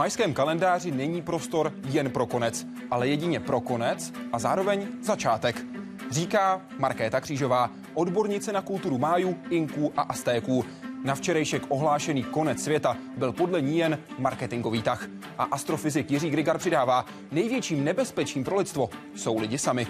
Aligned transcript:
majském 0.00 0.34
kalendáři 0.34 0.90
není 0.90 1.22
prostor 1.22 1.72
jen 1.84 2.10
pro 2.10 2.26
konec, 2.26 2.66
ale 2.90 3.08
jedině 3.08 3.40
pro 3.40 3.60
konec 3.60 4.12
a 4.32 4.38
zároveň 4.38 4.86
začátek. 5.02 5.64
Říká 6.10 6.60
Markéta 6.78 7.20
Křížová, 7.20 7.70
odbornice 7.94 8.52
na 8.52 8.62
kulturu 8.62 8.98
májů, 8.98 9.38
inků 9.50 9.92
a 9.96 10.02
aztéků. 10.02 10.64
Na 11.04 11.14
včerejšek 11.14 11.62
ohlášený 11.68 12.22
konec 12.22 12.62
světa 12.62 12.96
byl 13.16 13.32
podle 13.32 13.62
ní 13.62 13.78
jen 13.78 13.98
marketingový 14.18 14.82
tah. 14.82 15.08
A 15.38 15.44
astrofyzik 15.44 16.10
Jiří 16.10 16.30
Grigar 16.30 16.58
přidává, 16.58 17.04
největším 17.32 17.84
nebezpečím 17.84 18.44
pro 18.44 18.56
lidstvo 18.56 18.90
jsou 19.14 19.38
lidi 19.38 19.58
sami. 19.58 19.86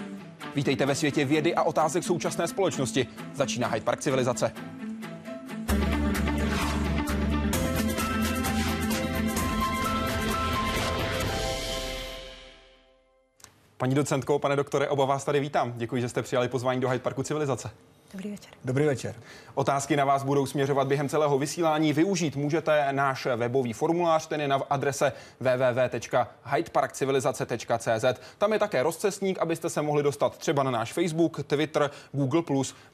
Vítejte 0.55 0.85
ve 0.85 0.95
světě 0.95 1.25
vědy 1.25 1.55
a 1.55 1.63
otázek 1.63 2.03
současné 2.03 2.47
společnosti. 2.47 3.07
Začíná 3.33 3.67
Hyde 3.67 3.85
Park 3.85 3.99
civilizace. 4.01 4.51
Paní 13.81 13.95
docentko, 13.95 14.39
pane 14.39 14.55
doktore, 14.55 14.87
oba 14.87 15.05
vás 15.05 15.23
tady 15.23 15.39
vítám. 15.39 15.73
Děkuji, 15.75 16.01
že 16.01 16.09
jste 16.09 16.21
přijali 16.21 16.47
pozvání 16.47 16.81
do 16.81 16.89
Hyde 16.89 17.03
Parku 17.03 17.23
civilizace. 17.23 17.71
Dobrý 18.13 18.31
večer. 18.31 18.53
Dobrý 18.65 18.85
večer. 18.85 19.15
Otázky 19.53 19.95
na 19.95 20.05
vás 20.05 20.23
budou 20.23 20.45
směřovat 20.45 20.87
během 20.87 21.09
celého 21.09 21.39
vysílání. 21.39 21.93
Využít 21.93 22.35
můžete 22.35 22.87
náš 22.91 23.27
webový 23.35 23.73
formulář, 23.73 24.27
ten 24.27 24.41
je 24.41 24.47
na 24.47 24.61
adrese 24.69 25.13
www.hydeparkcivilizace.cz. 25.39 28.05
Tam 28.37 28.53
je 28.53 28.59
také 28.59 28.83
rozcestník, 28.83 29.39
abyste 29.39 29.69
se 29.69 29.81
mohli 29.81 30.03
dostat 30.03 30.37
třeba 30.37 30.63
na 30.63 30.71
náš 30.71 30.93
Facebook, 30.93 31.43
Twitter, 31.43 31.91
Google+, 32.11 32.43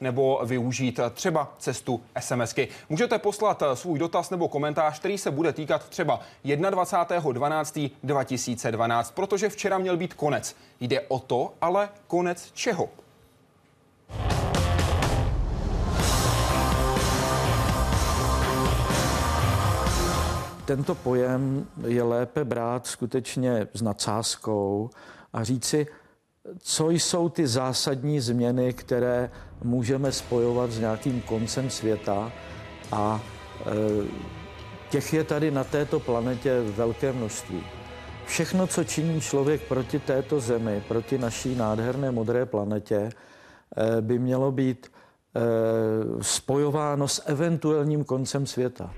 nebo 0.00 0.40
využít 0.44 1.00
třeba 1.12 1.52
cestu 1.58 2.02
SMSky. 2.20 2.68
Můžete 2.88 3.18
poslat 3.18 3.62
svůj 3.74 3.98
dotaz 3.98 4.30
nebo 4.30 4.48
komentář, 4.48 4.98
který 4.98 5.18
se 5.18 5.30
bude 5.30 5.52
týkat 5.52 5.88
třeba 5.88 6.20
21.12.2012, 6.44 9.12
protože 9.14 9.48
včera 9.48 9.78
měl 9.78 9.96
být 9.96 10.14
konec. 10.14 10.56
Jde 10.80 11.00
o 11.00 11.18
to, 11.18 11.54
ale 11.60 11.88
konec 12.06 12.50
čeho? 12.52 12.88
tento 20.68 20.94
pojem 20.94 21.66
je 21.86 22.02
lépe 22.02 22.44
brát 22.44 22.86
skutečně 22.86 23.66
s 23.74 23.82
nadsázkou 23.82 24.90
a 25.32 25.44
říci, 25.44 25.86
co 26.58 26.90
jsou 26.90 27.28
ty 27.28 27.46
zásadní 27.46 28.20
změny, 28.20 28.72
které 28.72 29.30
můžeme 29.64 30.12
spojovat 30.12 30.70
s 30.70 30.78
nějakým 30.78 31.20
koncem 31.20 31.70
světa 31.70 32.32
a 32.92 33.20
e, 33.20 33.64
těch 34.90 35.12
je 35.12 35.24
tady 35.24 35.50
na 35.50 35.64
této 35.64 36.00
planetě 36.00 36.60
velké 36.60 37.12
množství. 37.12 37.77
Všechno, 38.28 38.66
co 38.66 38.84
činí 38.84 39.20
člověk 39.20 39.62
proti 39.62 39.98
této 39.98 40.40
zemi, 40.40 40.82
proti 40.88 41.18
naší 41.18 41.54
nádherné 41.54 42.10
modré 42.10 42.46
planetě, 42.46 42.96
e, 42.96 43.10
by 44.00 44.18
mělo 44.18 44.52
být 44.52 44.86
e, 44.86 46.22
spojováno 46.22 47.08
s 47.08 47.28
eventuálním 47.28 48.04
koncem 48.04 48.46
světa. 48.46 48.90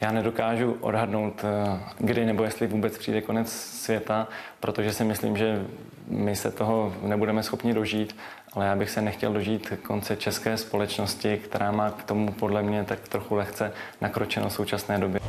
Já 0.00 0.12
nedokážu 0.12 0.76
odhadnout, 0.80 1.44
eh, 1.44 1.80
kdy 1.98 2.26
nebo 2.26 2.44
jestli 2.44 2.66
vůbec 2.66 2.98
přijde 2.98 3.20
konec 3.20 3.52
světa, 3.52 4.28
protože 4.60 4.92
si 4.92 5.04
myslím, 5.04 5.36
že 5.36 5.66
my 6.06 6.36
se 6.36 6.50
toho 6.50 6.94
nebudeme 7.02 7.42
schopni 7.42 7.74
dožít, 7.74 8.16
ale 8.52 8.66
já 8.66 8.76
bych 8.76 8.90
se 8.90 9.02
nechtěl 9.02 9.32
dožít 9.32 9.72
konce 9.82 10.16
české 10.16 10.56
společnosti, 10.56 11.40
která 11.44 11.70
má 11.72 11.90
k 11.90 12.04
tomu 12.04 12.32
podle 12.32 12.62
mě 12.62 12.84
tak 12.84 13.08
trochu 13.08 13.34
lehce 13.34 13.72
nakročeno 14.00 14.48
v 14.48 14.52
současné 14.52 14.98
době. 14.98 15.20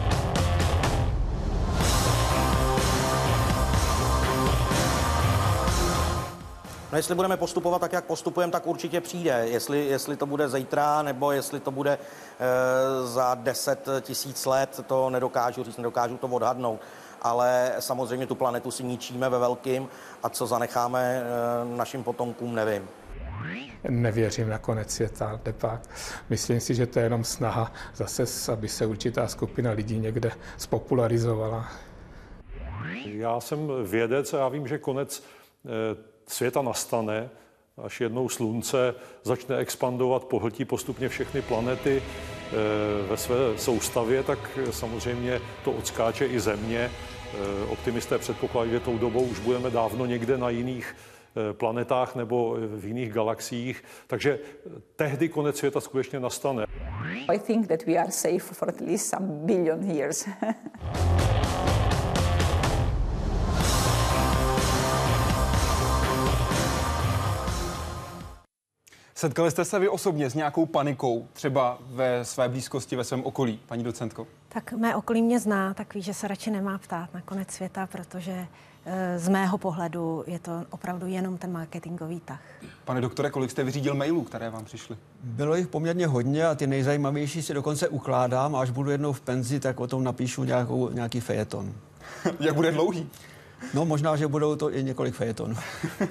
No 6.92 6.98
jestli 6.98 7.16
budeme 7.16 7.38
postupovat 7.38 7.80
tak, 7.80 7.94
jak 7.94 8.06
postupujeme, 8.06 8.52
tak 8.52 8.68
určitě 8.68 9.02
přijde. 9.02 9.46
Jestli, 9.48 9.86
jestli 9.86 10.18
to 10.18 10.26
bude 10.26 10.50
zítra, 10.50 11.02
nebo 11.02 11.32
jestli 11.32 11.60
to 11.60 11.72
bude 11.72 11.94
e, 11.94 11.98
za 13.08 13.36
10 13.36 13.90
tisíc 14.02 14.46
let, 14.46 14.80
to 14.88 15.10
nedokážu 15.10 15.64
říct, 15.64 15.78
nedokážu 15.78 16.18
to 16.18 16.28
odhadnout. 16.28 16.82
Ale 17.22 17.76
samozřejmě 17.80 18.28
tu 18.28 18.36
planetu 18.36 18.72
si 18.72 18.84
ničíme 18.84 19.30
ve 19.30 19.40
velkým 19.40 19.88
a 20.24 20.30
co 20.30 20.48
zanecháme 20.48 21.24
e, 21.24 21.78
našim 21.78 22.04
potomkům, 22.04 22.56
nevím. 22.56 22.88
Nevěřím 23.90 24.50
na 24.50 24.58
konec 24.58 24.92
světa, 24.92 25.40
pak. 25.58 25.82
Myslím 26.30 26.60
si, 26.60 26.76
že 26.76 26.88
to 26.88 27.00
je 27.00 27.06
jenom 27.06 27.24
snaha 27.24 27.72
zase, 27.96 28.52
aby 28.52 28.68
se 28.68 28.86
určitá 28.86 29.28
skupina 29.28 29.72
lidí 29.72 30.00
někde 30.00 30.32
spopularizovala. 30.58 31.68
Já 33.06 33.40
jsem 33.40 33.72
vědec 33.86 34.34
a 34.34 34.38
já 34.38 34.48
vím, 34.48 34.68
že 34.68 34.78
konec 34.78 35.24
e, 35.66 36.11
světa 36.32 36.62
nastane, 36.62 37.30
až 37.78 38.02
jednou 38.02 38.30
slunce 38.30 38.96
začne 39.24 39.58
expandovat, 39.58 40.24
pohltí 40.24 40.66
postupně 40.66 41.10
všechny 41.10 41.42
planety 41.42 42.04
eh, 42.04 42.54
ve 43.10 43.18
své 43.18 43.38
soustavě, 43.58 44.24
tak 44.24 44.60
samozřejmě 44.72 45.42
to 45.64 45.72
odskáče 45.72 46.26
i 46.26 46.40
Země. 46.40 46.92
Eh, 46.92 47.66
optimisté 47.70 48.18
předpokládají, 48.18 48.72
že 48.72 48.80
tou 48.80 48.98
dobou 48.98 49.24
už 49.24 49.40
budeme 49.40 49.70
dávno 49.70 50.06
někde 50.06 50.38
na 50.38 50.50
jiných 50.50 50.96
eh, 50.96 51.54
planetách 51.54 52.16
nebo 52.16 52.58
v 52.60 52.86
jiných 52.86 53.14
galaxiích. 53.14 53.84
Takže 54.08 54.40
tehdy 54.96 55.30
konec 55.30 55.58
světa 55.58 55.82
skutečně 55.82 56.20
nastane. 56.20 56.66
I 57.28 57.40
think 57.40 57.68
that 57.68 57.86
we 57.86 57.96
are 57.96 58.12
safe 58.12 58.40
for 58.40 58.70
at 58.70 58.82
least 58.82 59.06
some 59.10 59.28
billion 59.28 59.92
years. 59.92 60.28
Setkali 69.22 69.52
jste 69.52 69.66
se 69.66 69.80
vy 69.80 69.90
osobně 69.90 70.30
s 70.30 70.34
nějakou 70.34 70.66
panikou, 70.66 71.28
třeba 71.34 71.78
ve 71.86 72.26
své 72.26 72.50
blízkosti, 72.50 72.96
ve 72.96 73.04
svém 73.04 73.24
okolí, 73.24 73.60
paní 73.68 73.84
docentko? 73.84 74.28
Tak 74.50 74.74
mé 74.74 74.96
okolí 74.96 75.22
mě 75.22 75.40
zná, 75.40 75.74
tak 75.74 75.94
ví, 75.94 76.02
že 76.02 76.14
se 76.14 76.28
radši 76.28 76.52
nemá 76.52 76.78
ptát 76.78 77.14
na 77.14 77.22
konec 77.22 77.52
světa, 77.52 77.88
protože 77.88 78.48
eh, 78.86 79.20
z 79.20 79.30
mého 79.30 79.58
pohledu 79.58 80.24
je 80.28 80.40
to 80.40 80.66
opravdu 80.70 81.08
jenom 81.08 81.38
ten 81.38 81.52
marketingový 81.52 82.20
tah. 82.20 82.42
Pane 82.86 83.02
doktore, 83.02 83.30
kolik 83.30 83.52
jste 83.52 83.64
vyřídil 83.64 83.96
mailů, 83.96 84.22
které 84.22 84.50
vám 84.50 84.66
přišly? 84.66 84.98
Bylo 85.24 85.56
jich 85.56 85.68
poměrně 85.68 86.08
hodně 86.08 86.46
a 86.46 86.56
ty 86.56 86.68
nejzajímavější 86.68 87.42
si 87.42 87.54
dokonce 87.54 87.88
ukládám 87.88 88.56
a 88.56 88.62
až 88.62 88.70
budu 88.70 88.92
jednou 88.92 89.14
v 89.14 89.22
penzi, 89.22 89.60
tak 89.60 89.80
o 89.80 89.88
tom 89.88 90.04
napíšu 90.04 90.44
nějakou, 90.44 90.90
nějaký 90.90 91.20
fejeton. 91.20 91.74
Jak 92.40 92.56
bude 92.56 92.72
dlouhý? 92.72 93.10
No 93.74 93.86
možná, 93.86 94.16
že 94.16 94.28
budou 94.28 94.56
to 94.56 94.76
i 94.76 94.84
několik 94.84 95.16
fejetonů. 95.16 95.56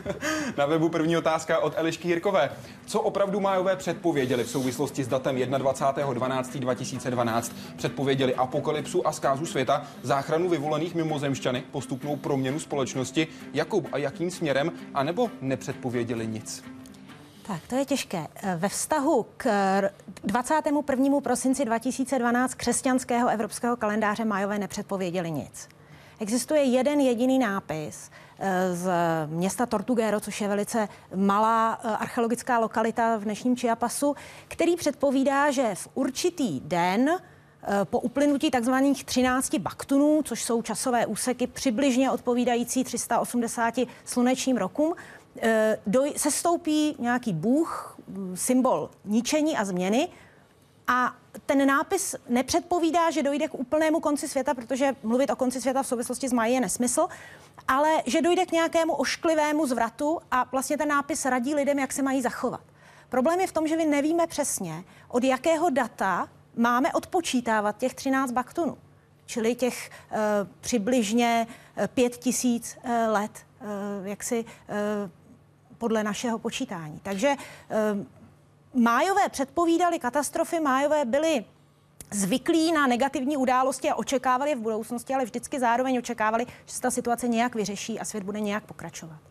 Na 0.57 0.67
webu 0.67 0.89
první 0.89 1.17
otázka 1.17 1.59
od 1.59 1.73
Elišky 1.77 2.09
Jirkové. 2.09 2.51
Co 2.87 3.01
opravdu 3.01 3.41
májové 3.41 3.77
předpověděli 3.77 4.45
v 4.45 4.51
souvislosti 4.51 5.05
s 5.05 5.09
datem 5.09 5.37
21.12.2012? 5.37 7.53
Předpověděli 7.77 8.35
apokalypsu 8.35 9.07
a 9.07 9.13
zkázu 9.13 9.47
světa, 9.47 9.87
záchranu 10.03 10.49
vyvolených 10.49 10.95
mimozemšťany, 10.95 11.63
postupnou 11.71 12.17
proměnu 12.17 12.59
společnosti, 12.59 13.27
jakou 13.53 13.83
a 13.93 13.99
jakým 13.99 14.31
směrem, 14.31 14.73
anebo 14.95 15.31
nepředpověděli 15.41 16.27
nic? 16.27 16.65
Tak, 17.47 17.61
to 17.67 17.77
je 17.77 17.85
těžké. 17.85 18.27
Ve 18.57 18.69
vztahu 18.69 19.27
k 19.37 19.51
21. 20.25 21.21
prosinci 21.21 21.65
2012 21.65 22.55
křesťanského 22.55 23.29
evropského 23.29 23.77
kalendáře 23.77 24.25
Majové 24.25 24.59
nepředpověděli 24.59 25.31
nic. 25.31 25.69
Existuje 26.21 26.63
jeden 26.63 27.01
jediný 27.01 27.39
nápis 27.39 28.11
eh, 28.39 28.77
z 28.77 28.91
města 29.27 29.67
Tortuguero, 29.67 30.21
což 30.21 30.41
je 30.41 30.49
velice 30.49 30.89
malá 31.15 31.81
eh, 31.85 31.89
archeologická 31.89 32.59
lokalita 32.59 33.17
v 33.17 33.25
dnešním 33.25 33.57
Chiapasu, 33.57 34.15
který 34.49 34.77
předpovídá, 34.77 35.51
že 35.51 35.75
v 35.75 35.89
určitý 35.95 36.61
den 36.61 37.09
eh, 37.09 37.85
po 37.85 38.01
uplynutí 38.01 38.51
takzvaných 38.51 39.05
13 39.05 39.55
baktunů, 39.55 40.23
což 40.25 40.45
jsou 40.45 40.63
časové 40.63 41.07
úseky 41.07 41.47
přibližně 41.47 42.11
odpovídající 42.11 42.85
380 42.85 43.75
slunečním 44.05 44.57
rokům, 44.57 44.95
se 46.17 46.31
stoupí 46.31 46.97
nějaký 46.99 47.33
bůh, 47.33 47.99
symbol 48.35 48.91
ničení 49.05 49.57
a 49.57 49.65
změny 49.65 50.09
a 50.87 51.15
ten 51.47 51.67
nápis 51.67 52.15
nepředpovídá, 52.29 53.11
že 53.11 53.23
dojde 53.23 53.49
k 53.49 53.55
úplnému 53.55 54.01
konci 54.01 54.29
světa, 54.29 54.55
protože 54.55 54.97
mluvit 55.03 55.31
o 55.31 55.37
konci 55.37 55.61
světa 55.61 55.83
v 55.83 55.87
souvislosti 55.87 56.29
s 56.29 56.33
Mají 56.33 56.55
je 56.55 56.61
nesmysl, 56.61 57.09
ale 57.69 58.03
že 58.07 58.23
dojde 58.23 58.47
k 58.47 58.53
nějakému 58.53 58.95
ošklivému 58.95 59.67
zvratu 59.67 60.21
a 60.31 60.47
vlastně 60.53 60.79
ten 60.79 60.89
nápis 60.89 61.25
radí 61.25 61.55
lidem, 61.55 61.79
jak 61.79 61.93
se 61.93 62.03
mají 62.03 62.23
zachovat. 62.23 62.61
Problém 63.09 63.41
je 63.41 63.47
v 63.47 63.53
tom, 63.53 63.67
že 63.67 63.77
my 63.77 63.85
nevíme 63.85 64.27
přesně, 64.27 64.85
od 65.09 65.25
jakého 65.25 65.71
data 65.71 66.29
máme 66.57 66.93
odpočítávat 66.93 67.79
těch 67.79 67.95
13 67.95 68.33
baktunů, 68.33 68.79
čili 69.27 69.55
těch 69.55 69.91
uh, 69.91 70.19
přibližně 70.61 71.47
uh, 71.47 71.87
pět 71.87 72.17
tisíc 72.17 72.79
uh, 72.83 72.91
let, 73.09 73.31
uh, 73.61 74.07
jaksi 74.07 74.45
uh, 74.45 75.11
podle 75.79 76.05
našeho 76.05 76.39
počítání. 76.39 77.01
Takže 77.03 77.35
uh, 77.37 78.07
Májové 78.75 79.29
předpovídali 79.29 79.99
katastrofy, 79.99 80.61
májové 80.61 81.05
byli 81.05 81.45
zvyklí 82.11 82.73
na 82.73 82.87
negativní 82.87 83.37
události 83.37 83.91
a 83.91 83.95
očekávali 83.95 84.55
v 84.55 84.59
budoucnosti, 84.59 85.15
ale 85.15 85.25
vždycky 85.25 85.61
zároveň 85.61 85.99
očekávali, 85.99 86.47
že 86.67 86.75
se 86.75 86.81
ta 86.81 86.91
situace 86.91 87.29
nějak 87.29 87.55
vyřeší 87.55 88.01
a 88.01 88.05
svět 88.05 88.25
bude 88.25 88.41
nějak 88.41 88.65
pokračovat. 88.65 89.30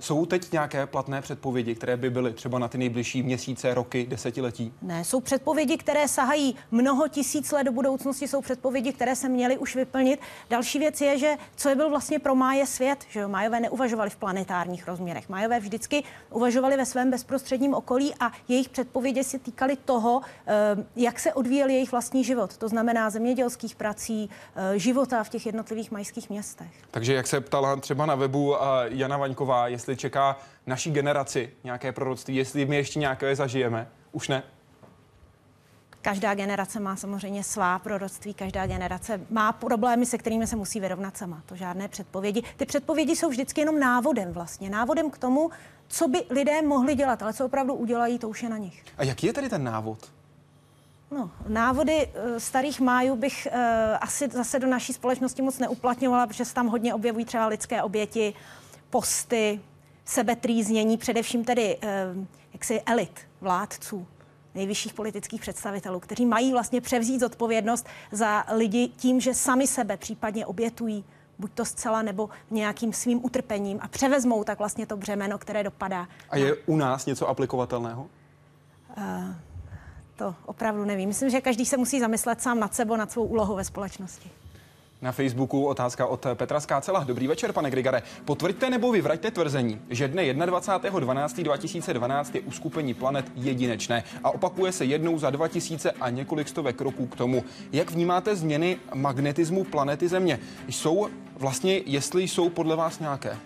Jsou 0.00 0.26
teď 0.26 0.52
nějaké 0.52 0.86
platné 0.86 1.22
předpovědi, 1.22 1.74
které 1.74 1.96
by 1.96 2.10
byly 2.10 2.32
třeba 2.32 2.58
na 2.58 2.68
ty 2.68 2.78
nejbližší 2.78 3.22
měsíce, 3.22 3.74
roky, 3.74 4.06
desetiletí? 4.06 4.72
Ne, 4.82 5.04
jsou 5.04 5.20
předpovědi, 5.20 5.76
které 5.76 6.08
sahají 6.08 6.56
mnoho 6.70 7.08
tisíc 7.08 7.52
let 7.52 7.64
do 7.64 7.72
budoucnosti, 7.72 8.28
jsou 8.28 8.40
předpovědi, 8.40 8.92
které 8.92 9.16
se 9.16 9.28
měly 9.28 9.58
už 9.58 9.76
vyplnit. 9.76 10.20
Další 10.50 10.78
věc 10.78 11.00
je, 11.00 11.18
že 11.18 11.36
co 11.56 11.68
je 11.68 11.74
byl 11.74 11.90
vlastně 11.90 12.18
pro 12.18 12.34
Máje 12.34 12.66
svět, 12.66 13.04
že 13.08 13.20
jo, 13.20 13.28
Májové 13.28 13.60
neuvažovali 13.60 14.10
v 14.10 14.16
planetárních 14.16 14.86
rozměrech. 14.88 15.28
Májové 15.28 15.60
vždycky 15.60 16.04
uvažovali 16.30 16.76
ve 16.76 16.86
svém 16.86 17.10
bezprostředním 17.10 17.74
okolí 17.74 18.14
a 18.20 18.32
jejich 18.48 18.68
předpovědi 18.68 19.24
se 19.24 19.38
týkaly 19.38 19.76
toho, 19.84 20.20
eh, 20.46 20.52
jak 20.96 21.18
se 21.18 21.32
odvíjel 21.32 21.68
jejich 21.68 21.92
vlastní 21.92 22.24
život. 22.24 22.56
To 22.56 22.68
znamená 22.68 23.10
zemědělských 23.10 23.74
prací, 23.74 24.30
eh, 24.56 24.78
života 24.78 25.24
v 25.24 25.28
těch 25.28 25.46
jednotlivých 25.46 25.90
majských 25.90 26.30
městech. 26.30 26.70
Takže 26.90 27.14
jak 27.14 27.26
se 27.26 27.40
ptala 27.40 27.76
třeba 27.76 28.06
na 28.06 28.14
webu 28.14 28.56
eh, 28.56 28.58
Jana 28.84 29.16
Vaňková, 29.16 29.68
jestli 29.68 29.87
čeká 29.96 30.36
naší 30.66 30.90
generaci 30.90 31.50
nějaké 31.64 31.92
proroctví, 31.92 32.36
jestli 32.36 32.66
my 32.66 32.76
ještě 32.76 32.98
nějaké 32.98 33.36
zažijeme. 33.36 33.88
Už 34.12 34.28
ne? 34.28 34.42
Každá 36.02 36.34
generace 36.34 36.80
má 36.80 36.96
samozřejmě 36.96 37.44
svá 37.44 37.78
proroctví, 37.78 38.34
každá 38.34 38.66
generace 38.66 39.20
má 39.30 39.52
problémy, 39.52 40.06
se 40.06 40.18
kterými 40.18 40.46
se 40.46 40.56
musí 40.56 40.80
vyrovnat 40.80 41.16
sama. 41.16 41.42
To 41.46 41.56
žádné 41.56 41.88
předpovědi. 41.88 42.42
Ty 42.56 42.66
předpovědi 42.66 43.16
jsou 43.16 43.28
vždycky 43.28 43.60
jenom 43.60 43.80
návodem 43.80 44.32
vlastně. 44.32 44.70
Návodem 44.70 45.10
k 45.10 45.18
tomu, 45.18 45.50
co 45.88 46.08
by 46.08 46.24
lidé 46.30 46.62
mohli 46.62 46.94
dělat, 46.94 47.22
ale 47.22 47.32
co 47.32 47.46
opravdu 47.46 47.74
udělají, 47.74 48.18
to 48.18 48.28
už 48.28 48.42
je 48.42 48.48
na 48.48 48.58
nich. 48.58 48.84
A 48.98 49.04
jaký 49.04 49.26
je 49.26 49.32
tedy 49.32 49.48
ten 49.48 49.64
návod? 49.64 50.10
No, 51.10 51.30
návody 51.48 52.06
uh, 52.06 52.36
starých 52.38 52.80
májů 52.80 53.16
bych 53.16 53.48
uh, 53.50 53.58
asi 54.00 54.28
zase 54.28 54.58
do 54.58 54.66
naší 54.66 54.92
společnosti 54.92 55.42
moc 55.42 55.58
neuplatňovala, 55.58 56.26
protože 56.26 56.44
se 56.44 56.54
tam 56.54 56.66
hodně 56.66 56.94
objevují 56.94 57.24
třeba 57.24 57.46
lidské 57.46 57.82
oběti, 57.82 58.34
posty, 58.90 59.60
sebetrýznění, 60.08 60.96
především 60.96 61.44
tedy 61.44 61.76
uh, 61.76 62.24
jaksi 62.52 62.80
elit, 62.80 63.20
vládců, 63.40 64.06
nejvyšších 64.54 64.94
politických 64.94 65.40
představitelů, 65.40 66.00
kteří 66.00 66.26
mají 66.26 66.52
vlastně 66.52 66.80
převzít 66.80 67.20
zodpovědnost 67.20 67.86
za 68.12 68.44
lidi 68.54 68.88
tím, 68.88 69.20
že 69.20 69.34
sami 69.34 69.66
sebe 69.66 69.96
případně 69.96 70.46
obětují, 70.46 71.04
buď 71.38 71.52
to 71.52 71.64
zcela 71.64 72.02
nebo 72.02 72.28
nějakým 72.50 72.92
svým 72.92 73.24
utrpením 73.24 73.78
a 73.82 73.88
převezmou 73.88 74.44
tak 74.44 74.58
vlastně 74.58 74.86
to 74.86 74.96
břemeno, 74.96 75.38
které 75.38 75.62
dopadá. 75.62 76.08
A 76.30 76.36
je 76.36 76.56
u 76.66 76.76
nás 76.76 77.06
něco 77.06 77.28
aplikovatelného? 77.28 78.06
Uh, 78.96 79.04
to 80.16 80.34
opravdu 80.46 80.84
nevím. 80.84 81.08
Myslím, 81.08 81.30
že 81.30 81.40
každý 81.40 81.66
se 81.66 81.76
musí 81.76 82.00
zamyslet 82.00 82.42
sám 82.42 82.60
nad 82.60 82.74
sebou, 82.74 82.96
nad 82.96 83.12
svou 83.12 83.24
úlohou 83.24 83.56
ve 83.56 83.64
společnosti. 83.64 84.30
Na 85.00 85.12
Facebooku 85.12 85.64
otázka 85.64 86.06
od 86.06 86.26
Petra 86.34 86.60
Skácela. 86.60 87.04
Dobrý 87.04 87.26
večer, 87.26 87.52
pane 87.52 87.70
Grigare. 87.70 88.02
Potvrďte 88.24 88.70
nebo 88.70 88.92
vyvraťte 88.92 89.30
tvrzení, 89.30 89.80
že 89.90 90.08
dne 90.08 90.22
21.12.2012 90.22 92.34
je 92.34 92.40
uskupení 92.40 92.94
planet 92.94 93.26
jedinečné 93.34 94.04
a 94.24 94.30
opakuje 94.30 94.72
se 94.72 94.84
jednou 94.84 95.18
za 95.18 95.30
2000 95.30 95.90
a 95.90 96.10
několik 96.10 96.48
stovek 96.48 96.80
roků 96.80 97.06
k 97.06 97.16
tomu. 97.16 97.44
Jak 97.72 97.90
vnímáte 97.90 98.36
změny 98.36 98.78
magnetismu 98.94 99.64
planety 99.64 100.08
Země? 100.08 100.38
Jsou 100.68 101.08
vlastně, 101.36 101.80
jestli 101.86 102.22
jsou 102.22 102.48
podle 102.48 102.76
vás 102.76 102.98
nějaké? 102.98 103.36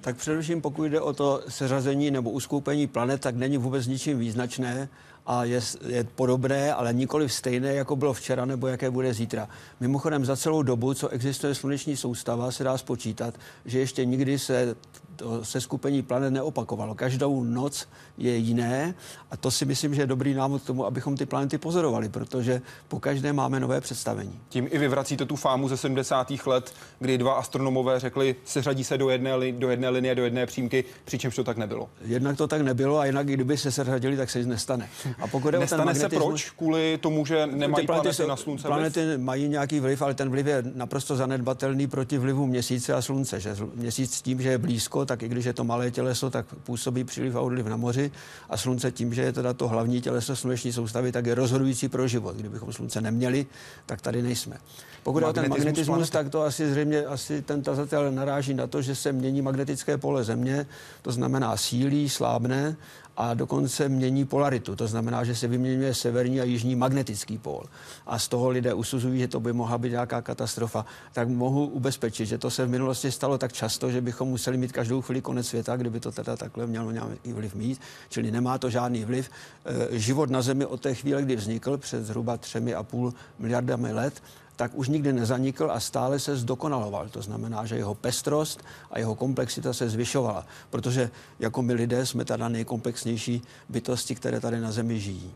Tak 0.00 0.16
především 0.16 0.60
pokud 0.60 0.84
jde 0.84 1.00
o 1.00 1.12
to 1.12 1.42
seřazení 1.48 2.10
nebo 2.10 2.30
uskupení 2.30 2.86
planet, 2.86 3.20
tak 3.20 3.36
není 3.36 3.58
vůbec 3.58 3.86
ničím 3.86 4.18
význačné 4.18 4.88
a 5.26 5.44
je, 5.44 5.60
je 5.86 6.04
podobné, 6.04 6.74
ale 6.74 6.92
nikoli 6.92 7.28
stejné, 7.28 7.74
jako 7.74 7.96
bylo 7.96 8.12
včera 8.12 8.44
nebo 8.44 8.66
jaké 8.66 8.90
bude 8.90 9.14
zítra. 9.14 9.48
Mimochodem 9.80 10.24
za 10.24 10.36
celou 10.36 10.62
dobu, 10.62 10.94
co 10.94 11.08
existuje 11.08 11.54
sluneční 11.54 11.96
soustava, 11.96 12.50
se 12.50 12.64
dá 12.64 12.78
spočítat, 12.78 13.34
že 13.64 13.78
ještě 13.78 14.04
nikdy 14.04 14.38
se 14.38 14.76
to 15.16 15.44
seskupení 15.44 16.02
planet 16.02 16.30
neopakovalo. 16.30 16.94
Každou 16.94 17.44
noc 17.44 17.88
je 18.18 18.36
jiné 18.36 18.94
a 19.30 19.36
to 19.36 19.50
si 19.50 19.64
myslím, 19.64 19.94
že 19.94 20.02
je 20.02 20.06
dobrý 20.06 20.34
návod 20.34 20.62
k 20.62 20.66
tomu, 20.66 20.86
abychom 20.86 21.16
ty 21.16 21.26
planety 21.26 21.58
pozorovali, 21.58 22.08
protože 22.08 22.62
po 22.88 23.00
každé 23.00 23.32
máme 23.32 23.60
nové 23.60 23.80
představení. 23.80 24.40
Tím 24.48 24.68
i 24.70 24.78
vyvracíte 24.78 25.24
tu 25.24 25.36
fámu 25.36 25.68
ze 25.68 25.76
70. 25.76 26.32
let, 26.46 26.74
kdy 26.98 27.18
dva 27.18 27.34
astronomové 27.34 28.00
řekli, 28.00 28.36
seřadí 28.44 28.84
se 28.84 28.98
do 28.98 29.10
jedné, 29.10 29.52
do 29.52 29.70
jedné 29.70 29.88
linie, 29.88 30.14
do 30.14 30.24
jedné 30.24 30.46
přímky, 30.46 30.84
přičemž 31.04 31.36
to 31.36 31.44
tak 31.44 31.56
nebylo. 31.56 31.88
Jednak 32.04 32.36
to 32.36 32.46
tak 32.46 32.62
nebylo 32.62 32.98
a 32.98 33.06
jinak, 33.06 33.26
kdyby 33.26 33.56
se 33.56 33.72
seřadili, 33.72 34.16
tak 34.16 34.30
se 34.30 34.38
nic 34.38 34.48
nestane. 34.48 34.88
A 35.18 35.26
pokud 35.26 35.50
nestane 35.50 35.84
magnetismus, 35.84 36.22
se 36.22 36.26
proč? 36.26 36.50
Kvůli 36.50 36.98
tomu, 36.98 37.26
že 37.26 37.46
nemají 37.46 37.86
planety, 37.86 37.86
planety 37.86 38.26
na 38.28 38.36
slunce 38.36 38.68
Planety 38.68 39.06
vliv? 39.06 39.18
mají 39.18 39.48
nějaký 39.48 39.80
vliv, 39.80 40.02
ale 40.02 40.14
ten 40.14 40.30
vliv 40.30 40.46
je 40.46 40.62
naprosto 40.74 41.16
zanedbatelný 41.16 41.86
proti 41.86 42.18
vlivu 42.18 42.46
měsíce 42.46 42.94
a 42.94 43.02
slunce. 43.02 43.40
Že 43.40 43.56
měsíc 43.74 44.22
tím, 44.22 44.42
že 44.42 44.48
je 44.48 44.58
blízko, 44.58 45.06
tak 45.06 45.22
i 45.22 45.28
když 45.28 45.44
je 45.44 45.52
to 45.52 45.64
malé 45.64 45.90
těleso, 45.90 46.30
tak 46.30 46.46
působí 46.64 47.04
příliv 47.04 47.36
a 47.36 47.40
odliv 47.40 47.66
na 47.66 47.76
moři 47.76 48.10
a 48.50 48.56
slunce 48.56 48.92
tím, 48.92 49.14
že 49.14 49.22
je 49.22 49.32
teda 49.32 49.52
to 49.52 49.68
hlavní 49.68 50.00
těleso 50.00 50.36
sluneční 50.36 50.72
soustavy, 50.72 51.12
tak 51.12 51.26
je 51.26 51.34
rozhodující 51.34 51.88
pro 51.88 52.08
život. 52.08 52.36
Kdybychom 52.36 52.72
slunce 52.72 53.00
neměli, 53.00 53.46
tak 53.86 54.00
tady 54.00 54.22
nejsme. 54.22 54.56
Pokud 55.02 55.18
je 55.18 55.26
o 55.26 55.32
ten 55.32 55.48
magnetismus, 55.48 56.10
tak 56.10 56.28
to 56.28 56.42
asi 56.42 56.70
zřejmě 56.70 57.04
asi 57.04 57.42
ten 57.42 57.62
tazatel 57.62 58.12
naráží 58.12 58.54
na 58.54 58.66
to, 58.66 58.82
že 58.82 58.94
se 58.94 59.12
mění 59.12 59.42
magnetické 59.42 59.98
pole 59.98 60.24
Země, 60.24 60.66
to 61.02 61.12
znamená 61.12 61.56
sílí, 61.56 62.08
slábne 62.08 62.76
a 63.16 63.34
dokonce 63.34 63.88
mění 63.88 64.24
polaritu. 64.24 64.76
To 64.76 64.86
znamená, 64.86 65.24
že 65.24 65.34
se 65.34 65.48
vyměňuje 65.48 65.94
severní 65.94 66.40
a 66.40 66.44
jižní 66.44 66.76
magnetický 66.76 67.38
pól. 67.38 67.64
A 68.06 68.18
z 68.18 68.28
toho 68.28 68.48
lidé 68.48 68.74
usuzují, 68.74 69.20
že 69.20 69.28
to 69.28 69.40
by 69.40 69.52
mohla 69.52 69.78
být 69.78 69.90
nějaká 69.90 70.22
katastrofa. 70.22 70.86
Tak 71.12 71.28
mohu 71.28 71.66
ubezpečit, 71.66 72.26
že 72.26 72.38
to 72.38 72.50
se 72.50 72.66
v 72.66 72.70
minulosti 72.70 73.12
stalo 73.12 73.38
tak 73.38 73.52
často, 73.52 73.90
že 73.90 74.00
bychom 74.00 74.28
museli 74.28 74.56
mít 74.56 74.72
každou 74.72 75.02
chvíli 75.02 75.20
konec 75.20 75.46
světa, 75.46 75.76
kdyby 75.76 76.00
to 76.00 76.12
teda 76.12 76.36
takhle 76.36 76.66
mělo 76.66 76.90
nějaký 76.90 77.32
vliv 77.32 77.54
mít. 77.54 77.80
Čili 78.08 78.30
nemá 78.30 78.58
to 78.58 78.70
žádný 78.70 79.04
vliv. 79.04 79.30
E, 79.64 79.98
život 79.98 80.30
na 80.30 80.42
Zemi 80.42 80.66
od 80.66 80.80
té 80.80 80.94
chvíle, 80.94 81.22
kdy 81.22 81.36
vznikl, 81.36 81.78
před 81.78 82.04
zhruba 82.04 82.36
třemi 82.36 82.74
a 82.74 82.82
půl 82.82 83.14
miliardami 83.38 83.92
let, 83.92 84.22
tak 84.56 84.74
už 84.74 84.88
nikdy 84.88 85.12
nezanikl 85.12 85.70
a 85.70 85.80
stále 85.80 86.18
se 86.18 86.36
zdokonaloval. 86.36 87.08
To 87.08 87.22
znamená, 87.22 87.66
že 87.66 87.76
jeho 87.76 87.94
pestrost 87.94 88.64
a 88.90 88.98
jeho 88.98 89.14
komplexita 89.14 89.72
se 89.72 89.88
zvyšovala, 89.88 90.46
protože 90.70 91.10
jako 91.40 91.62
my 91.62 91.72
lidé 91.72 92.06
jsme 92.06 92.24
teda 92.24 92.48
nejkomplexnější 92.48 93.42
bytosti, 93.68 94.14
které 94.14 94.40
tady 94.40 94.60
na 94.60 94.72
Zemi 94.72 95.00
žijí. 95.00 95.34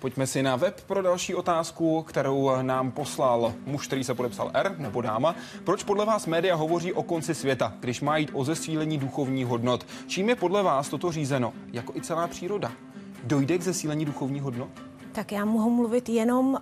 Pojďme 0.00 0.26
si 0.26 0.42
na 0.42 0.56
web 0.56 0.80
pro 0.86 1.02
další 1.02 1.34
otázku, 1.34 2.02
kterou 2.02 2.62
nám 2.62 2.90
poslal 2.90 3.54
muž, 3.66 3.86
který 3.86 4.04
se 4.04 4.14
podepsal 4.14 4.50
R, 4.54 4.74
nebo 4.78 5.00
dáma. 5.00 5.34
Proč 5.64 5.82
podle 5.82 6.06
vás 6.06 6.26
média 6.26 6.54
hovoří 6.54 6.92
o 6.92 7.02
konci 7.02 7.34
světa, 7.34 7.72
když 7.80 8.00
má 8.00 8.16
jít 8.16 8.30
o 8.32 8.44
zesílení 8.44 8.98
duchovních 8.98 9.46
hodnot? 9.46 9.86
Čím 10.06 10.28
je 10.28 10.36
podle 10.36 10.62
vás 10.62 10.88
toto 10.88 11.12
řízeno, 11.12 11.52
jako 11.72 11.92
i 11.96 12.00
celá 12.00 12.26
příroda? 12.26 12.72
Dojde 13.24 13.58
k 13.58 13.62
zesílení 13.62 14.04
duchovních 14.04 14.42
hodnot? 14.42 14.68
Tak 15.12 15.32
já 15.32 15.44
mohu 15.44 15.70
mluvit 15.70 16.08
jenom 16.08 16.46
uh, 16.46 16.58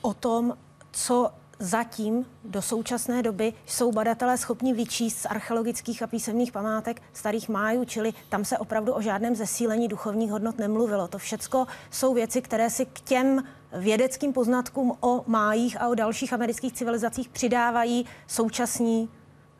o 0.00 0.14
tom, 0.14 0.54
co 0.92 1.30
zatím 1.58 2.26
do 2.44 2.62
současné 2.62 3.22
doby 3.22 3.52
jsou 3.66 3.92
badatelé 3.92 4.38
schopni 4.38 4.72
vyčíst 4.72 5.18
z 5.18 5.26
archeologických 5.26 6.02
a 6.02 6.06
písemných 6.06 6.52
památek 6.52 7.02
starých 7.12 7.48
májů, 7.48 7.84
čili 7.84 8.12
tam 8.28 8.44
se 8.44 8.58
opravdu 8.58 8.92
o 8.92 9.00
žádném 9.00 9.34
zesílení 9.34 9.88
duchovních 9.88 10.30
hodnot 10.30 10.58
nemluvilo. 10.58 11.08
To 11.08 11.18
všecko 11.18 11.66
jsou 11.90 12.14
věci, 12.14 12.42
které 12.42 12.70
si 12.70 12.86
k 12.86 13.00
těm 13.00 13.44
vědeckým 13.72 14.32
poznatkům 14.32 14.96
o 15.00 15.24
májích 15.26 15.80
a 15.80 15.88
o 15.88 15.94
dalších 15.94 16.32
amerických 16.32 16.72
civilizacích 16.72 17.28
přidávají 17.28 18.06
současní 18.26 19.08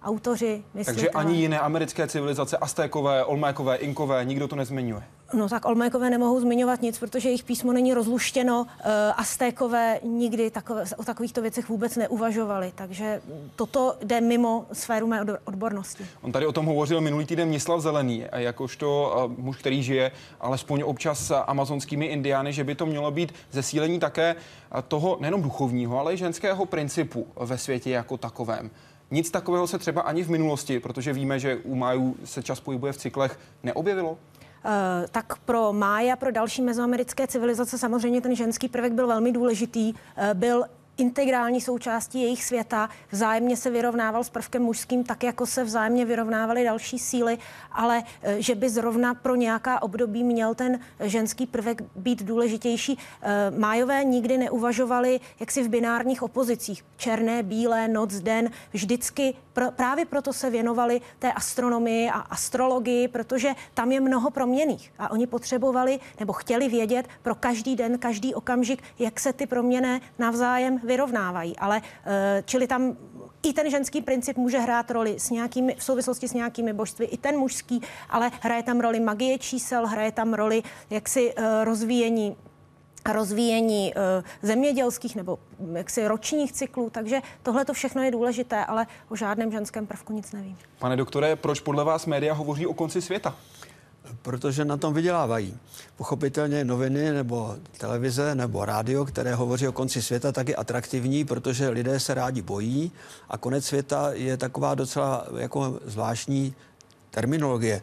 autoři, 0.02 0.64
myslitelé. 0.74 1.06
Takže 1.06 1.10
ani 1.10 1.36
jiné 1.36 1.60
americké 1.60 2.06
civilizace, 2.06 2.56
Aztékové, 2.56 3.24
Olmékové, 3.24 3.76
Inkové, 3.76 4.24
nikdo 4.24 4.48
to 4.48 4.56
nezmiňuje? 4.56 5.02
No 5.34 5.48
tak 5.48 5.64
Olmékové 5.64 6.10
nemohou 6.10 6.40
zmiňovat 6.40 6.82
nic, 6.82 6.98
protože 6.98 7.28
jejich 7.28 7.44
písmo 7.44 7.72
není 7.72 7.94
rozluštěno. 7.94 8.60
Uh, 8.60 8.66
Aztékové 9.16 10.00
nikdy 10.02 10.50
takové, 10.50 10.84
o 10.96 11.04
takovýchto 11.04 11.42
věcech 11.42 11.68
vůbec 11.68 11.96
neuvažovali, 11.96 12.72
takže 12.74 13.22
toto 13.56 13.96
jde 14.04 14.20
mimo 14.20 14.66
sféru 14.72 15.06
mé 15.06 15.20
odbornosti. 15.44 16.06
On 16.22 16.32
tady 16.32 16.46
o 16.46 16.52
tom 16.52 16.66
hovořil 16.66 17.00
minulý 17.00 17.26
týden 17.26 17.48
Mislav 17.48 17.80
Zelený, 17.80 18.24
jakožto 18.32 19.14
uh, 19.26 19.44
muž, 19.44 19.56
který 19.56 19.82
žije 19.82 20.12
alespoň 20.40 20.82
občas 20.86 21.26
s 21.26 21.34
amazonskými 21.34 22.06
indiány, 22.06 22.52
že 22.52 22.64
by 22.64 22.74
to 22.74 22.86
mělo 22.86 23.10
být 23.10 23.34
zesílení 23.50 23.98
také 23.98 24.36
toho 24.88 25.16
nejenom 25.20 25.42
duchovního, 25.42 25.98
ale 25.98 26.14
i 26.14 26.16
ženského 26.16 26.66
principu 26.66 27.26
ve 27.36 27.58
světě 27.58 27.90
jako 27.90 28.16
takovém. 28.16 28.70
Nic 29.10 29.30
takového 29.30 29.66
se 29.66 29.78
třeba 29.78 30.02
ani 30.02 30.22
v 30.22 30.30
minulosti, 30.30 30.80
protože 30.80 31.12
víme, 31.12 31.38
že 31.38 31.56
u 31.56 31.74
májů 31.74 32.16
se 32.24 32.42
čas 32.42 32.60
pohybuje 32.60 32.92
v 32.92 32.96
cyklech, 32.96 33.38
neobjevilo? 33.62 34.18
Uh, 34.64 34.70
tak 35.10 35.38
pro 35.38 35.72
mája, 35.72 36.16
pro 36.16 36.30
další 36.32 36.62
mezoamerické 36.62 37.26
civilizace 37.26 37.78
samozřejmě 37.78 38.20
ten 38.20 38.36
ženský 38.36 38.68
prvek 38.68 38.92
byl 38.92 39.06
velmi 39.06 39.32
důležitý. 39.32 39.92
Uh, 39.92 39.98
byl 40.34 40.64
integrální 40.96 41.60
součástí 41.60 42.22
jejich 42.22 42.44
světa, 42.44 42.88
vzájemně 43.10 43.56
se 43.56 43.70
vyrovnával 43.70 44.24
s 44.24 44.30
prvkem 44.30 44.62
mužským, 44.62 45.04
tak 45.04 45.22
jako 45.22 45.46
se 45.46 45.64
vzájemně 45.64 46.04
vyrovnávaly 46.04 46.64
další 46.64 46.98
síly, 46.98 47.38
ale 47.72 48.02
eh, 48.22 48.42
že 48.42 48.54
by 48.54 48.70
zrovna 48.70 49.14
pro 49.14 49.34
nějaká 49.34 49.82
období 49.82 50.24
měl 50.24 50.54
ten 50.54 50.80
ženský 51.00 51.46
prvek 51.46 51.82
být 51.96 52.22
důležitější. 52.22 52.98
Eh, 53.22 53.50
Májové 53.58 54.04
nikdy 54.04 54.38
neuvažovali 54.38 55.20
jaksi 55.40 55.62
v 55.62 55.68
binárních 55.68 56.22
opozicích. 56.22 56.84
Černé, 56.96 57.42
bílé, 57.42 57.88
noc, 57.88 58.14
den. 58.14 58.50
Vždycky 58.72 59.34
pr- 59.54 59.70
právě 59.70 60.04
proto 60.04 60.32
se 60.32 60.50
věnovali 60.50 61.00
té 61.18 61.32
astronomii 61.32 62.10
a 62.10 62.18
astrologii, 62.18 63.08
protože 63.08 63.54
tam 63.74 63.92
je 63.92 64.00
mnoho 64.00 64.30
proměných. 64.30 64.92
A 64.98 65.10
oni 65.10 65.26
potřebovali 65.26 66.00
nebo 66.20 66.32
chtěli 66.32 66.68
vědět 66.68 67.08
pro 67.22 67.34
každý 67.34 67.76
den, 67.76 67.98
každý 67.98 68.34
okamžik, 68.34 68.82
jak 68.98 69.20
se 69.20 69.32
ty 69.32 69.46
proměny 69.46 70.00
navzájem 70.18 70.81
vyrovnávají. 70.82 71.56
Ale 71.56 71.82
eh, 72.04 72.42
čili 72.46 72.66
tam 72.66 72.96
i 73.42 73.52
ten 73.52 73.70
ženský 73.70 74.02
princip 74.02 74.36
může 74.36 74.58
hrát 74.58 74.90
roli 74.90 75.14
s 75.18 75.30
nějakými, 75.30 75.74
v 75.78 75.84
souvislosti 75.84 76.28
s 76.28 76.32
nějakými 76.32 76.72
božství, 76.72 77.06
i 77.06 77.16
ten 77.16 77.38
mužský, 77.38 77.82
ale 78.10 78.30
hraje 78.40 78.62
tam 78.62 78.80
roli 78.80 79.00
magie 79.00 79.38
čísel, 79.38 79.86
hraje 79.86 80.12
tam 80.12 80.34
roli 80.34 80.62
jaksi 80.90 81.34
eh, 81.36 81.64
rozvíjení 81.64 82.36
rozvíjení 83.12 83.92
e, 83.96 84.22
zemědělských 84.42 85.16
nebo 85.16 85.38
jaksi 85.72 86.08
ročních 86.08 86.52
cyklů, 86.52 86.90
takže 86.90 87.20
tohle 87.42 87.64
to 87.64 87.72
všechno 87.72 88.02
je 88.02 88.10
důležité, 88.10 88.64
ale 88.64 88.86
o 89.08 89.16
žádném 89.16 89.52
ženském 89.52 89.86
prvku 89.86 90.12
nic 90.12 90.32
nevím. 90.32 90.58
Pane 90.78 90.96
doktore, 90.96 91.36
proč 91.36 91.60
podle 91.60 91.84
vás 91.84 92.06
média 92.06 92.34
hovoří 92.34 92.66
o 92.66 92.74
konci 92.74 93.02
světa? 93.02 93.36
Protože 94.22 94.64
na 94.64 94.76
tom 94.76 94.94
vydělávají. 94.94 95.56
Pochopitelně 95.96 96.64
noviny 96.64 97.12
nebo 97.12 97.56
televize 97.78 98.34
nebo 98.34 98.64
rádio, 98.64 99.04
které 99.04 99.34
hovoří 99.34 99.68
o 99.68 99.72
konci 99.72 100.02
světa, 100.02 100.32
tak 100.32 100.48
je 100.48 100.56
atraktivní, 100.56 101.24
protože 101.24 101.68
lidé 101.68 102.00
se 102.00 102.14
rádi 102.14 102.42
bojí 102.42 102.92
a 103.28 103.38
konec 103.38 103.64
světa 103.64 104.10
je 104.12 104.36
taková 104.36 104.74
docela 104.74 105.26
jako 105.36 105.80
zvláštní 105.84 106.54
terminologie. 107.10 107.82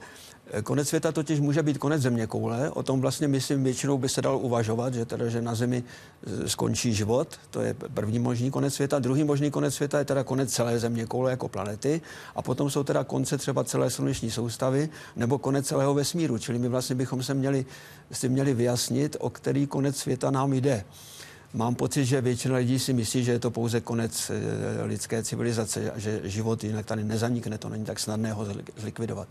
Konec 0.64 0.88
světa 0.88 1.12
totiž 1.12 1.40
může 1.40 1.64
být 1.64 1.78
konec 1.78 2.02
země 2.02 2.28
koule. 2.28 2.70
O 2.70 2.84
tom 2.84 3.02
vlastně, 3.02 3.28
myslím, 3.28 3.64
většinou 3.64 3.98
by 3.98 4.10
se 4.10 4.22
dalo 4.22 4.40
uvažovat, 4.40 4.94
že 4.94 5.06
teda, 5.06 5.30
že 5.30 5.42
na 5.42 5.56
Zemi 5.56 5.84
e, 6.44 6.50
skončí 6.50 6.94
život. 6.94 7.40
To 7.50 7.62
je 7.62 7.74
první 7.74 8.20
možný 8.20 8.52
konec 8.52 8.74
světa. 8.74 9.00
Druhý 9.00 9.24
možný 9.24 9.52
konec 9.52 9.76
světa 9.76 10.00
je 10.00 10.06
teda 10.06 10.24
konec 10.24 10.54
celé 10.54 10.80
země 10.80 11.06
koule 11.06 11.32
jako 11.32 11.48
planety. 11.48 12.02
A 12.36 12.42
potom 12.42 12.70
jsou 12.70 12.84
teda 12.84 13.04
konce 13.04 13.38
třeba 13.38 13.64
celé 13.64 13.90
sluneční 13.90 14.32
soustavy 14.32 14.90
nebo 15.16 15.38
konec 15.38 15.68
celého 15.68 15.94
vesmíru. 15.94 16.38
Čili 16.38 16.60
my 16.60 16.68
vlastně 16.68 16.96
bychom 16.96 17.24
se 17.24 17.34
měli, 17.34 17.66
si 18.12 18.30
měli 18.30 18.54
vyjasnit, 18.54 19.18
o 19.20 19.30
který 19.30 19.68
konec 19.68 19.98
světa 19.98 20.32
nám 20.32 20.54
jde. 20.54 20.84
Mám 21.54 21.76
pocit, 21.76 22.06
že 22.06 22.22
většina 22.22 22.56
lidí 22.56 22.80
si 22.80 22.94
myslí, 22.94 23.24
že 23.24 23.32
je 23.32 23.40
to 23.40 23.52
pouze 23.52 23.82
konec 23.82 24.30
e, 24.30 24.84
lidské 24.84 25.24
civilizace, 25.24 25.92
že 25.96 26.22
život 26.24 26.64
jinak 26.64 26.86
tady 26.86 27.04
nezanikne, 27.04 27.58
to 27.58 27.70
není 27.70 27.86
tak 27.86 28.00
snadné 28.00 28.34
ho 28.34 28.48
zlikvidovat. 28.78 29.28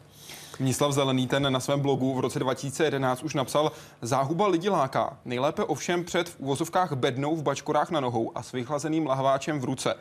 Míslav 0.61 0.93
Zelený 0.93 1.27
ten 1.27 1.53
na 1.53 1.61
svém 1.61 1.81
blogu 1.81 2.15
v 2.15 2.21
roce 2.21 2.39
2011 2.39 3.23
už 3.23 3.35
napsal 3.35 3.73
Záhuba 4.03 4.47
lidí 4.47 4.69
láká. 4.69 5.17
Nejlépe 5.25 5.65
ovšem 5.65 6.05
před 6.05 6.29
v 6.29 6.41
uvozovkách 6.41 6.93
bednou 6.93 7.37
v 7.37 7.43
bačkorách 7.43 7.91
na 7.91 8.01
nohou 8.01 8.33
a 8.35 8.43
s 8.43 8.53
vychlazeným 8.53 9.07
lahváčem 9.07 9.61
v 9.61 9.65
ruce. 9.65 9.95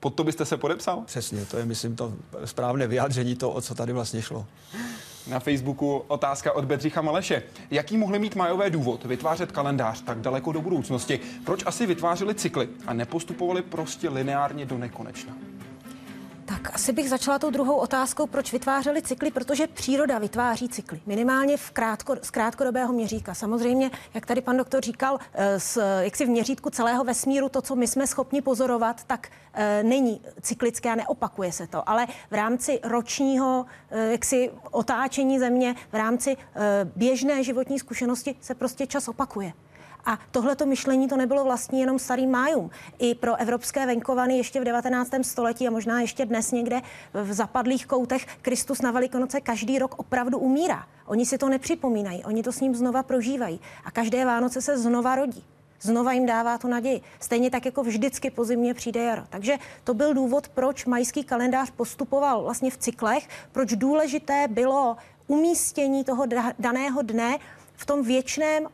Pod 0.00 0.14
to 0.14 0.24
byste 0.24 0.44
se 0.44 0.56
podepsal? 0.56 1.02
Přesně, 1.06 1.44
to 1.44 1.56
je, 1.56 1.64
myslím, 1.64 1.96
to 1.96 2.14
správné 2.44 2.86
vyjádření 2.86 3.36
to, 3.36 3.50
o 3.50 3.60
co 3.60 3.74
tady 3.74 3.92
vlastně 3.92 4.22
šlo. 4.22 4.46
Na 5.26 5.40
Facebooku 5.40 6.04
otázka 6.08 6.52
od 6.52 6.64
Bedřicha 6.64 7.02
Maleše. 7.02 7.42
Jaký 7.70 7.96
mohli 7.96 8.18
mít 8.18 8.36
majové 8.36 8.70
důvod 8.70 9.04
vytvářet 9.04 9.52
kalendář 9.52 10.02
tak 10.02 10.20
daleko 10.20 10.52
do 10.52 10.62
budoucnosti? 10.62 11.20
Proč 11.44 11.62
asi 11.66 11.86
vytvářeli 11.86 12.34
cykly 12.34 12.68
a 12.86 12.92
nepostupovali 12.92 13.62
prostě 13.62 14.08
lineárně 14.08 14.66
do 14.66 14.78
nekonečna? 14.78 15.32
Tak 16.46 16.74
asi 16.74 16.92
bych 16.92 17.10
začala 17.10 17.38
tou 17.38 17.50
druhou 17.50 17.76
otázkou, 17.76 18.26
proč 18.26 18.52
vytvářeli 18.52 19.02
cykly, 19.02 19.30
protože 19.30 19.66
příroda 19.66 20.18
vytváří 20.18 20.68
cykly, 20.68 21.00
minimálně 21.06 21.56
v 21.56 21.70
krátko, 21.70 22.16
z 22.22 22.30
krátkodobého 22.30 22.92
měřítka. 22.92 23.34
Samozřejmě, 23.34 23.90
jak 24.14 24.26
tady 24.26 24.40
pan 24.40 24.56
doktor 24.56 24.82
říkal, 24.82 25.18
z, 25.58 25.76
eh, 25.76 26.04
jak 26.04 26.16
si 26.16 26.26
v 26.26 26.28
měřítku 26.28 26.70
celého 26.70 27.04
vesmíru 27.04 27.48
to, 27.48 27.62
co 27.62 27.76
my 27.76 27.86
jsme 27.86 28.06
schopni 28.06 28.42
pozorovat, 28.42 29.04
tak 29.04 29.28
e, 29.56 29.82
není 29.82 30.20
cyklické 30.40 30.90
a 30.90 30.94
neopakuje 30.94 31.52
se 31.52 31.66
to. 31.66 31.88
Ale 31.88 32.06
v 32.30 32.34
rámci 32.34 32.80
ročního 32.82 33.66
e, 33.90 34.12
jaksi 34.12 34.50
otáčení 34.70 35.38
země, 35.38 35.74
v 35.92 35.94
rámci 35.94 36.36
běžné 36.96 37.44
životní 37.44 37.78
zkušenosti 37.78 38.36
se 38.40 38.54
prostě 38.54 38.86
čas 38.86 39.08
opakuje. 39.08 39.52
A 40.06 40.18
tohleto 40.30 40.66
myšlení 40.66 41.08
to 41.08 41.16
nebylo 41.16 41.44
vlastní 41.44 41.80
jenom 41.80 41.98
starým 41.98 42.30
májům. 42.30 42.70
I 42.98 43.14
pro 43.14 43.36
evropské 43.36 43.86
venkovany 43.86 44.36
ještě 44.36 44.60
v 44.60 44.64
19. 44.64 45.10
století 45.22 45.68
a 45.68 45.70
možná 45.70 46.00
ještě 46.00 46.26
dnes 46.26 46.52
někde 46.52 46.80
v 47.14 47.32
zapadlých 47.32 47.86
koutech 47.86 48.26
Kristus 48.42 48.82
na 48.82 48.90
Velikonoce 48.90 49.40
každý 49.40 49.78
rok 49.78 49.94
opravdu 49.98 50.38
umírá. 50.38 50.86
Oni 51.06 51.26
si 51.26 51.38
to 51.38 51.48
nepřipomínají, 51.48 52.24
oni 52.24 52.42
to 52.42 52.52
s 52.52 52.60
ním 52.60 52.74
znova 52.74 53.02
prožívají. 53.02 53.60
A 53.84 53.90
každé 53.90 54.24
Vánoce 54.24 54.62
se 54.62 54.78
znova 54.78 55.16
rodí. 55.16 55.44
Znova 55.80 56.12
jim 56.12 56.26
dává 56.26 56.58
tu 56.58 56.68
naději. 56.68 57.00
Stejně 57.20 57.50
tak 57.50 57.66
jako 57.66 57.82
vždycky 57.82 58.30
po 58.30 58.44
zimě 58.44 58.74
přijde 58.74 59.02
jaro. 59.02 59.22
Takže 59.30 59.58
to 59.84 59.94
byl 59.94 60.14
důvod, 60.14 60.48
proč 60.48 60.84
majský 60.84 61.24
kalendář 61.24 61.70
postupoval 61.70 62.42
vlastně 62.42 62.70
v 62.70 62.76
cyklech, 62.76 63.28
proč 63.52 63.72
důležité 63.72 64.48
bylo 64.48 64.96
umístění 65.26 66.04
toho 66.04 66.26
daného 66.58 67.02
dne 67.02 67.38
v 67.76 67.86
tom 67.86 68.02
věčném 68.02 68.68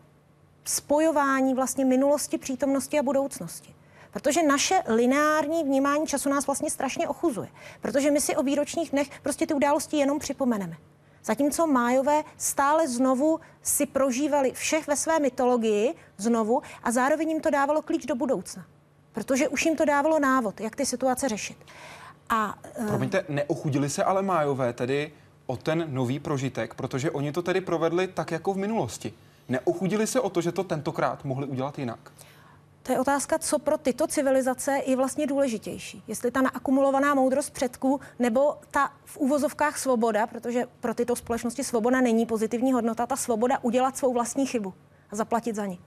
spojování 0.64 1.54
vlastně 1.54 1.84
minulosti, 1.84 2.38
přítomnosti 2.38 2.98
a 2.98 3.02
budoucnosti. 3.02 3.74
Protože 4.10 4.42
naše 4.42 4.82
lineární 4.86 5.64
vnímání 5.64 6.06
času 6.06 6.28
nás 6.28 6.46
vlastně 6.46 6.70
strašně 6.70 7.08
ochuzuje. 7.08 7.48
Protože 7.80 8.10
my 8.10 8.20
si 8.20 8.36
o 8.36 8.42
výročních 8.42 8.90
dnech 8.90 9.10
prostě 9.22 9.46
ty 9.46 9.54
události 9.54 9.96
jenom 9.96 10.18
připomeneme. 10.18 10.76
Zatímco 11.24 11.66
májové 11.66 12.22
stále 12.36 12.88
znovu 12.88 13.40
si 13.62 13.86
prožívali 13.86 14.52
všech 14.52 14.86
ve 14.86 14.96
své 14.96 15.18
mytologii 15.18 15.94
znovu 16.16 16.62
a 16.82 16.92
zároveň 16.92 17.28
jim 17.28 17.40
to 17.40 17.50
dávalo 17.50 17.82
klíč 17.82 18.06
do 18.06 18.14
budoucna. 18.14 18.64
Protože 19.12 19.48
už 19.48 19.66
jim 19.66 19.76
to 19.76 19.84
dávalo 19.84 20.18
návod, 20.18 20.60
jak 20.60 20.76
ty 20.76 20.86
situace 20.86 21.28
řešit. 21.28 21.56
A, 22.28 22.54
uh... 22.78 22.86
Promiňte, 22.86 23.24
neochudili 23.28 23.90
se 23.90 24.04
ale 24.04 24.22
májové 24.22 24.72
tedy 24.72 25.12
o 25.46 25.56
ten 25.56 25.84
nový 25.88 26.18
prožitek, 26.18 26.74
protože 26.74 27.10
oni 27.10 27.32
to 27.32 27.42
tedy 27.42 27.60
provedli 27.60 28.06
tak 28.06 28.30
jako 28.30 28.52
v 28.52 28.56
minulosti. 28.56 29.12
Neochudili 29.50 30.06
se 30.06 30.20
o 30.20 30.30
to, 30.30 30.40
že 30.40 30.52
to 30.52 30.64
tentokrát 30.64 31.24
mohli 31.24 31.46
udělat 31.46 31.78
jinak? 31.78 32.12
To 32.82 32.92
je 32.92 33.00
otázka, 33.00 33.38
co 33.38 33.58
pro 33.58 33.78
tyto 33.78 34.06
civilizace 34.06 34.80
je 34.86 34.96
vlastně 34.96 35.26
důležitější. 35.26 36.02
Jestli 36.08 36.30
ta 36.30 36.42
naakumulovaná 36.42 37.14
moudrost 37.14 37.50
předků 37.50 38.00
nebo 38.18 38.56
ta 38.70 38.92
v 39.04 39.16
úvozovkách 39.16 39.78
svoboda, 39.78 40.26
protože 40.26 40.66
pro 40.80 40.94
tyto 40.94 41.16
společnosti 41.16 41.64
svoboda 41.64 42.00
není 42.00 42.26
pozitivní 42.26 42.72
hodnota, 42.72 43.06
ta 43.06 43.16
svoboda 43.16 43.58
udělat 43.62 43.96
svou 43.96 44.12
vlastní 44.12 44.46
chybu 44.46 44.74
a 45.10 45.16
zaplatit 45.16 45.56
za 45.56 45.66
ní. 45.66 45.80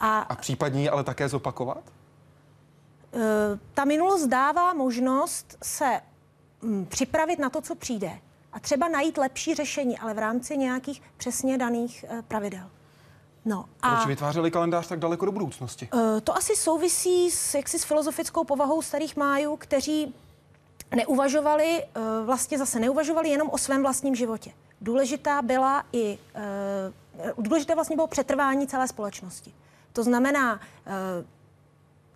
A, 0.00 0.18
a 0.18 0.36
případně 0.36 0.80
ji 0.80 0.88
ale 0.88 1.04
také 1.04 1.28
zopakovat? 1.28 1.82
E, 3.12 3.18
ta 3.74 3.84
minulost 3.84 4.26
dává 4.26 4.74
možnost 4.74 5.56
se 5.62 6.00
m, 6.62 6.86
připravit 6.86 7.38
na 7.38 7.50
to, 7.50 7.60
co 7.60 7.74
přijde 7.74 8.18
a 8.54 8.60
třeba 8.60 8.88
najít 8.88 9.18
lepší 9.18 9.54
řešení, 9.54 9.98
ale 9.98 10.14
v 10.14 10.18
rámci 10.18 10.56
nějakých 10.56 11.02
přesně 11.16 11.58
daných 11.58 12.04
uh, 12.10 12.22
pravidel. 12.22 12.70
No, 13.44 13.64
a 13.82 13.94
Proč 13.94 14.06
vytvářeli 14.06 14.50
kalendář 14.50 14.86
tak 14.86 14.98
daleko 14.98 15.24
do 15.24 15.32
budoucnosti? 15.32 15.88
Uh, 15.94 16.00
to 16.24 16.36
asi 16.36 16.56
souvisí 16.56 17.30
s, 17.30 17.54
jaksi 17.54 17.78
s 17.78 17.84
filozofickou 17.84 18.44
povahou 18.44 18.82
starých 18.82 19.16
májů, 19.16 19.56
kteří 19.56 20.14
neuvažovali, 20.96 21.84
uh, 21.96 22.26
vlastně 22.26 22.58
zase 22.58 22.80
neuvažovali 22.80 23.28
jenom 23.28 23.50
o 23.50 23.58
svém 23.58 23.82
vlastním 23.82 24.14
životě. 24.14 24.50
Důležitá 24.80 25.42
byla 25.42 25.84
i, 25.92 26.18
důležité 27.38 27.74
vlastně 27.74 27.96
bylo 27.96 28.06
přetrvání 28.06 28.66
celé 28.66 28.88
společnosti. 28.88 29.54
To 29.92 30.02
znamená, 30.02 30.60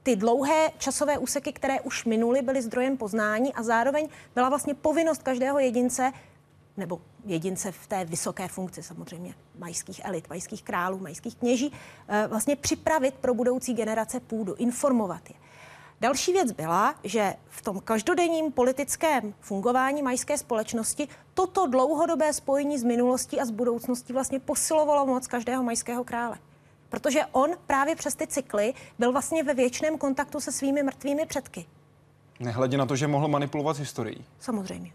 ty 0.02 0.16
dlouhé 0.16 0.70
časové 0.78 1.18
úseky, 1.18 1.52
které 1.52 1.80
už 1.80 2.04
minuly, 2.04 2.42
byly 2.42 2.62
zdrojem 2.62 2.96
poznání 2.96 3.54
a 3.54 3.62
zároveň 3.62 4.08
byla 4.34 4.48
vlastně 4.48 4.74
povinnost 4.74 5.22
každého 5.22 5.58
jedince 5.58 6.12
nebo 6.76 7.00
jedince 7.24 7.72
v 7.72 7.86
té 7.86 8.04
vysoké 8.04 8.48
funkci 8.48 8.82
samozřejmě 8.82 9.34
majských 9.58 10.00
elit, 10.04 10.28
majských 10.30 10.62
králů, 10.62 10.98
majských 10.98 11.36
kněží, 11.36 11.72
eh, 12.08 12.26
vlastně 12.28 12.56
připravit 12.56 13.14
pro 13.14 13.34
budoucí 13.34 13.74
generace 13.74 14.20
půdu, 14.20 14.54
informovat 14.54 15.30
je. 15.30 15.36
Další 16.00 16.32
věc 16.32 16.52
byla, 16.52 16.94
že 17.04 17.34
v 17.48 17.62
tom 17.62 17.80
každodenním 17.80 18.52
politickém 18.52 19.34
fungování 19.40 20.02
majské 20.02 20.38
společnosti 20.38 21.08
toto 21.34 21.66
dlouhodobé 21.66 22.32
spojení 22.32 22.78
s 22.78 22.84
minulostí 22.84 23.40
a 23.40 23.44
s 23.44 23.50
budoucností 23.50 24.12
vlastně 24.12 24.40
posilovalo 24.40 25.06
moc 25.06 25.26
každého 25.26 25.62
majského 25.62 26.04
krále. 26.04 26.38
Protože 26.88 27.20
on 27.32 27.50
právě 27.66 27.96
přes 27.96 28.14
ty 28.14 28.26
cykly 28.26 28.74
byl 28.98 29.12
vlastně 29.12 29.42
ve 29.42 29.54
věčném 29.54 29.98
kontaktu 29.98 30.40
se 30.40 30.52
svými 30.52 30.82
mrtvými 30.82 31.26
předky. 31.26 31.66
Nehledě 32.40 32.76
na 32.76 32.86
to, 32.86 32.96
že 32.96 33.06
mohl 33.06 33.28
manipulovat 33.28 33.76
s 33.76 33.78
historií. 33.78 34.24
Samozřejmě, 34.40 34.92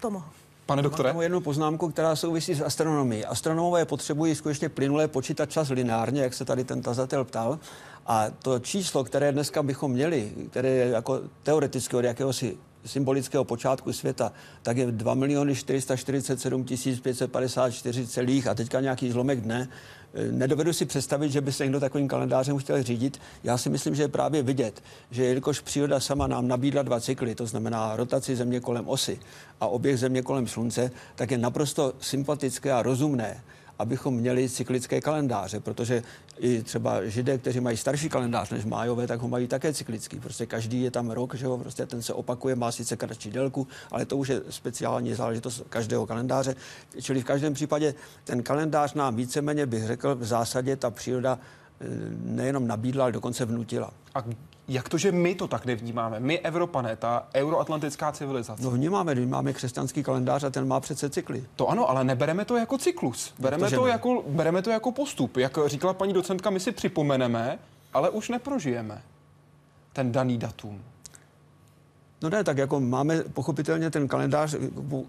to 0.00 0.10
mohl. 0.10 0.26
Pane 0.66 0.82
doktore? 0.82 1.12
Mám 1.12 1.22
jednu 1.22 1.40
poznámku, 1.40 1.90
která 1.90 2.16
souvisí 2.16 2.54
s 2.54 2.60
astronomií. 2.60 3.24
Astronomové 3.24 3.84
potřebují 3.84 4.34
skutečně 4.34 4.68
plynule 4.68 5.08
počítat 5.08 5.50
čas 5.50 5.68
lineárně, 5.68 6.22
jak 6.22 6.34
se 6.34 6.44
tady 6.44 6.64
ten 6.64 6.82
tazatel 6.82 7.24
ptal. 7.24 7.58
A 8.06 8.30
to 8.30 8.58
číslo, 8.58 9.04
které 9.04 9.32
dneska 9.32 9.62
bychom 9.62 9.92
měli, 9.92 10.32
které 10.50 10.68
je 10.68 10.88
jako 10.88 11.20
teoreticky 11.42 11.96
od 11.96 12.04
jakéhosi 12.04 12.58
symbolického 12.84 13.44
počátku 13.44 13.92
světa, 13.92 14.32
tak 14.62 14.76
je 14.76 14.92
2 14.92 15.14
miliony 15.14 15.54
447 15.54 16.64
554 17.02 18.06
celých 18.06 18.46
a 18.46 18.54
teďka 18.54 18.80
nějaký 18.80 19.10
zlomek 19.10 19.40
dne. 19.40 19.68
E, 20.14 20.32
nedovedu 20.32 20.72
si 20.72 20.86
představit, 20.86 21.32
že 21.32 21.40
by 21.40 21.52
se 21.52 21.64
někdo 21.64 21.80
takovým 21.80 22.08
kalendářem 22.08 22.58
chtěl 22.58 22.82
řídit. 22.82 23.20
Já 23.44 23.58
si 23.58 23.70
myslím, 23.70 23.94
že 23.94 24.02
je 24.02 24.08
právě 24.08 24.42
vidět, 24.42 24.82
že 25.10 25.24
jelikož 25.24 25.60
příroda 25.60 26.00
sama 26.00 26.26
nám 26.26 26.48
nabídla 26.48 26.82
dva 26.82 27.00
cykly, 27.00 27.34
to 27.34 27.46
znamená 27.46 27.96
rotaci 27.96 28.36
Země 28.36 28.60
kolem 28.60 28.88
osy 28.88 29.20
a 29.60 29.66
oběh 29.66 29.98
Země 29.98 30.22
kolem 30.22 30.46
Slunce, 30.46 30.90
tak 31.14 31.30
je 31.30 31.38
naprosto 31.38 31.94
sympatické 32.00 32.72
a 32.72 32.82
rozumné, 32.82 33.42
abychom 33.82 34.14
měli 34.14 34.48
cyklické 34.48 35.00
kalendáře, 35.00 35.60
protože 35.60 36.02
i 36.38 36.62
třeba 36.62 37.04
židé, 37.04 37.38
kteří 37.38 37.60
mají 37.60 37.76
starší 37.76 38.08
kalendář 38.08 38.50
než 38.50 38.64
májové, 38.64 39.06
tak 39.06 39.20
ho 39.20 39.28
mají 39.28 39.46
také 39.46 39.74
cyklický. 39.74 40.20
Prostě 40.20 40.46
každý 40.46 40.82
je 40.82 40.90
tam 40.90 41.10
rok, 41.10 41.34
že 41.34 41.46
ho 41.46 41.58
prostě 41.58 41.86
ten 41.86 42.02
se 42.02 42.12
opakuje, 42.14 42.56
má 42.56 42.72
sice 42.72 42.96
kratší 42.96 43.30
délku, 43.30 43.68
ale 43.90 44.06
to 44.06 44.16
už 44.16 44.28
je 44.28 44.40
speciální 44.50 45.14
záležitost 45.14 45.62
každého 45.68 46.06
kalendáře. 46.06 46.54
Čili 47.00 47.20
v 47.20 47.24
každém 47.24 47.54
případě 47.54 47.94
ten 48.24 48.42
kalendář 48.42 48.94
nám 48.94 49.16
víceméně, 49.16 49.66
bych 49.66 49.86
řekl, 49.86 50.14
v 50.14 50.24
zásadě 50.24 50.76
ta 50.76 50.90
příroda 50.90 51.38
nejenom 52.24 52.66
nabídla, 52.66 53.04
ale 53.04 53.12
dokonce 53.12 53.44
vnutila. 53.44 53.90
A 54.14 54.22
jak 54.68 54.88
to, 54.88 54.98
že 54.98 55.12
my 55.12 55.34
to 55.34 55.48
tak 55.48 55.66
nevnímáme? 55.66 56.20
My, 56.20 56.38
Evropané, 56.38 56.96
ta 56.96 57.26
euroatlantická 57.34 58.12
civilizace. 58.12 58.62
No 58.62 58.70
vnímáme, 58.70 59.14
my 59.14 59.26
máme 59.26 59.52
křesťanský 59.52 60.02
kalendář 60.02 60.44
a 60.44 60.50
ten 60.50 60.68
má 60.68 60.80
přece 60.80 61.10
cykly. 61.10 61.44
To 61.56 61.68
ano, 61.68 61.90
ale 61.90 62.04
nebereme 62.04 62.44
to 62.44 62.56
jako 62.56 62.78
cyklus. 62.78 63.34
Bereme, 63.38 63.70
to, 63.70 63.76
to 63.76 63.86
jako, 63.86 64.24
bereme 64.28 64.62
to 64.62 64.70
jako 64.70 64.92
postup. 64.92 65.36
Jak 65.36 65.58
říkala 65.66 65.94
paní 65.94 66.12
docentka, 66.12 66.50
my 66.50 66.60
si 66.60 66.72
připomeneme, 66.72 67.58
ale 67.94 68.10
už 68.10 68.28
neprožijeme 68.28 69.02
ten 69.92 70.12
daný 70.12 70.38
datum. 70.38 70.82
No 72.22 72.30
ne, 72.30 72.44
tak 72.44 72.58
jako 72.58 72.80
máme 72.80 73.22
pochopitelně 73.22 73.90
ten 73.90 74.08
kalendář, 74.08 74.56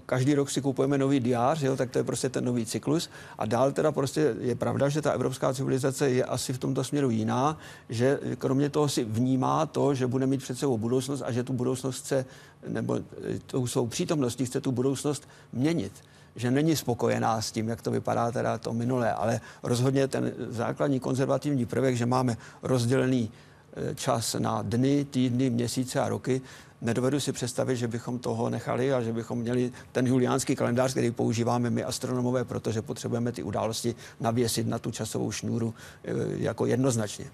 každý 0.05 0.33
rok 0.33 0.49
si 0.49 0.61
kupujeme 0.61 0.97
nový 0.97 1.19
diář, 1.19 1.61
jo, 1.61 1.75
tak 1.75 1.89
to 1.89 1.97
je 1.97 2.03
prostě 2.03 2.29
ten 2.29 2.45
nový 2.45 2.65
cyklus. 2.65 3.09
A 3.37 3.45
dál 3.45 3.71
teda 3.71 3.91
prostě 3.91 4.35
je 4.39 4.55
pravda, 4.55 4.89
že 4.89 5.01
ta 5.01 5.11
evropská 5.11 5.53
civilizace 5.53 6.09
je 6.09 6.25
asi 6.25 6.53
v 6.53 6.57
tomto 6.57 6.83
směru 6.83 7.09
jiná, 7.09 7.57
že 7.89 8.19
kromě 8.37 8.69
toho 8.69 8.89
si 8.89 9.03
vnímá 9.03 9.65
to, 9.65 9.95
že 9.95 10.07
bude 10.07 10.27
mít 10.27 10.43
před 10.43 10.57
sebou 10.57 10.77
budoucnost 10.77 11.21
a 11.25 11.31
že 11.31 11.43
tu 11.43 11.53
budoucnost 11.53 11.99
chce, 11.99 12.25
nebo 12.67 12.99
tou 13.47 13.67
svou 13.67 13.87
přítomností 13.87 14.45
chce 14.45 14.61
tu 14.61 14.71
budoucnost 14.71 15.27
měnit 15.53 15.93
že 16.35 16.51
není 16.51 16.75
spokojená 16.75 17.41
s 17.41 17.51
tím, 17.51 17.67
jak 17.67 17.81
to 17.81 17.91
vypadá 17.91 18.31
teda 18.31 18.57
to 18.57 18.73
minulé, 18.73 19.13
ale 19.13 19.41
rozhodně 19.63 20.07
ten 20.07 20.31
základní 20.49 20.99
konzervativní 20.99 21.65
prvek, 21.65 21.95
že 21.95 22.05
máme 22.05 22.37
rozdělený 22.61 23.31
eh, 23.31 23.52
čas 23.95 24.35
na 24.39 24.61
dny, 24.61 25.05
týdny, 25.05 25.49
měsíce 25.49 25.99
a 25.99 26.09
roky, 26.09 26.41
nedovedu 26.81 27.19
si 27.19 27.31
představit, 27.31 27.75
že 27.75 27.87
bychom 27.87 28.19
toho 28.19 28.49
nechali 28.49 28.93
a 28.93 29.01
že 29.01 29.13
bychom 29.13 29.39
měli 29.39 29.71
ten 29.91 30.07
juliánský 30.07 30.55
kalendář, 30.55 30.91
který 30.91 31.11
používáme 31.11 31.69
my 31.69 31.83
astronomové, 31.83 32.45
protože 32.45 32.81
potřebujeme 32.81 33.31
ty 33.31 33.43
události 33.43 33.95
navěsit 34.19 34.67
na 34.67 34.79
tu 34.79 34.91
časovou 34.91 35.31
šňůru 35.31 35.73
e, 36.03 36.11
jako 36.37 36.65
jednoznačně. 36.65 37.25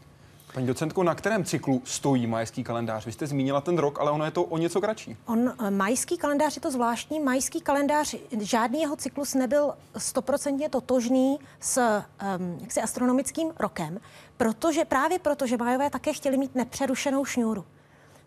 Paní 0.54 0.68
docentko, 0.68 1.04
na 1.04 1.16
kterém 1.16 1.46
cyklu 1.46 1.82
stojí 1.86 2.28
majský 2.28 2.64
kalendář? 2.64 3.06
Vy 3.06 3.12
jste 3.12 3.28
zmínila 3.28 3.62
ten 3.62 3.78
rok, 3.78 4.00
ale 4.00 4.12
ono 4.12 4.26
je 4.26 4.32
to 4.32 4.44
o 4.44 4.58
něco 4.58 4.82
kratší. 4.82 5.18
On, 5.26 5.54
e, 5.68 5.72
majský 5.72 6.18
kalendář 6.18 6.56
je 6.56 6.62
to 6.62 6.72
zvláštní. 6.72 7.20
Majský 7.20 7.62
kalendář, 7.62 8.16
žádný 8.40 8.82
jeho 8.82 8.96
cyklus 8.96 9.34
nebyl 9.34 9.74
stoprocentně 9.98 10.70
totožný 10.70 11.40
s 11.60 11.78
um, 11.78 12.58
jaksi 12.62 12.82
astronomickým 12.82 13.52
rokem, 13.60 14.00
protože 14.38 14.86
právě 14.86 15.20
proto, 15.20 15.48
že 15.48 15.58
majové 15.58 15.90
také 15.90 16.14
chtěli 16.14 16.38
mít 16.38 16.56
nepřerušenou 16.56 17.26
šňůru. 17.26 17.66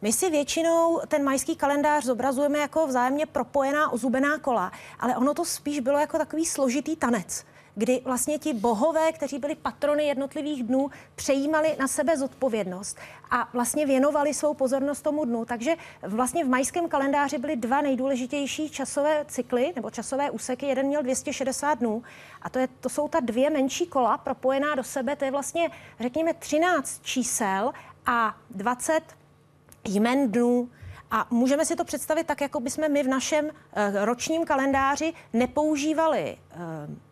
My 0.02 0.12
si 0.12 0.30
většinou 0.30 1.00
ten 1.08 1.24
majský 1.24 1.56
kalendář 1.56 2.04
zobrazujeme 2.04 2.58
jako 2.58 2.86
vzájemně 2.86 3.26
propojená 3.26 3.92
ozubená 3.92 4.38
kola, 4.38 4.72
ale 5.00 5.16
ono 5.16 5.34
to 5.34 5.44
spíš 5.44 5.80
bylo 5.80 5.98
jako 5.98 6.18
takový 6.18 6.46
složitý 6.46 6.96
tanec 6.96 7.44
kdy 7.74 8.00
vlastně 8.04 8.38
ti 8.38 8.54
bohové, 8.54 9.12
kteří 9.12 9.38
byli 9.38 9.54
patrony 9.54 10.04
jednotlivých 10.04 10.62
dnů, 10.62 10.90
přejímali 11.14 11.76
na 11.78 11.88
sebe 11.88 12.16
zodpovědnost 12.16 12.98
a 13.30 13.48
vlastně 13.52 13.86
věnovali 13.86 14.34
svou 14.34 14.54
pozornost 14.54 15.02
tomu 15.02 15.24
dnu. 15.24 15.44
Takže 15.44 15.74
vlastně 16.02 16.44
v 16.44 16.48
majském 16.48 16.88
kalendáři 16.88 17.38
byly 17.38 17.56
dva 17.56 17.80
nejdůležitější 17.80 18.70
časové 18.70 19.24
cykly 19.28 19.72
nebo 19.76 19.90
časové 19.90 20.30
úseky. 20.30 20.66
Jeden 20.66 20.86
měl 20.86 21.02
260 21.02 21.74
dnů 21.74 22.02
a 22.42 22.50
to, 22.50 22.58
je, 22.58 22.68
to 22.80 22.88
jsou 22.88 23.08
ta 23.08 23.20
dvě 23.20 23.50
menší 23.50 23.86
kola 23.86 24.18
propojená 24.18 24.74
do 24.74 24.84
sebe. 24.84 25.16
To 25.16 25.24
je 25.24 25.30
vlastně, 25.30 25.70
řekněme, 26.00 26.34
13 26.34 27.00
čísel 27.02 27.72
a 28.06 28.36
20 28.50 29.00
jmen 29.84 30.32
dnů. 30.32 30.70
A 31.10 31.26
můžeme 31.30 31.64
si 31.64 31.76
to 31.76 31.84
představit 31.84 32.26
tak, 32.26 32.40
jako 32.40 32.60
bychom 32.60 32.92
my 32.92 33.02
v 33.02 33.08
našem 33.08 33.44
uh, 33.44 33.52
ročním 34.04 34.44
kalendáři 34.44 35.12
nepoužívali 35.32 36.36
uh, 36.88 37.11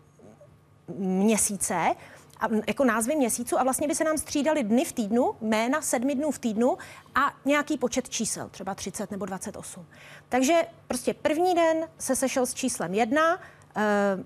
měsíce, 0.98 1.94
a, 2.40 2.48
jako 2.66 2.84
názvy 2.84 3.16
měsíců 3.16 3.60
a 3.60 3.62
vlastně 3.62 3.88
by 3.88 3.94
se 3.94 4.04
nám 4.04 4.18
střídali 4.18 4.62
dny 4.62 4.84
v 4.84 4.92
týdnu, 4.92 5.34
jména 5.40 5.82
sedmi 5.82 6.14
dnů 6.14 6.30
v 6.30 6.38
týdnu 6.38 6.78
a 7.14 7.32
nějaký 7.44 7.78
počet 7.78 8.08
čísel, 8.08 8.48
třeba 8.48 8.74
30 8.74 9.10
nebo 9.10 9.26
28. 9.26 9.86
Takže 10.28 10.62
prostě 10.88 11.14
první 11.14 11.54
den 11.54 11.88
se 11.98 12.16
sešel 12.16 12.46
s 12.46 12.54
číslem 12.54 12.94
jedna, 12.94 13.36
uh, 13.36 14.24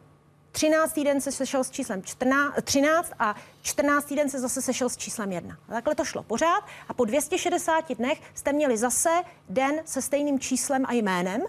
13. 0.54 1.04
den 1.04 1.20
se 1.20 1.32
sešel 1.32 1.64
s 1.64 1.70
číslem 1.70 2.02
14, 2.02 2.54
13 2.62 3.12
a 3.18 3.34
14. 3.62 4.14
den 4.14 4.30
se 4.30 4.40
zase 4.40 4.62
sešel 4.62 4.88
s 4.88 4.96
číslem 4.96 5.32
1. 5.32 5.58
A 5.68 5.72
takhle 5.72 5.94
to 5.94 6.04
šlo 6.04 6.22
pořád 6.22 6.64
a 6.88 6.94
po 6.94 7.04
260 7.04 7.94
dnech 7.94 8.20
jste 8.34 8.52
měli 8.52 8.76
zase 8.76 9.10
den 9.48 9.74
se 9.84 10.02
stejným 10.02 10.40
číslem 10.40 10.84
a 10.88 10.92
jménem. 10.92 11.42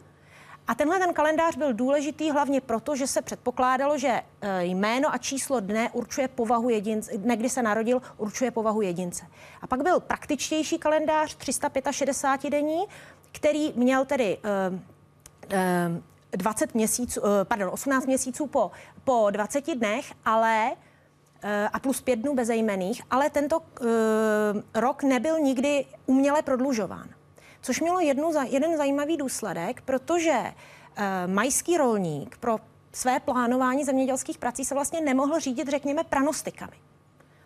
A 0.67 0.75
tenhle 0.75 0.99
ten 0.99 1.13
kalendář 1.13 1.55
byl 1.55 1.73
důležitý 1.73 2.31
hlavně 2.31 2.61
proto, 2.61 2.95
že 2.95 3.07
se 3.07 3.21
předpokládalo, 3.21 3.97
že 3.97 4.21
e, 4.41 4.65
jméno 4.65 5.13
a 5.13 5.17
číslo 5.17 5.59
dne 5.59 5.89
určuje 5.93 6.27
povahu 6.27 6.69
jedince, 6.69 7.17
dne, 7.17 7.35
kdy 7.35 7.49
se 7.49 7.61
narodil, 7.61 8.01
určuje 8.17 8.51
povahu 8.51 8.81
jedince. 8.81 9.25
A 9.61 9.67
pak 9.67 9.83
byl 9.83 9.99
praktičtější 9.99 10.77
kalendář 10.77 11.35
365 11.35 12.49
denní, 12.49 12.83
který 13.31 13.73
měl 13.75 14.05
tedy 14.05 14.37
uh, 14.71 14.79
uh, 15.93 16.01
20 16.31 16.75
měsíců, 16.75 17.21
pardon, 17.43 17.69
18 17.73 18.05
měsíců 18.05 18.47
po, 18.47 18.71
po 19.03 19.27
20 19.31 19.75
dnech, 19.75 20.13
ale 20.25 20.71
a 21.73 21.79
plus 21.79 22.01
pět 22.01 22.15
dnů 22.15 22.35
bezejmených, 22.35 23.01
ale 23.11 23.29
tento 23.29 23.61
rok 24.73 25.03
nebyl 25.03 25.39
nikdy 25.39 25.85
uměle 26.05 26.41
prodlužován. 26.41 27.14
Což 27.65 27.81
mělo 27.81 27.99
jednu, 27.99 28.31
jeden 28.43 28.77
zajímavý 28.77 29.17
důsledek, 29.17 29.81
protože 29.81 30.39
uh, 30.41 31.33
majský 31.33 31.77
rolník 31.77 32.37
pro 32.37 32.57
své 32.91 33.19
plánování 33.19 33.83
zemědělských 33.83 34.37
prací 34.37 34.65
se 34.65 34.75
vlastně 34.75 35.01
nemohl 35.01 35.39
řídit, 35.39 35.67
řekněme, 35.67 36.03
pranostikami. 36.03 36.77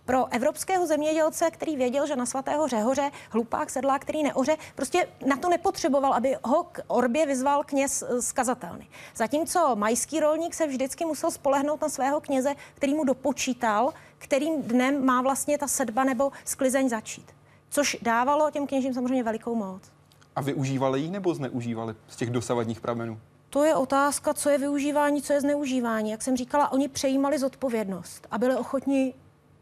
Pro 0.05 0.33
evropského 0.33 0.87
zemědělce, 0.87 1.51
který 1.51 1.75
věděl, 1.75 2.07
že 2.07 2.15
na 2.15 2.25
svatého 2.25 2.67
řehoře 2.67 3.11
hlupák 3.29 3.69
sedlá, 3.69 3.99
který 3.99 4.23
neoře, 4.23 4.57
prostě 4.75 5.07
na 5.25 5.37
to 5.37 5.49
nepotřeboval, 5.49 6.13
aby 6.13 6.35
ho 6.43 6.63
k 6.63 6.81
orbě 6.87 7.25
vyzval 7.25 7.63
kněz 7.63 8.03
z 8.19 8.31
kazatelny. 8.31 8.87
Zatímco 9.15 9.75
majský 9.75 10.19
rolník 10.19 10.53
se 10.53 10.67
vždycky 10.67 11.05
musel 11.05 11.31
spolehnout 11.31 11.81
na 11.81 11.89
svého 11.89 12.21
kněze, 12.21 12.55
který 12.73 12.93
mu 12.93 13.03
dopočítal, 13.03 13.93
kterým 14.17 14.61
dnem 14.61 15.05
má 15.05 15.21
vlastně 15.21 15.57
ta 15.57 15.67
sedba 15.67 16.03
nebo 16.03 16.31
sklizeň 16.45 16.89
začít. 16.89 17.31
Což 17.69 17.97
dávalo 18.01 18.51
těm 18.51 18.67
kněžím 18.67 18.93
samozřejmě 18.93 19.23
velikou 19.23 19.55
moc. 19.55 19.98
A 20.39 20.41
využívali 20.41 21.01
ji 21.01 21.09
nebo 21.09 21.33
zneužívali 21.33 21.95
z 22.07 22.15
těch 22.15 22.29
dosavadních 22.29 22.81
pramenů? 22.81 23.19
To 23.49 23.63
je 23.63 23.75
otázka, 23.75 24.33
co 24.33 24.49
je 24.49 24.57
využívání, 24.57 25.21
co 25.21 25.33
je 25.33 25.41
zneužívání. 25.41 26.11
Jak 26.11 26.21
jsem 26.21 26.37
říkala, 26.37 26.71
oni 26.71 26.87
přejímali 26.87 27.39
zodpovědnost 27.39 28.27
a 28.31 28.37
byli 28.37 28.55
ochotni 28.55 29.13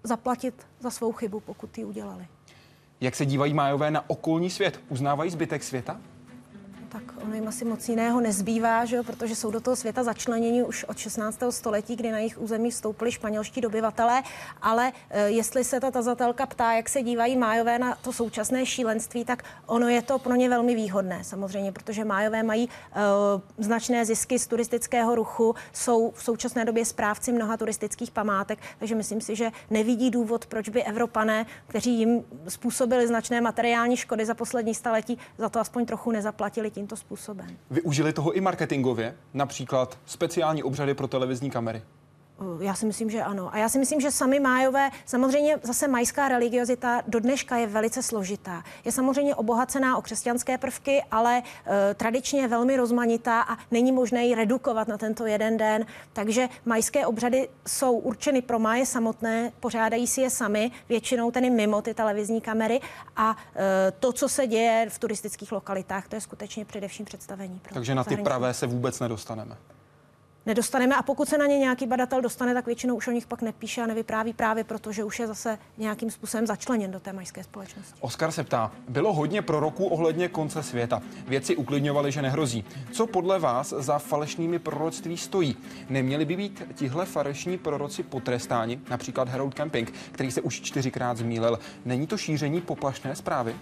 zaplatit 0.03 0.67
za 0.79 0.89
svou 0.89 1.11
chybu, 1.11 1.39
pokud 1.39 1.77
ji 1.77 1.85
udělali. 1.85 2.27
Jak 3.01 3.15
se 3.15 3.25
dívají 3.25 3.53
májové 3.53 3.91
na 3.91 4.09
okolní 4.09 4.49
svět? 4.49 4.79
Uznávají 4.89 5.31
zbytek 5.31 5.63
světa? 5.63 6.01
Tak 6.89 7.03
ono 7.23 7.35
jim 7.35 7.47
asi 7.47 7.65
moc 7.65 7.89
jiného 7.89 8.21
nezbývá, 8.21 8.85
že 8.85 8.95
jo, 8.95 9.03
protože 9.03 9.35
jsou 9.35 9.51
do 9.51 9.59
toho 9.59 9.75
světa 9.75 10.03
začleněni 10.03 10.63
už 10.63 10.83
od 10.83 10.97
16. 10.97 11.39
století, 11.49 11.95
kdy 11.95 12.11
na 12.11 12.17
jejich 12.17 12.41
území 12.41 12.71
vstoupili 12.71 13.11
španělští 13.11 13.61
dobyvatelé, 13.61 14.23
ale 14.61 14.91
e, 15.09 15.29
jestli 15.29 15.63
se 15.63 15.79
ta 15.79 15.91
tazatelka 15.91 16.45
ptá, 16.45 16.73
jak 16.73 16.89
se 16.89 17.01
dívají 17.01 17.37
májové 17.37 17.79
na 17.79 17.95
to 17.95 18.13
současné 18.13 18.65
šílenství, 18.65 19.25
tak 19.25 19.43
ono 19.65 19.89
je 19.89 20.01
to 20.01 20.19
pro 20.19 20.35
ně 20.35 20.49
velmi 20.49 20.75
výhodné 20.75 21.23
samozřejmě, 21.23 21.71
protože 21.71 22.05
májové 22.05 22.43
mají 22.43 22.69
e, 22.69 22.99
značné 23.63 24.05
zisky 24.05 24.39
z 24.39 24.47
turistického 24.47 25.15
ruchu, 25.15 25.55
jsou 25.73 26.11
v 26.11 26.23
současné 26.23 26.65
době 26.65 26.85
správci 26.85 27.31
mnoha 27.31 27.57
turistických 27.57 28.11
památek, 28.11 28.59
takže 28.79 28.95
myslím 28.95 29.21
si, 29.21 29.35
že 29.35 29.51
nevidí 29.69 30.11
důvod, 30.11 30.45
proč 30.45 30.69
by 30.69 30.83
Evropané, 30.83 31.45
kteří 31.67 31.99
jim 31.99 32.23
způsobili 32.47 33.07
značné 33.07 33.41
materiální 33.41 33.97
škody 33.97 34.25
za 34.25 34.33
poslední 34.33 34.75
staletí, 34.75 35.17
za 35.37 35.49
to 35.49 35.59
aspoň 35.59 35.85
trochu 35.85 36.11
nezaplatili 36.11 36.71
tímto 36.77 36.95
způsobem. 36.95 37.47
Využili 37.69 38.13
toho 38.13 38.31
i 38.31 38.41
marketingově, 38.41 39.15
například 39.33 39.99
speciální 40.05 40.63
obřady 40.63 40.93
pro 40.93 41.07
televizní 41.07 41.49
kamery. 41.51 41.81
Eh, 42.39 42.65
já 42.65 42.73
si 42.73 42.85
myslím, 42.85 43.09
že 43.09 43.23
ano. 43.23 43.53
A 43.53 43.57
já 43.57 43.69
si 43.69 43.79
myslím, 43.79 44.01
že 44.01 44.11
sami 44.11 44.39
májové, 44.39 44.89
samozřejmě 45.05 45.57
zase 45.63 45.87
majská 45.87 46.27
religiozita 46.27 47.01
do 47.07 47.19
dneška 47.19 47.57
je 47.57 47.67
velice 47.67 48.03
složitá. 48.03 48.63
Je 48.85 48.91
samozřejmě 48.91 49.35
obohacená 49.35 49.97
o 49.97 50.01
křesťanské 50.01 50.57
prvky, 50.57 51.03
ale 51.11 51.41
uh, 51.41 51.73
tradičně 51.95 52.41
je 52.41 52.47
velmi 52.47 52.77
rozmanitá 52.77 53.41
a 53.41 53.57
není 53.71 53.91
možné 53.91 54.25
ji 54.25 54.35
redukovat 54.35 54.87
na 54.87 54.97
tento 54.97 55.25
jeden 55.25 55.57
den. 55.57 55.85
Takže 56.13 56.49
majské 56.65 57.05
obřady 57.05 57.49
jsou 57.67 57.91
určeny 57.97 58.41
pro 58.41 58.59
máje 58.59 58.85
samotné, 58.85 59.51
pořádají 59.59 60.07
si 60.07 60.21
je 60.21 60.29
sami, 60.29 60.71
většinou 60.89 61.31
tedy 61.31 61.49
mimo 61.49 61.81
ty 61.81 61.93
televizní 61.93 62.41
kamery 62.41 62.79
a 63.15 63.29
uh, 63.31 63.37
to, 63.99 64.13
co 64.13 64.29
se 64.29 64.47
děje 64.47 64.87
v 64.89 64.99
turistických 64.99 65.51
lokalitách, 65.51 66.07
to 66.07 66.15
je 66.15 66.21
skutečně 66.21 66.65
především 66.65 67.05
představení. 67.05 67.59
Pro 67.59 67.73
Takže 67.73 67.95
na 67.95 68.03
ty 68.03 68.17
pravé 68.17 68.53
se 68.53 68.67
vůbec 68.67 68.99
nedostaneme 68.99 69.57
nedostaneme. 70.47 70.95
A 70.95 71.03
pokud 71.03 71.29
se 71.29 71.37
na 71.37 71.45
ně 71.45 71.57
nějaký 71.57 71.87
badatel 71.87 72.21
dostane, 72.21 72.53
tak 72.53 72.65
většinou 72.65 72.95
už 72.95 73.07
o 73.07 73.11
nich 73.11 73.27
pak 73.27 73.41
nepíše 73.41 73.81
a 73.81 73.85
nevypráví 73.85 74.33
právě 74.33 74.63
proto, 74.63 74.91
že 74.91 75.03
už 75.03 75.19
je 75.19 75.27
zase 75.27 75.57
nějakým 75.77 76.11
způsobem 76.11 76.47
začleněn 76.47 76.91
do 76.91 76.99
té 76.99 77.13
majské 77.13 77.43
společnosti. 77.43 77.93
Oskar 77.99 78.31
se 78.31 78.43
ptá, 78.43 78.71
bylo 78.89 79.13
hodně 79.13 79.41
proroků 79.41 79.85
ohledně 79.85 80.27
konce 80.27 80.63
světa. 80.63 81.01
Věci 81.27 81.55
uklidňovali, 81.55 82.11
že 82.11 82.21
nehrozí. 82.21 82.65
Co 82.91 83.07
podle 83.07 83.39
vás 83.39 83.73
za 83.77 83.99
falešnými 83.99 84.59
proroctví 84.59 85.17
stojí? 85.17 85.57
Neměli 85.89 86.25
by 86.25 86.35
být 86.35 86.63
tihle 86.75 87.05
falešní 87.05 87.57
proroci 87.57 88.03
potrestáni, 88.03 88.79
například 88.89 89.29
Harold 89.29 89.53
Camping, 89.53 89.93
který 90.11 90.31
se 90.31 90.41
už 90.41 90.61
čtyřikrát 90.61 91.17
zmílil. 91.17 91.59
Není 91.85 92.07
to 92.07 92.17
šíření 92.17 92.61
poplašné 92.61 93.15
zprávy? 93.15 93.55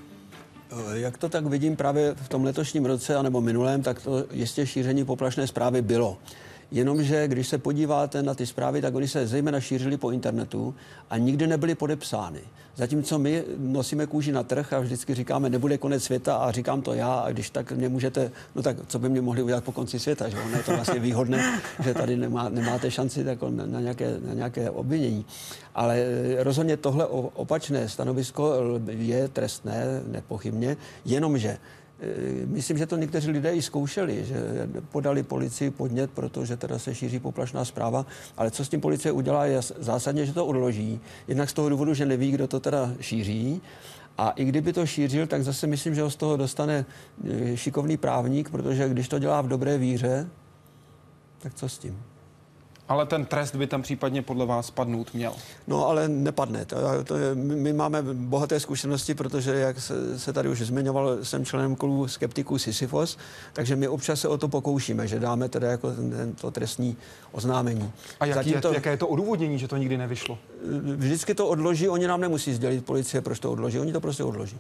Jak 0.94 1.18
to 1.18 1.30
tak 1.30 1.46
vidím 1.46 1.76
právě 1.76 2.16
v 2.16 2.30
tom 2.30 2.44
letošním 2.44 2.86
roce, 2.86 3.16
anebo 3.16 3.42
minulém, 3.42 3.82
tak 3.84 4.02
to 4.02 4.26
jistě 4.32 4.68
šíření 4.68 5.06
poplašné 5.06 5.48
zprávy 5.48 5.82
bylo. 5.82 6.18
Jenomže 6.72 7.28
když 7.28 7.48
se 7.48 7.58
podíváte 7.58 8.24
na 8.24 8.34
ty 8.34 8.46
zprávy, 8.46 8.82
tak 8.82 8.96
oni 8.96 9.08
se 9.08 9.28
zejména 9.28 9.60
šířili 9.60 9.98
po 9.98 10.12
internetu 10.12 10.76
a 11.10 11.18
nikdy 11.18 11.48
nebyly 11.48 11.76
podepsány. 11.76 12.42
Zatímco 12.76 13.20
my 13.20 13.44
nosíme 13.58 14.06
kůži 14.06 14.32
na 14.32 14.44
trh 14.44 14.74
a 14.74 14.80
vždycky 14.80 15.14
říkáme, 15.14 15.50
nebude 15.50 15.78
konec 15.78 16.04
světa 16.04 16.36
a 16.36 16.52
říkám 16.52 16.82
to 16.82 16.94
já 16.94 17.14
a 17.14 17.32
když 17.32 17.50
tak 17.50 17.72
mě 17.72 17.90
můžete, 17.90 18.32
no 18.56 18.62
tak 18.62 18.78
co 18.88 19.00
by 19.00 19.10
mě 19.10 19.22
mohli 19.22 19.42
udělat 19.42 19.64
po 19.64 19.72
konci 19.72 20.00
světa, 20.00 20.30
že 20.30 20.38
ono 20.38 20.58
je 20.58 20.64
to 20.64 20.76
vlastně 20.76 21.00
výhodné, 21.00 21.62
že 21.84 21.94
tady 21.94 22.18
nemá, 22.18 22.50
nemáte 22.50 22.92
šanci 22.92 23.24
jako 23.26 23.50
na, 23.50 23.80
nějaké, 23.80 24.18
na 24.28 24.34
nějaké 24.34 24.70
obvinění. 24.70 25.26
Ale 25.76 26.06
rozhodně 26.38 26.78
tohle 26.78 27.06
opačné 27.34 27.90
stanovisko 27.90 28.54
je 28.88 29.28
trestné, 29.28 30.02
nepochybně, 30.08 30.78
jenomže 31.06 31.58
Eh, 31.58 31.85
myslím, 32.46 32.78
že 32.78 32.86
to 32.86 32.98
někteří 32.98 33.32
lidé 33.32 33.54
i 33.54 33.62
zkoušeli, 33.62 34.26
že 34.26 34.38
podali 34.92 35.24
policii 35.24 35.70
podnět, 35.70 36.12
protože 36.12 36.58
teda 36.58 36.80
se 36.80 36.96
šíří 36.96 37.20
poplašná 37.20 37.66
zpráva, 37.66 38.06
ale 38.38 38.52
co 38.52 38.66
s 38.66 38.70
tím 38.70 38.82
policie 38.82 39.12
udělá, 39.12 39.46
je 39.46 39.62
zásadně, 39.80 40.26
že 40.26 40.34
to 40.34 40.46
odloží. 40.46 41.00
Jednak 41.28 41.50
z 41.50 41.54
toho 41.54 41.70
důvodu, 41.70 41.94
že 41.94 42.06
neví, 42.06 42.32
kdo 42.32 42.48
to 42.48 42.60
teda 42.60 42.92
šíří. 43.00 43.62
A 44.18 44.30
i 44.30 44.46
kdyby 44.46 44.74
to 44.74 44.86
šířil, 44.86 45.28
tak 45.28 45.44
zase 45.44 45.68
myslím, 45.68 45.96
že 45.96 46.02
ho 46.02 46.10
z 46.10 46.16
toho 46.16 46.38
dostane 46.38 46.86
eh, 47.30 47.58
šikovný 47.58 47.98
právník, 47.98 48.50
protože 48.50 48.90
když 48.90 49.08
to 49.08 49.20
dělá 49.20 49.42
v 49.42 49.48
dobré 49.48 49.78
víře, 49.78 50.28
tak 51.40 51.54
co 51.54 51.70
s 51.70 51.78
tím? 51.78 52.04
Ale 52.88 53.06
ten 53.06 53.26
trest 53.26 53.56
by 53.56 53.68
tam 53.68 53.82
případně 53.82 54.22
podle 54.22 54.46
vás 54.46 54.72
padnout 54.72 55.14
měl. 55.14 55.34
No 55.68 55.88
ale 55.88 56.08
nepadne. 56.08 56.66
To, 56.66 56.78
to 57.04 57.18
je, 57.18 57.36
my 57.36 57.74
máme 57.74 58.02
bohaté 58.14 58.60
zkušenosti, 58.60 59.14
protože, 59.14 59.56
jak 59.56 59.82
se, 59.82 60.20
se 60.20 60.34
tady 60.34 60.50
už 60.50 60.62
zmiňoval, 60.62 61.18
jsem 61.24 61.46
členem 61.46 61.76
klubu 61.76 62.08
skeptiků 62.08 62.58
Sisyfos, 62.58 63.18
takže 63.54 63.76
my 63.76 63.88
občas 63.88 64.20
se 64.20 64.28
o 64.28 64.38
to 64.38 64.48
pokoušíme, 64.48 65.08
že 65.08 65.20
dáme 65.20 65.50
teda 65.50 65.72
jako 65.72 65.92
ten, 65.92 66.36
to 66.42 66.52
trestní 66.52 66.98
oznámení. 67.32 67.92
A 68.20 68.26
jaký 68.26 68.50
je, 68.50 68.62
to, 68.62 68.74
jaké 68.74 68.90
je 68.90 68.98
to 68.98 69.08
odůvodnění, 69.08 69.60
že 69.60 69.68
to 69.68 69.78
nikdy 69.78 69.98
nevyšlo? 69.98 70.38
Vždycky 70.96 71.36
to 71.36 71.48
odloží, 71.48 71.90
oni 71.90 72.08
nám 72.08 72.22
nemusí 72.22 72.54
sdělit 72.54 72.86
policie, 72.86 73.22
proč 73.22 73.40
to 73.40 73.52
odloží, 73.52 73.80
oni 73.80 73.94
to 73.94 74.02
prostě 74.02 74.24
odloží. 74.24 74.60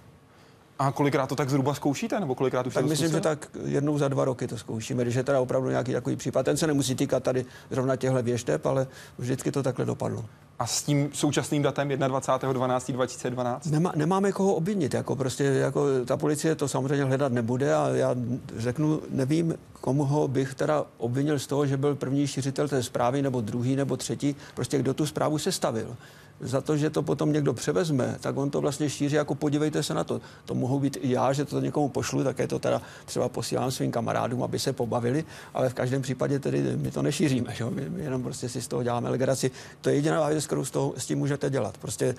A 0.80 0.92
kolikrát 0.92 1.28
to 1.28 1.36
tak 1.36 1.50
zhruba 1.50 1.74
zkoušíte, 1.74 2.20
nebo 2.20 2.36
kolikrát 2.36 2.68
už 2.68 2.74
Tak 2.74 2.86
myslím, 2.86 3.12
že 3.12 3.22
tak 3.22 3.50
jednou 3.66 3.98
za 3.98 4.08
dva 4.08 4.26
roky 4.26 4.48
to 4.48 4.58
zkoušíme, 4.58 5.04
když 5.04 5.16
je 5.16 5.24
teda 5.24 5.40
opravdu 5.40 5.70
nějaký 5.70 5.94
takový 5.94 6.16
případ. 6.16 6.44
Ten 6.44 6.58
se 6.58 6.68
nemusí 6.68 6.96
týkat 6.96 7.24
tady 7.24 7.46
zrovna 7.70 7.96
těchto 7.96 8.24
věšteb, 8.24 8.66
ale 8.66 8.88
vždycky 9.18 9.52
to 9.52 9.64
takhle 9.64 9.86
dopadlo. 9.86 10.26
A 10.60 10.68
s 10.68 10.84
tím 10.84 11.10
současným 11.14 11.62
datem 11.62 11.90
21.12.2012? 11.90 13.60
Nemá, 13.72 13.92
nemáme 13.96 14.32
koho 14.32 14.54
obvinit, 14.54 14.94
jako 14.94 15.16
prostě 15.16 15.44
jako 15.44 15.86
ta 16.06 16.18
policie 16.18 16.56
to 16.56 16.68
samozřejmě 16.68 17.06
hledat 17.06 17.32
nebude 17.32 17.76
a 17.76 17.88
já 17.88 18.16
řeknu, 18.58 19.02
nevím, 19.10 19.56
komu 19.82 20.04
ho 20.04 20.28
bych 20.28 20.56
teda 20.56 20.86
obvinil 20.98 21.40
z 21.40 21.48
toho, 21.48 21.66
že 21.66 21.78
byl 21.78 21.96
první 21.96 22.28
šiřitel 22.28 22.68
té 22.68 22.84
zprávy, 22.84 23.22
nebo 23.22 23.42
druhý, 23.42 23.76
nebo 23.76 23.98
třetí, 23.98 24.36
prostě 24.56 24.78
kdo 24.78 24.94
tu 24.94 25.06
zprávu 25.06 25.38
sestavil 25.38 25.96
za 26.40 26.62
to, 26.62 26.78
že 26.78 26.90
to 26.90 27.04
potom 27.04 27.34
někdo 27.34 27.54
převezme, 27.54 28.16
tak 28.20 28.38
on 28.38 28.50
to 28.50 28.62
vlastně 28.62 28.90
šíří 28.90 29.16
jako 29.16 29.36
podívejte 29.36 29.84
se 29.84 29.94
na 29.94 30.04
to. 30.04 30.22
To 30.46 30.56
mohou 30.56 30.80
být 30.80 30.98
i 31.02 31.12
já, 31.12 31.34
že 31.34 31.46
to 31.46 31.60
někomu 31.60 31.90
pošlu, 31.90 32.24
tak 32.24 32.40
je 32.40 32.48
to 32.48 32.60
teda 32.60 32.82
třeba 33.06 33.30
posílám 33.30 33.72
svým 33.72 33.92
kamarádům, 33.92 34.44
aby 34.44 34.60
se 34.60 34.74
pobavili, 34.74 35.26
ale 35.54 35.70
v 35.70 35.74
každém 35.74 36.02
případě 36.02 36.40
tedy 36.40 36.78
my 36.78 36.92
to 36.92 37.02
nešíříme, 37.02 37.54
že? 37.56 37.66
My, 37.66 38.04
jenom 38.04 38.24
prostě 38.24 38.50
si 38.50 38.62
z 38.62 38.68
toho 38.68 38.84
děláme 38.84 39.10
legraci. 39.10 39.52
To 39.82 39.90
je 39.90 39.96
jediná 39.96 40.30
věc, 40.30 40.46
kterou 40.46 40.66
s, 40.66 40.72
toho, 40.72 40.94
s 40.98 41.06
tím 41.06 41.18
můžete 41.18 41.50
dělat. 41.50 41.78
Prostě 41.78 42.16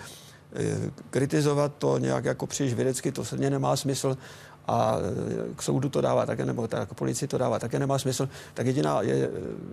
eh, 0.52 0.90
kritizovat 1.10 1.72
to 1.78 1.98
nějak 1.98 2.24
jako 2.24 2.46
příliš 2.46 2.74
vědecky, 2.74 3.12
to 3.12 3.24
se 3.24 3.36
nemá 3.36 3.76
smysl 3.76 4.16
a 4.68 4.96
eh, 4.98 5.54
k 5.56 5.62
soudu 5.62 5.88
to 5.88 6.00
dává 6.00 6.26
také, 6.26 6.46
nebo 6.46 6.68
tak, 6.68 6.94
policii 6.94 7.28
to 7.28 7.38
dává 7.38 7.58
také 7.58 7.78
nemá 7.78 7.98
smysl, 7.98 8.28
tak 8.54 8.66
jediná 8.66 9.02
je, 9.02 9.30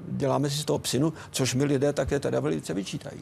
děláme 0.07 0.49
si 0.49 0.57
z 0.57 0.65
toho 0.65 0.79
psinu, 0.79 1.13
což 1.31 1.53
my 1.53 1.63
lidé 1.63 1.93
také 1.93 2.19
teda 2.19 2.39
velice 2.39 2.73
vyčítají. 2.73 3.21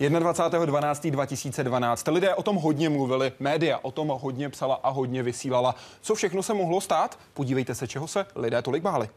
21.12.2012. 0.00 2.12
Lidé 2.12 2.34
o 2.34 2.42
tom 2.42 2.56
hodně 2.56 2.88
mluvili, 2.88 3.32
média 3.40 3.78
o 3.82 3.90
tom 3.90 4.08
hodně 4.08 4.48
psala 4.48 4.80
a 4.82 4.90
hodně 4.90 5.22
vysílala. 5.22 5.74
Co 6.00 6.14
všechno 6.14 6.42
se 6.42 6.54
mohlo 6.54 6.80
stát? 6.80 7.18
Podívejte 7.34 7.74
se, 7.74 7.88
čeho 7.88 8.08
se 8.08 8.26
lidé 8.36 8.62
tolik 8.62 8.82
báli. 8.82 9.08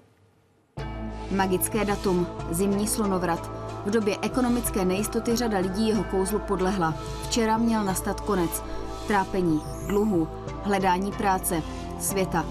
Magické 1.32 1.86
datum, 1.86 2.28
zimní 2.52 2.88
slunovrat. 2.88 3.52
V 3.86 3.90
době 3.90 4.18
ekonomické 4.22 4.86
nejistoty 4.86 5.36
řada 5.36 5.60
lidí 5.60 5.88
jeho 5.88 6.04
kouzlu 6.04 6.40
podlehla. 6.40 6.94
Včera 7.24 7.58
měl 7.58 7.84
nastat 7.84 8.22
konec. 8.22 8.64
Trápení, 9.08 9.62
dluhu, 9.88 10.28
hledání 10.64 11.12
práce, 11.12 11.64
světa. 12.00 12.46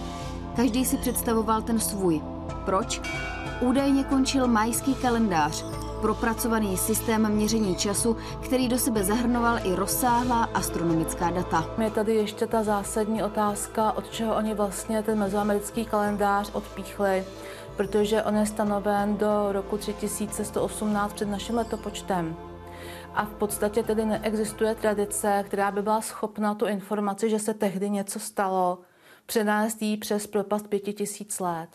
Každý 0.57 0.85
si 0.85 0.97
představoval 0.97 1.63
ten 1.63 1.81
svůj. 1.81 2.21
Proč? 2.65 3.01
Údajně 3.61 4.05
končil 4.05 4.49
majský 4.49 4.95
kalendář, 4.95 5.65
propracovaný 6.01 6.77
systém 6.77 7.33
měření 7.33 7.77
času, 7.77 8.17
který 8.45 8.69
do 8.69 8.79
sebe 8.79 9.05
zahrnoval 9.05 9.59
i 9.65 9.75
rozsáhlá 9.75 10.45
astronomická 10.55 11.31
data. 11.31 11.67
Je 11.83 11.91
tady 11.91 12.15
ještě 12.15 12.47
ta 12.47 12.63
zásadní 12.63 13.23
otázka, 13.23 13.93
od 13.93 14.11
čeho 14.11 14.37
oni 14.37 14.55
vlastně 14.55 15.03
ten 15.03 15.19
mezoamerický 15.19 15.85
kalendář 15.85 16.51
odpíchli, 16.53 17.25
protože 17.77 18.23
on 18.23 18.37
je 18.37 18.47
stanoven 18.47 19.17
do 19.17 19.53
roku 19.53 19.77
3118 19.77 21.13
před 21.13 21.29
naším 21.29 21.55
letopočtem. 21.55 22.37
A 23.17 23.25
v 23.25 23.35
podstatě 23.35 23.83
tedy 23.83 24.05
neexistuje 24.05 24.75
tradice, 24.75 25.45
která 25.47 25.71
by 25.71 25.83
byla 25.83 26.01
schopna 26.01 26.55
tu 26.55 26.67
informaci, 26.67 27.31
že 27.31 27.39
se 27.39 27.55
tehdy 27.55 27.91
něco 27.91 28.19
stalo, 28.19 28.79
přenést 29.27 29.83
jí 29.83 29.97
přes 29.97 30.27
propast 30.27 30.69
pěti 30.69 30.93
tisíc 30.93 31.41
let. 31.41 31.69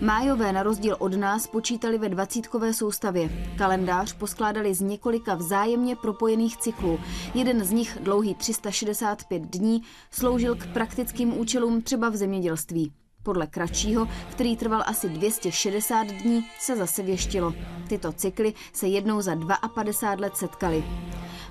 Májové 0.00 0.52
na 0.52 0.62
rozdíl 0.62 0.96
od 0.98 1.14
nás 1.14 1.46
počítali 1.46 1.98
ve 1.98 2.08
dvacítkové 2.08 2.72
soustavě. 2.72 3.30
Kalendář 3.58 4.12
poskládali 4.12 4.74
z 4.74 4.80
několika 4.80 5.34
vzájemně 5.34 5.96
propojených 5.96 6.56
cyklů. 6.56 7.00
Jeden 7.34 7.64
z 7.64 7.70
nich, 7.70 7.98
dlouhý 8.00 8.34
365 8.34 9.42
dní, 9.42 9.82
sloužil 10.10 10.54
k 10.54 10.66
praktickým 10.66 11.38
účelům 11.38 11.82
třeba 11.82 12.08
v 12.08 12.16
zemědělství. 12.16 12.92
Podle 13.24 13.46
kratšího, 13.46 14.08
který 14.30 14.56
trval 14.56 14.82
asi 14.86 15.08
260 15.08 16.06
dní, 16.06 16.46
se 16.58 16.76
zase 16.76 17.02
věštilo. 17.02 17.54
Tyto 17.88 18.12
cykly 18.12 18.54
se 18.72 18.88
jednou 18.88 19.20
za 19.20 19.36
52 19.74 20.26
let 20.26 20.36
setkaly. 20.36 20.84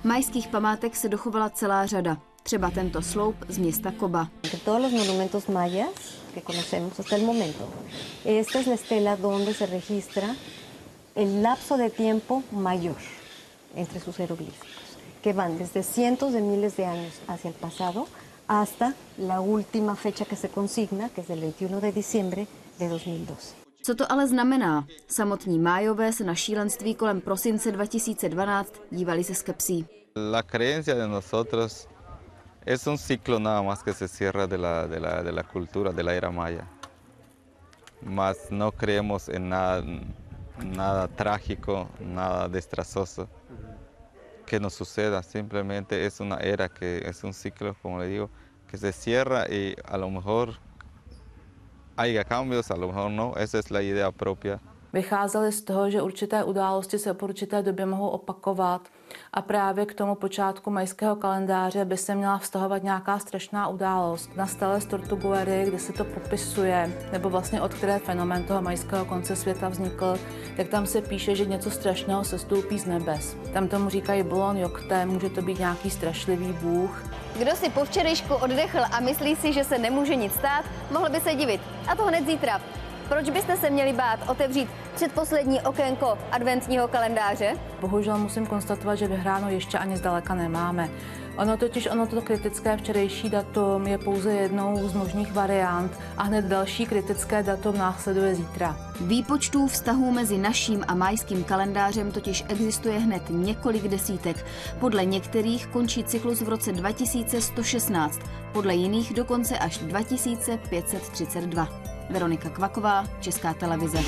Majských 0.04 0.48
památek 0.48 0.96
se 0.96 1.08
dochovala 1.08 1.50
celá 1.50 1.86
řada. 1.86 2.18
Třeba 2.42 2.70
tento 2.70 3.02
sloup 3.02 3.36
z 3.48 3.58
města 3.58 3.90
Koba. 3.90 4.28
Se 4.44 4.56
entre 13.76 14.00
sus 14.00 14.18
jeroglíficos, 14.18 14.98
que 15.22 15.32
van 15.32 15.58
desde 15.58 15.82
cientos 15.82 16.32
de 16.32 16.40
miles 16.40 16.76
de 16.76 16.86
años 16.86 17.12
hacia 17.28 17.48
el 17.50 17.54
pasado 17.54 18.06
hasta 18.48 18.94
la 19.18 19.40
última 19.40 19.96
fecha 19.96 20.24
que 20.24 20.36
se 20.36 20.48
consigna, 20.48 21.08
que 21.08 21.20
es 21.20 21.30
el 21.30 21.40
21 21.40 21.80
de 21.80 21.92
diciembre 21.92 22.46
de 22.78 22.88
2012. 22.88 23.54
Co 23.82 23.94
to 23.94 24.12
ale 24.12 24.26
znamená? 24.26 24.86
Samotní 25.08 25.58
májové 25.58 26.12
se 26.12 26.24
na 26.24 26.34
šílenství 26.34 26.94
kolem 26.94 27.20
prosince 27.20 27.72
2012 27.72 28.80
dívali 28.90 29.24
se 29.24 29.34
skepsí. 29.34 29.86
La 30.16 30.42
creencia 30.42 30.94
de 30.94 31.08
nosotros 31.08 31.88
es 32.66 32.86
un 32.86 32.98
ciclo 32.98 33.38
nada 33.38 33.62
más 33.62 33.82
que 33.82 33.92
se 33.92 34.08
cierra 34.08 34.46
de 34.46 34.58
la, 34.58 34.86
de 34.86 35.00
la, 35.00 35.22
de 35.22 35.32
la 35.32 35.42
cultura, 35.42 35.92
de 35.92 36.02
la 36.02 36.14
era 36.14 36.30
maya. 36.30 36.66
mas 38.04 38.50
no 38.50 38.70
creemos 38.70 39.28
en 39.28 39.48
nada, 39.48 39.82
nada 40.62 41.08
trágico, 41.08 41.88
nada 42.00 42.48
desastroso 42.48 43.28
que 44.46 44.60
nos 44.60 44.74
suceda. 44.74 45.22
Simplemente 45.22 46.06
es 46.06 46.20
una 46.20 46.36
era 46.36 46.68
que 46.68 46.98
es 47.04 47.24
un 47.24 47.32
ciclo, 47.32 47.74
como 47.82 47.98
le 47.98 48.08
digo, 48.08 48.30
que 48.66 48.78
se 48.78 48.92
cierra 48.92 49.46
y 49.48 49.74
a 49.84 49.96
lo 49.96 50.10
mejor 50.10 50.58
haya 51.96 52.24
cambios, 52.24 52.70
a 52.70 52.76
lo 52.76 52.88
mejor 52.88 53.10
no. 53.10 53.34
Esa 53.36 53.58
es 53.58 53.70
la 53.70 53.82
idea 53.82 54.10
propia. 54.12 54.60
Vycházeli 54.92 55.52
z 55.52 55.62
toho, 55.62 55.90
že 55.90 56.02
určité 56.02 56.44
události 56.44 56.98
se 56.98 57.14
po 57.14 57.26
určité 57.26 57.62
době 57.62 57.86
mohou 57.86 58.08
opakovat 58.08 58.88
a 59.32 59.42
právě 59.42 59.86
k 59.86 59.94
tomu 59.94 60.14
počátku 60.14 60.70
majského 60.70 61.16
kalendáře 61.16 61.84
by 61.84 61.96
se 61.96 62.14
měla 62.14 62.38
vztahovat 62.38 62.82
nějaká 62.82 63.18
strašná 63.18 63.68
událost. 63.68 64.30
Na 64.36 64.46
stele 64.46 64.80
z 64.80 64.86
Tortuguery, 64.86 65.64
kde 65.66 65.78
se 65.78 65.92
to 65.92 66.04
popisuje, 66.04 67.08
nebo 67.12 67.30
vlastně 67.30 67.62
od 67.62 67.74
které 67.74 67.98
fenomén 67.98 68.44
toho 68.44 68.62
majského 68.62 69.04
konce 69.04 69.36
světa 69.36 69.68
vznikl, 69.68 70.18
tak 70.56 70.68
tam 70.68 70.86
se 70.86 71.02
píše, 71.02 71.34
že 71.36 71.46
něco 71.46 71.70
strašného 71.70 72.24
se 72.24 72.38
stoupí 72.38 72.78
z 72.78 72.86
nebes. 72.86 73.36
Tam 73.52 73.68
tomu 73.68 73.90
říkají 73.90 74.22
Bolon 74.22 74.56
Jokte, 74.56 75.06
může 75.06 75.30
to 75.30 75.42
být 75.42 75.58
nějaký 75.58 75.90
strašlivý 75.90 76.52
bůh. 76.52 77.02
Kdo 77.38 77.56
si 77.56 77.70
po 77.70 77.84
včerejšku 77.84 78.34
oddechl 78.34 78.80
a 78.92 79.00
myslí 79.00 79.36
si, 79.36 79.52
že 79.52 79.64
se 79.64 79.78
nemůže 79.78 80.14
nic 80.14 80.32
stát, 80.32 80.64
mohl 80.90 81.10
by 81.10 81.20
se 81.20 81.34
divit. 81.34 81.60
A 81.88 81.96
to 81.96 82.04
hned 82.04 82.26
zítra. 82.26 82.60
Proč 83.08 83.30
byste 83.30 83.56
se 83.56 83.70
měli 83.70 83.92
bát 83.92 84.28
otevřít 84.28 84.68
předposlední 84.94 85.60
okénko 85.60 86.18
adventního 86.32 86.88
kalendáře? 86.88 87.52
Bohužel 87.80 88.18
musím 88.18 88.46
konstatovat, 88.46 88.94
že 88.94 89.08
vyhráno 89.08 89.50
ještě 89.50 89.78
ani 89.78 89.96
zdaleka 89.96 90.34
nemáme. 90.34 90.88
Ono 91.36 91.56
totiž, 91.56 91.86
ono 91.86 92.06
to 92.06 92.22
kritické 92.22 92.76
včerejší 92.76 93.30
datum 93.30 93.86
je 93.86 93.98
pouze 93.98 94.32
jednou 94.32 94.88
z 94.88 94.94
možných 94.94 95.32
variant 95.32 95.92
a 96.16 96.22
hned 96.22 96.44
další 96.44 96.86
kritické 96.86 97.42
datum 97.42 97.78
následuje 97.78 98.34
zítra. 98.34 98.76
Výpočtů 99.00 99.66
vztahů 99.66 100.10
mezi 100.10 100.38
naším 100.38 100.84
a 100.88 100.94
majským 100.94 101.44
kalendářem 101.44 102.12
totiž 102.12 102.44
existuje 102.48 102.98
hned 102.98 103.22
několik 103.30 103.88
desítek. 103.88 104.46
Podle 104.80 105.04
některých 105.04 105.66
končí 105.66 106.04
cyklus 106.04 106.40
v 106.40 106.48
roce 106.48 106.72
2116, 106.72 108.20
podle 108.52 108.74
jiných 108.74 109.14
dokonce 109.14 109.58
až 109.58 109.78
2532. 109.78 111.93
Veronika 112.10 112.50
Kvaková, 112.50 113.04
Česká 113.20 113.54
televize. 113.54 113.98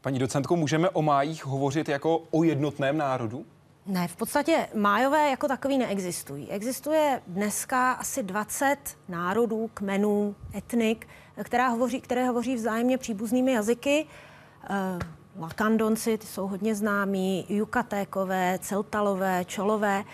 Paní 0.00 0.18
docentko, 0.18 0.56
můžeme 0.56 0.90
o 0.90 1.02
májích 1.02 1.46
hovořit 1.46 1.88
jako 1.88 2.22
o 2.30 2.42
jednotném 2.42 2.96
národu? 2.96 3.46
Ne, 3.86 4.08
v 4.08 4.16
podstatě 4.16 4.68
májové 4.74 5.30
jako 5.30 5.48
takový 5.48 5.78
neexistují. 5.78 6.50
Existuje 6.50 7.22
dneska 7.26 7.92
asi 7.92 8.22
20 8.22 8.76
národů, 9.08 9.70
kmenů, 9.74 10.34
etnik, 10.54 11.08
která 11.42 11.68
hovoří, 11.68 12.00
které 12.00 12.26
hovoří 12.26 12.54
vzájemně 12.54 12.98
příbuznými 12.98 13.52
jazyky. 13.52 14.06
Eh, 14.70 14.98
Lakandonci, 15.38 16.18
ty 16.18 16.26
jsou 16.26 16.46
hodně 16.46 16.74
známí, 16.74 17.46
Jukatékové, 17.48 18.58
Celtalové, 18.60 19.44
Čolové. 19.44 20.04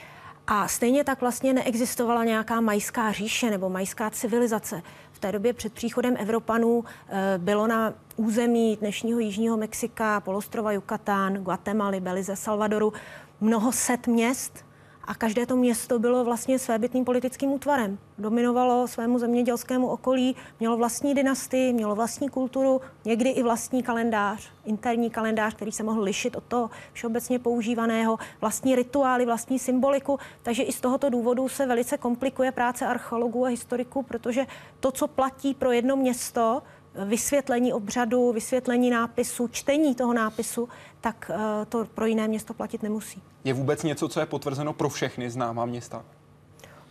A 0.47 0.69
stejně 0.69 1.05
tak 1.05 1.21
vlastně 1.21 1.53
neexistovala 1.53 2.25
nějaká 2.25 2.61
majská 2.61 3.13
říše 3.13 3.51
nebo 3.51 3.69
majská 3.71 4.11
civilizace. 4.11 4.83
V 5.13 5.19
té 5.19 5.33
době 5.33 5.53
před 5.53 5.73
příchodem 5.73 6.17
Evropanů 6.19 6.85
eh, 7.09 7.35
bylo 7.39 7.67
na 7.67 7.95
území 8.17 8.77
dnešního 8.77 9.19
jižního 9.19 9.57
Mexika, 9.57 10.21
polostrova 10.21 10.73
Yucatán, 10.73 11.35
Guatemaly, 11.35 12.01
Belize, 12.01 12.37
Salvadoru 12.37 12.93
mnoho 13.41 13.73
set 13.73 14.07
měst 14.07 14.65
a 15.07 15.15
každé 15.15 15.47
to 15.47 15.57
město 15.57 15.99
bylo 15.99 16.25
vlastně 16.25 16.59
svébytným 16.59 17.05
politickým 17.05 17.53
útvarem. 17.53 17.99
Dominovalo 18.19 18.89
svému 18.89 19.19
zemědělskému 19.19 19.89
okolí, 19.89 20.37
mělo 20.61 20.77
vlastní 20.77 21.15
dynastii, 21.15 21.73
mělo 21.73 21.95
vlastní 21.95 22.29
kulturu, 22.29 22.81
někdy 23.05 23.29
i 23.29 23.43
vlastní 23.43 23.83
kalendář, 23.83 24.51
interní 24.65 25.11
kalendář, 25.11 25.55
který 25.55 25.73
se 25.73 25.83
mohl 25.83 26.03
lišit 26.03 26.37
od 26.37 26.45
toho 26.45 26.71
všeobecně 26.93 27.39
používaného, 27.39 28.19
vlastní 28.41 28.77
rituály, 28.77 29.27
vlastní 29.27 29.59
symboliku. 29.59 30.19
Takže 30.43 30.63
i 30.63 30.73
z 30.73 30.81
tohoto 30.81 31.11
důvodu 31.11 31.49
se 31.49 31.67
velice 31.67 31.99
komplikuje 31.99 32.53
práce 32.53 32.87
archeologů 32.87 33.45
a 33.45 33.49
historiků, 33.49 34.03
protože 34.03 34.47
to, 34.81 34.93
co 34.93 35.09
platí 35.09 35.55
pro 35.55 35.73
jedno 35.73 35.97
město, 35.97 36.63
vysvětlení 37.05 37.73
obřadu, 37.73 38.33
vysvětlení 38.33 38.91
nápisu, 38.91 39.49
čtení 39.49 39.95
toho 39.95 40.15
nápisu, 40.15 40.69
tak 41.01 41.31
eh, 41.35 41.67
to 41.67 41.85
pro 41.85 42.07
jiné 42.07 42.29
město 42.29 42.55
platit 42.55 42.83
nemusí. 42.83 43.23
Je 43.45 43.55
vůbec 43.55 43.83
něco, 43.83 44.09
co 44.09 44.21
je 44.21 44.27
potvrzeno 44.27 44.73
pro 44.73 44.89
všechny 44.89 45.31
známá 45.31 45.67
města? 45.67 46.05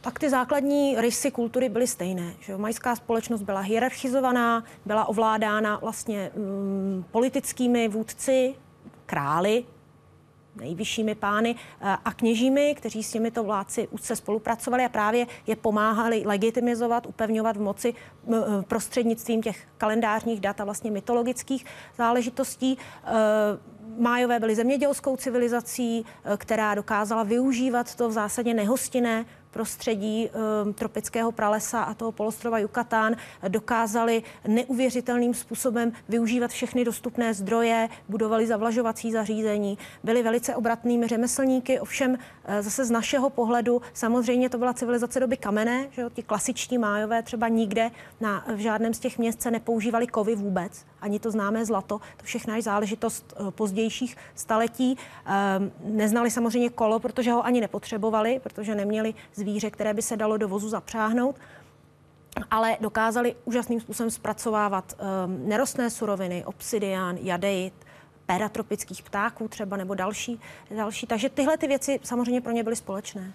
Tak 0.01 0.19
ty 0.19 0.29
základní 0.29 0.95
rysy 1.01 1.31
kultury 1.31 1.69
byly 1.69 1.87
stejné. 1.87 2.33
Že 2.39 2.57
Majská 2.57 2.95
společnost 2.95 3.41
byla 3.41 3.59
hierarchizovaná, 3.59 4.63
byla 4.85 5.05
ovládána 5.05 5.77
vlastně 5.77 6.31
mm, 6.35 7.03
politickými 7.11 7.87
vůdci, 7.87 8.55
krály, 9.05 9.63
nejvyššími 10.55 11.15
pány 11.15 11.55
eh, 11.55 11.97
a 12.05 12.13
kněžími, 12.13 12.75
kteří 12.77 13.03
s 13.03 13.11
těmito 13.11 13.43
vládci 13.43 13.87
úzce 13.91 14.15
spolupracovali 14.15 14.85
a 14.85 14.89
právě 14.89 15.27
je 15.47 15.55
pomáhali 15.55 16.23
legitimizovat, 16.25 17.05
upevňovat 17.05 17.57
v 17.57 17.61
moci 17.61 17.93
eh, 17.93 18.35
prostřednictvím 18.67 19.41
těch 19.41 19.67
kalendářních 19.77 20.39
dat 20.39 20.61
a 20.61 20.63
vlastně 20.63 20.91
mytologických 20.91 21.65
záležitostí. 21.97 22.77
Eh, 23.03 23.11
Májové 23.97 24.39
byly 24.39 24.55
zemědělskou 24.55 25.17
civilizací, 25.17 26.05
která 26.37 26.75
dokázala 26.75 27.23
využívat 27.23 27.95
to 27.95 28.09
v 28.09 28.11
zásadě 28.11 28.53
nehostinné 28.53 29.25
prostředí 29.55 30.29
um, 30.29 30.73
tropického 30.73 31.31
pralesa 31.31 31.81
a 31.81 31.93
toho 31.93 32.11
polostrova 32.11 32.59
Yucatán 32.59 33.15
dokázali 33.47 34.23
neuvěřitelným 34.47 35.33
způsobem 35.33 35.91
využívat 36.09 36.51
všechny 36.51 36.85
dostupné 36.85 37.33
zdroje, 37.33 37.89
budovali 38.09 38.47
zavlažovací 38.47 39.11
zařízení, 39.11 39.77
byli 40.03 40.23
velice 40.23 40.55
obratnými 40.55 41.07
řemeslníky, 41.07 41.79
ovšem 41.79 42.17
eh, 42.45 42.61
zase 42.61 42.85
z 42.85 42.91
našeho 42.91 43.29
pohledu 43.29 43.81
samozřejmě 43.93 44.49
to 44.49 44.57
byla 44.57 44.73
civilizace 44.73 45.19
doby 45.19 45.37
kamenné, 45.37 45.87
že 45.91 46.01
jo, 46.01 46.09
ti 46.09 46.23
klasičtí 46.23 46.77
májové 46.77 47.23
třeba 47.23 47.47
nikde 47.47 47.91
na, 48.21 48.45
v 48.55 48.57
žádném 48.57 48.93
z 48.93 48.99
těch 48.99 49.17
měst 49.17 49.41
se 49.41 49.51
nepoužívali 49.51 50.07
kovy 50.07 50.35
vůbec, 50.35 50.85
ani 51.05 51.19
to 51.19 51.31
známé 51.31 51.65
zlato, 51.65 52.01
to 52.17 52.23
všechno 52.23 52.55
je 52.55 52.61
záležitost 52.61 53.33
eh, 53.33 53.51
pozdějších 53.51 54.17
staletí. 54.35 54.97
Ehm, 55.25 55.71
neznali 55.83 56.31
samozřejmě 56.31 56.69
kolo, 56.69 56.99
protože 56.99 57.31
ho 57.31 57.45
ani 57.45 57.61
nepotřebovali, 57.61 58.39
protože 58.43 58.75
neměli 58.75 59.13
zvíře, 59.35 59.69
které 59.69 59.93
by 59.93 60.01
se 60.01 60.17
dalo 60.17 60.37
do 60.37 60.47
vozu 60.47 60.69
zapřáhnout 60.69 61.35
ale 62.51 62.77
dokázali 62.81 63.35
úžasným 63.45 63.81
způsobem 63.81 64.11
zpracovávat 64.11 64.93
um, 64.93 65.49
nerostné 65.49 65.89
suroviny, 65.89 66.45
obsidian, 66.45 67.17
jadeit, 67.17 67.73
péra 68.25 68.49
tropických 68.49 69.03
ptáků 69.03 69.47
třeba 69.47 69.77
nebo 69.77 69.95
další, 69.95 70.39
další. 70.75 71.07
Takže 71.07 71.29
tyhle 71.29 71.57
ty 71.57 71.67
věci 71.67 71.99
samozřejmě 72.03 72.41
pro 72.41 72.51
ně 72.51 72.63
byly 72.63 72.75
společné. 72.75 73.33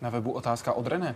Na 0.00 0.10
webu 0.10 0.32
otázka 0.32 0.72
od 0.72 0.86
René. 0.86 1.14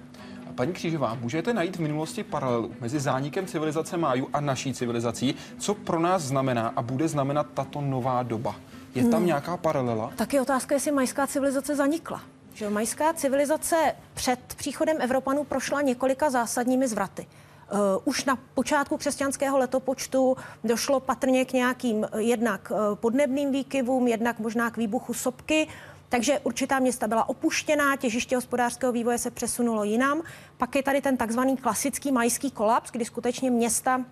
Paní 0.58 0.72
Křížová, 0.72 1.14
můžete 1.14 1.54
najít 1.54 1.76
v 1.76 1.80
minulosti 1.80 2.24
paralelu 2.24 2.74
mezi 2.80 3.00
zánikem 3.00 3.46
civilizace 3.46 3.96
Máju 3.96 4.28
a 4.32 4.40
naší 4.40 4.74
civilizací? 4.74 5.34
Co 5.58 5.74
pro 5.74 6.00
nás 6.00 6.22
znamená 6.22 6.72
a 6.76 6.82
bude 6.82 7.08
znamenat 7.08 7.46
tato 7.54 7.80
nová 7.80 8.22
doba? 8.22 8.56
Je 8.94 9.02
tam 9.02 9.14
hmm. 9.14 9.26
nějaká 9.26 9.56
paralela? 9.56 10.12
Taky 10.16 10.40
otázka, 10.40 10.74
jestli 10.74 10.92
majská 10.92 11.26
civilizace 11.26 11.76
zanikla. 11.76 12.22
Že 12.54 12.70
majská 12.70 13.12
civilizace 13.12 13.76
před 14.14 14.40
příchodem 14.56 14.96
Evropanů 15.00 15.44
prošla 15.44 15.82
několika 15.82 16.30
zásadními 16.30 16.88
zvraty. 16.88 17.26
Uh, 17.72 17.78
už 18.04 18.24
na 18.24 18.38
počátku 18.54 18.96
křesťanského 18.96 19.58
letopočtu 19.58 20.36
došlo 20.64 21.00
patrně 21.00 21.44
k 21.44 21.52
nějakým 21.52 21.96
uh, 21.96 22.06
jednak 22.16 22.70
uh, 22.70 22.94
podnebným 22.94 23.52
výkyvům, 23.52 24.08
jednak 24.08 24.38
možná 24.38 24.70
k 24.70 24.76
výbuchu 24.76 25.14
sopky. 25.14 25.68
Takže 26.08 26.38
určitá 26.38 26.78
města 26.78 27.08
byla 27.08 27.28
opuštěná, 27.28 27.96
těžiště 27.96 28.36
hospodářského 28.36 28.92
vývoje 28.92 29.18
se 29.18 29.30
přesunulo 29.30 29.84
jinam. 29.84 30.22
Pak 30.56 30.76
je 30.76 30.82
tady 30.82 31.00
ten 31.00 31.16
takzvaný 31.16 31.56
klasický 31.56 32.12
majský 32.12 32.50
kolaps, 32.50 32.90
kdy 32.90 33.04
skutečně 33.04 33.50
města 33.50 34.04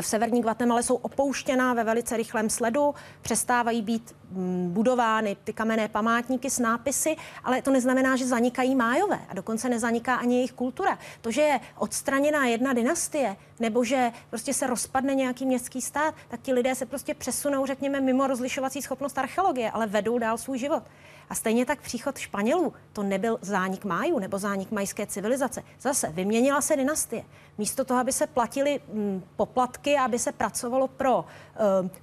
v 0.00 0.06
severní 0.06 0.42
Guatemala 0.42 0.82
jsou 0.82 0.94
opouštěná 0.94 1.74
ve 1.74 1.84
velice 1.84 2.16
rychlém 2.16 2.50
sledu, 2.50 2.94
přestávají 3.22 3.82
být 3.82 4.16
mm, 4.30 4.70
budovány 4.72 5.36
ty 5.44 5.52
kamenné 5.52 5.88
památníky 5.88 6.50
s 6.50 6.58
nápisy, 6.58 7.16
ale 7.44 7.62
to 7.62 7.70
neznamená, 7.70 8.16
že 8.16 8.26
zanikají 8.26 8.74
májové 8.74 9.18
a 9.28 9.34
dokonce 9.34 9.68
nezaniká 9.68 10.14
ani 10.14 10.36
jejich 10.36 10.52
kultura. 10.52 10.98
To, 11.20 11.30
že 11.30 11.40
je 11.40 11.60
odstraněná 11.78 12.46
jedna 12.46 12.72
dynastie, 12.72 13.36
nebo 13.60 13.84
že 13.84 14.12
prostě 14.30 14.54
se 14.54 14.66
rozpadne 14.66 15.14
nějaký 15.14 15.46
městský 15.46 15.82
stát, 15.82 16.14
tak 16.28 16.40
ti 16.40 16.52
lidé 16.52 16.74
se 16.74 16.86
prostě 16.86 17.14
přesunou, 17.14 17.66
řekněme, 17.66 18.00
mimo 18.00 18.26
rozlišovací 18.26 18.82
schopnost 18.82 19.18
archeologie, 19.18 19.70
ale 19.70 19.86
vedou 19.86 20.18
dál 20.18 20.38
svůj 20.38 20.58
život. 20.58 20.82
A 21.30 21.34
stejně 21.34 21.66
tak 21.66 21.80
příchod 21.80 22.18
Španělů, 22.18 22.72
to 22.92 23.02
nebyl 23.02 23.38
zánik 23.42 23.84
májů 23.84 24.18
nebo 24.18 24.38
zánik 24.38 24.70
majské 24.70 25.06
civilizace. 25.06 25.62
Zase 25.80 26.08
vyměnila 26.08 26.60
se 26.60 26.76
dynastie. 26.76 27.24
Místo 27.58 27.84
toho, 27.84 28.00
aby 28.00 28.12
se 28.12 28.26
platili 28.26 28.80
mm, 28.92 29.22
poplatky, 29.36 29.96
aby 29.96 30.18
se 30.18 30.32
pracovalo 30.32 30.88
pro 30.88 31.18
uh, 31.18 31.24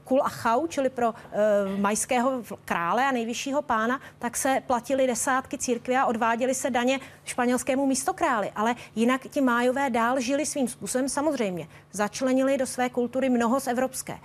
kul 0.03 0.21
a 0.23 0.29
chau, 0.29 0.67
čili 0.67 0.89
pro 0.89 1.09
uh, 1.09 1.15
majského 1.79 2.43
krále 2.65 3.05
a 3.05 3.11
nejvyššího 3.11 3.61
pána, 3.61 3.99
tak 4.19 4.37
se 4.37 4.63
platili 4.67 5.07
desátky 5.07 5.57
církví 5.57 5.95
a 5.95 6.05
odváděly 6.05 6.55
se 6.55 6.69
daně 6.69 6.99
španělskému 7.25 7.85
místokráli. 7.85 8.51
Ale 8.55 8.75
jinak 8.95 9.21
ti 9.21 9.41
májové 9.41 9.89
dál 9.89 10.19
žili 10.19 10.45
svým 10.45 10.67
způsobem 10.67 11.09
samozřejmě. 11.09 11.67
Začlenili 11.91 12.57
do 12.57 12.65
své 12.65 12.89
kultury 12.89 13.29
mnoho 13.29 13.59
z 13.59 13.67
evropské. 13.67 14.13
Uh, 14.13 14.19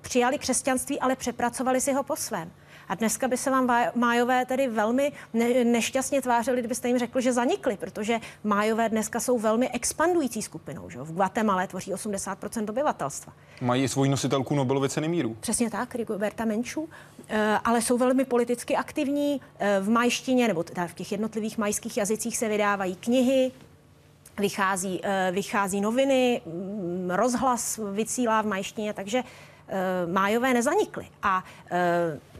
přijali 0.00 0.38
křesťanství, 0.38 1.00
ale 1.00 1.16
přepracovali 1.16 1.80
si 1.80 1.92
ho 1.92 2.02
po 2.02 2.16
svém. 2.16 2.52
A 2.90 2.94
dneska 2.94 3.28
by 3.28 3.36
se 3.36 3.50
vám 3.50 3.90
májové 3.94 4.46
tedy 4.46 4.68
velmi 4.68 5.12
ne- 5.34 5.64
nešťastně 5.64 6.22
tvářili, 6.22 6.58
kdybyste 6.58 6.88
jim 6.88 6.98
řekl, 6.98 7.20
že 7.20 7.32
zanikli, 7.32 7.76
protože 7.76 8.20
májové 8.44 8.88
dneska 8.88 9.20
jsou 9.20 9.38
velmi 9.38 9.70
expandující 9.70 10.42
skupinou. 10.42 10.90
Že? 10.90 10.98
V 10.98 11.12
Guatemala 11.12 11.66
tvoří 11.66 11.92
80% 11.92 12.70
obyvatelstva. 12.70 13.32
Mají 13.60 13.88
svoji 13.88 14.10
nositelku 14.10 14.54
Nobelovy 14.54 14.88
ceny 14.88 15.08
míru. 15.08 15.36
Přesně 15.40 15.70
tak, 15.70 15.94
Rigoberta 15.94 16.44
Menčů, 16.44 16.88
eh, 17.28 17.58
ale 17.64 17.82
jsou 17.82 17.98
velmi 17.98 18.24
politicky 18.24 18.76
aktivní. 18.76 19.40
Eh, 19.58 19.80
v 19.80 19.88
majštině 19.88 20.48
nebo 20.48 20.62
teda 20.62 20.86
v 20.86 20.94
těch 20.94 21.12
jednotlivých 21.12 21.58
majských 21.58 21.96
jazycích 21.96 22.36
se 22.36 22.48
vydávají 22.48 22.96
knihy, 22.96 23.52
vychází, 24.38 25.00
eh, 25.02 25.30
vychází 25.32 25.80
noviny, 25.80 26.40
mm, 26.46 27.10
rozhlas 27.10 27.80
vysílá 27.92 28.42
v 28.42 28.46
majštině, 28.46 28.92
takže 28.92 29.22
májové 30.12 30.54
nezanikly. 30.54 31.06
A 31.22 31.44
uh, 31.44 31.78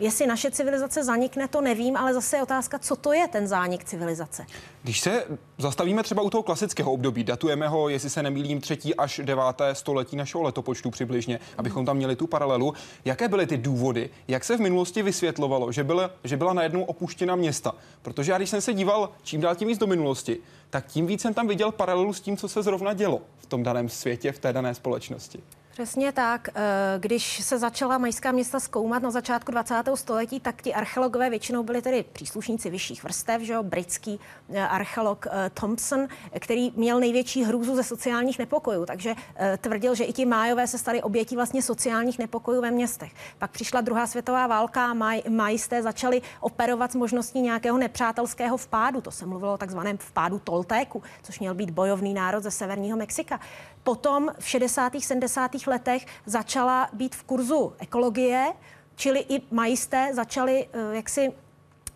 jestli 0.00 0.26
naše 0.26 0.50
civilizace 0.50 1.04
zanikne, 1.04 1.48
to 1.48 1.60
nevím, 1.60 1.96
ale 1.96 2.14
zase 2.14 2.36
je 2.36 2.42
otázka, 2.42 2.78
co 2.78 2.96
to 2.96 3.12
je 3.12 3.28
ten 3.28 3.46
zánik 3.46 3.84
civilizace. 3.84 4.46
Když 4.82 5.00
se 5.00 5.24
zastavíme 5.58 6.02
třeba 6.02 6.22
u 6.22 6.30
toho 6.30 6.42
klasického 6.42 6.92
období, 6.92 7.24
datujeme 7.24 7.68
ho, 7.68 7.88
jestli 7.88 8.10
se 8.10 8.22
nemýlím, 8.22 8.60
třetí 8.60 8.94
až 8.94 9.20
deváté 9.24 9.74
století 9.74 10.16
našeho 10.16 10.42
letopočtu 10.42 10.90
přibližně, 10.90 11.40
abychom 11.58 11.86
tam 11.86 11.96
měli 11.96 12.16
tu 12.16 12.26
paralelu. 12.26 12.74
Jaké 13.04 13.28
byly 13.28 13.46
ty 13.46 13.56
důvody? 13.56 14.10
Jak 14.28 14.44
se 14.44 14.56
v 14.56 14.60
minulosti 14.60 15.02
vysvětlovalo, 15.02 15.72
že 15.72 15.84
byla, 15.84 16.10
že 16.24 16.36
byla 16.36 16.52
najednou 16.52 16.82
opuštěna 16.82 17.36
města? 17.36 17.74
Protože 18.02 18.32
já, 18.32 18.38
když 18.38 18.50
jsem 18.50 18.60
se 18.60 18.74
díval 18.74 19.10
čím 19.22 19.40
dál 19.40 19.54
tím 19.54 19.68
víc 19.68 19.78
do 19.78 19.86
minulosti, 19.86 20.38
tak 20.70 20.86
tím 20.86 21.06
víc 21.06 21.20
jsem 21.20 21.34
tam 21.34 21.48
viděl 21.48 21.72
paralelu 21.72 22.12
s 22.12 22.20
tím, 22.20 22.36
co 22.36 22.48
se 22.48 22.62
zrovna 22.62 22.92
dělo 22.92 23.22
v 23.38 23.46
tom 23.46 23.62
daném 23.62 23.88
světě, 23.88 24.32
v 24.32 24.38
té 24.38 24.52
dané 24.52 24.74
společnosti. 24.74 25.42
Přesně 25.72 26.12
tak. 26.12 26.48
Eh, 26.48 26.62
když 26.98 27.44
se 27.44 27.58
začala 27.58 27.98
majská 27.98 28.32
města 28.32 28.60
zkoumat 28.60 29.02
na 29.02 29.10
začátku 29.10 29.52
20. 29.52 29.96
století, 29.96 30.40
tak 30.40 30.62
ti 30.62 30.74
archeologové 30.74 31.30
většinou 31.30 31.62
byli 31.62 31.82
tedy 31.82 32.04
příslušníci 32.12 32.70
vyšších 32.70 33.02
vrstev, 33.04 33.42
že 33.42 33.52
jo? 33.52 33.62
britský 33.62 34.20
eh, 34.52 34.60
archeolog 34.60 35.26
eh, 35.26 35.50
Thompson, 35.50 36.08
který 36.40 36.72
měl 36.76 37.00
největší 37.00 37.44
hrůzu 37.44 37.76
ze 37.76 37.84
sociálních 37.84 38.38
nepokojů, 38.38 38.86
takže 38.86 39.14
tvrdil, 39.60 39.94
že 39.94 40.04
i 40.04 40.12
ti 40.12 40.26
májové 40.26 40.66
se 40.66 40.78
stali 40.78 41.02
obětí 41.02 41.36
vlastně 41.36 41.62
sociálních 41.62 42.18
nepokojů 42.18 42.60
ve 42.60 42.70
městech. 42.70 43.12
Pak 43.38 43.50
přišla 43.50 43.80
druhá 43.80 44.06
světová 44.06 44.46
válka 44.46 44.86
a 44.86 44.94
maj, 44.94 45.22
majisté 45.28 45.82
začali 45.82 46.22
operovat 46.40 46.92
s 46.92 46.94
možností 46.94 47.40
nějakého 47.40 47.78
nepřátelského 47.78 48.56
vpádu. 48.56 49.00
To 49.00 49.10
se 49.10 49.26
mluvilo 49.26 49.54
o 49.54 49.58
takzvaném 49.58 49.98
vpádu 49.98 50.38
Toltéku, 50.38 51.02
což 51.22 51.40
měl 51.40 51.54
být 51.54 51.70
bojovný 51.70 52.14
národ 52.14 52.42
ze 52.42 52.50
severního 52.50 52.96
Mexika. 52.96 53.40
Potom 53.82 54.30
v 54.38 54.48
60. 54.48 54.92
70. 55.00 55.50
letech 55.66 56.06
začala 56.26 56.88
být 56.92 57.14
v 57.14 57.22
kurzu 57.22 57.72
ekologie, 57.78 58.52
čili 58.96 59.20
i 59.28 59.42
majisté 59.50 60.10
začali 60.12 60.68
eh, 60.72 60.96
jaksi 60.96 61.32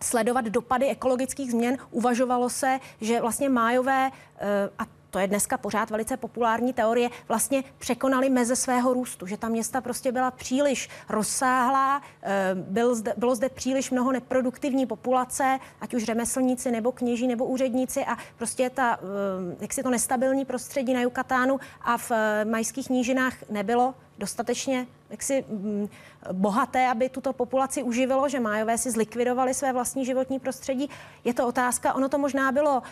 sledovat 0.02 0.44
dopady 0.44 0.88
ekologických 0.88 1.50
změn. 1.50 1.76
Uvažovalo 1.90 2.50
se, 2.50 2.80
že 3.00 3.20
vlastně 3.20 3.48
májové 3.48 4.10
eh, 4.10 4.70
a 4.78 4.86
to 5.14 5.18
je 5.18 5.26
dneska 5.26 5.58
pořád 5.58 5.90
velice 5.90 6.16
populární 6.16 6.72
teorie, 6.72 7.10
vlastně 7.28 7.64
překonali 7.78 8.30
meze 8.30 8.56
svého 8.56 8.92
růstu, 8.92 9.26
že 9.26 9.36
ta 9.36 9.48
města 9.48 9.80
prostě 9.80 10.12
byla 10.12 10.30
příliš 10.30 10.88
rozsáhlá, 11.08 12.02
eh, 12.22 12.54
byl 12.54 12.94
zde, 12.94 13.14
bylo 13.16 13.34
zde 13.34 13.48
příliš 13.48 13.90
mnoho 13.90 14.12
neproduktivní 14.12 14.86
populace, 14.86 15.58
ať 15.80 15.94
už 15.94 16.04
řemeslníci 16.04 16.70
nebo 16.70 16.92
kněží 16.92 17.26
nebo 17.26 17.44
úředníci 17.44 18.04
a 18.04 18.16
prostě 18.36 18.70
ta, 18.70 18.98
eh, 19.02 19.56
jak 19.60 19.72
si 19.72 19.82
to 19.82 19.90
nestabilní 19.90 20.44
prostředí 20.44 20.94
na 20.94 21.00
Jukatánu 21.00 21.60
a 21.82 21.98
v 21.98 22.10
eh, 22.10 22.44
majských 22.44 22.90
nížinách 22.90 23.34
nebylo 23.50 23.94
dostatečně 24.18 24.86
jaksi 25.14 25.44
mm, 25.48 25.88
bohaté, 26.32 26.88
aby 26.90 27.08
tuto 27.08 27.32
populaci 27.32 27.82
uživilo, 27.82 28.28
že 28.28 28.40
májové 28.40 28.78
si 28.78 28.90
zlikvidovali 28.90 29.54
své 29.54 29.72
vlastní 29.72 30.04
životní 30.04 30.38
prostředí. 30.38 30.90
Je 31.24 31.34
to 31.34 31.46
otázka, 31.46 31.94
ono 31.94 32.08
to 32.08 32.18
možná 32.18 32.52
bylo 32.52 32.82
uh, 32.82 32.84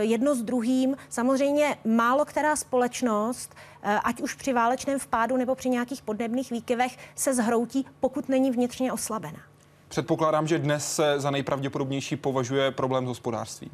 jedno 0.00 0.34
s 0.34 0.42
druhým. 0.42 0.96
Samozřejmě 1.08 1.76
málo 1.84 2.24
která 2.24 2.56
společnost, 2.56 3.54
uh, 3.54 3.90
ať 4.04 4.20
už 4.20 4.34
při 4.34 4.52
válečném 4.52 4.98
vpádu 4.98 5.36
nebo 5.36 5.54
při 5.54 5.68
nějakých 5.68 6.02
podnebných 6.02 6.50
výkyvech, 6.50 6.98
se 7.14 7.34
zhroutí, 7.34 7.86
pokud 8.00 8.28
není 8.28 8.50
vnitřně 8.50 8.92
oslabena. 8.92 9.38
Předpokládám, 9.88 10.46
že 10.46 10.58
dnes 10.58 10.94
se 10.94 11.20
za 11.20 11.30
nejpravděpodobnější 11.30 12.16
považuje 12.16 12.70
problém 12.70 13.04
s 13.04 13.08
hospodářstvím. 13.08 13.70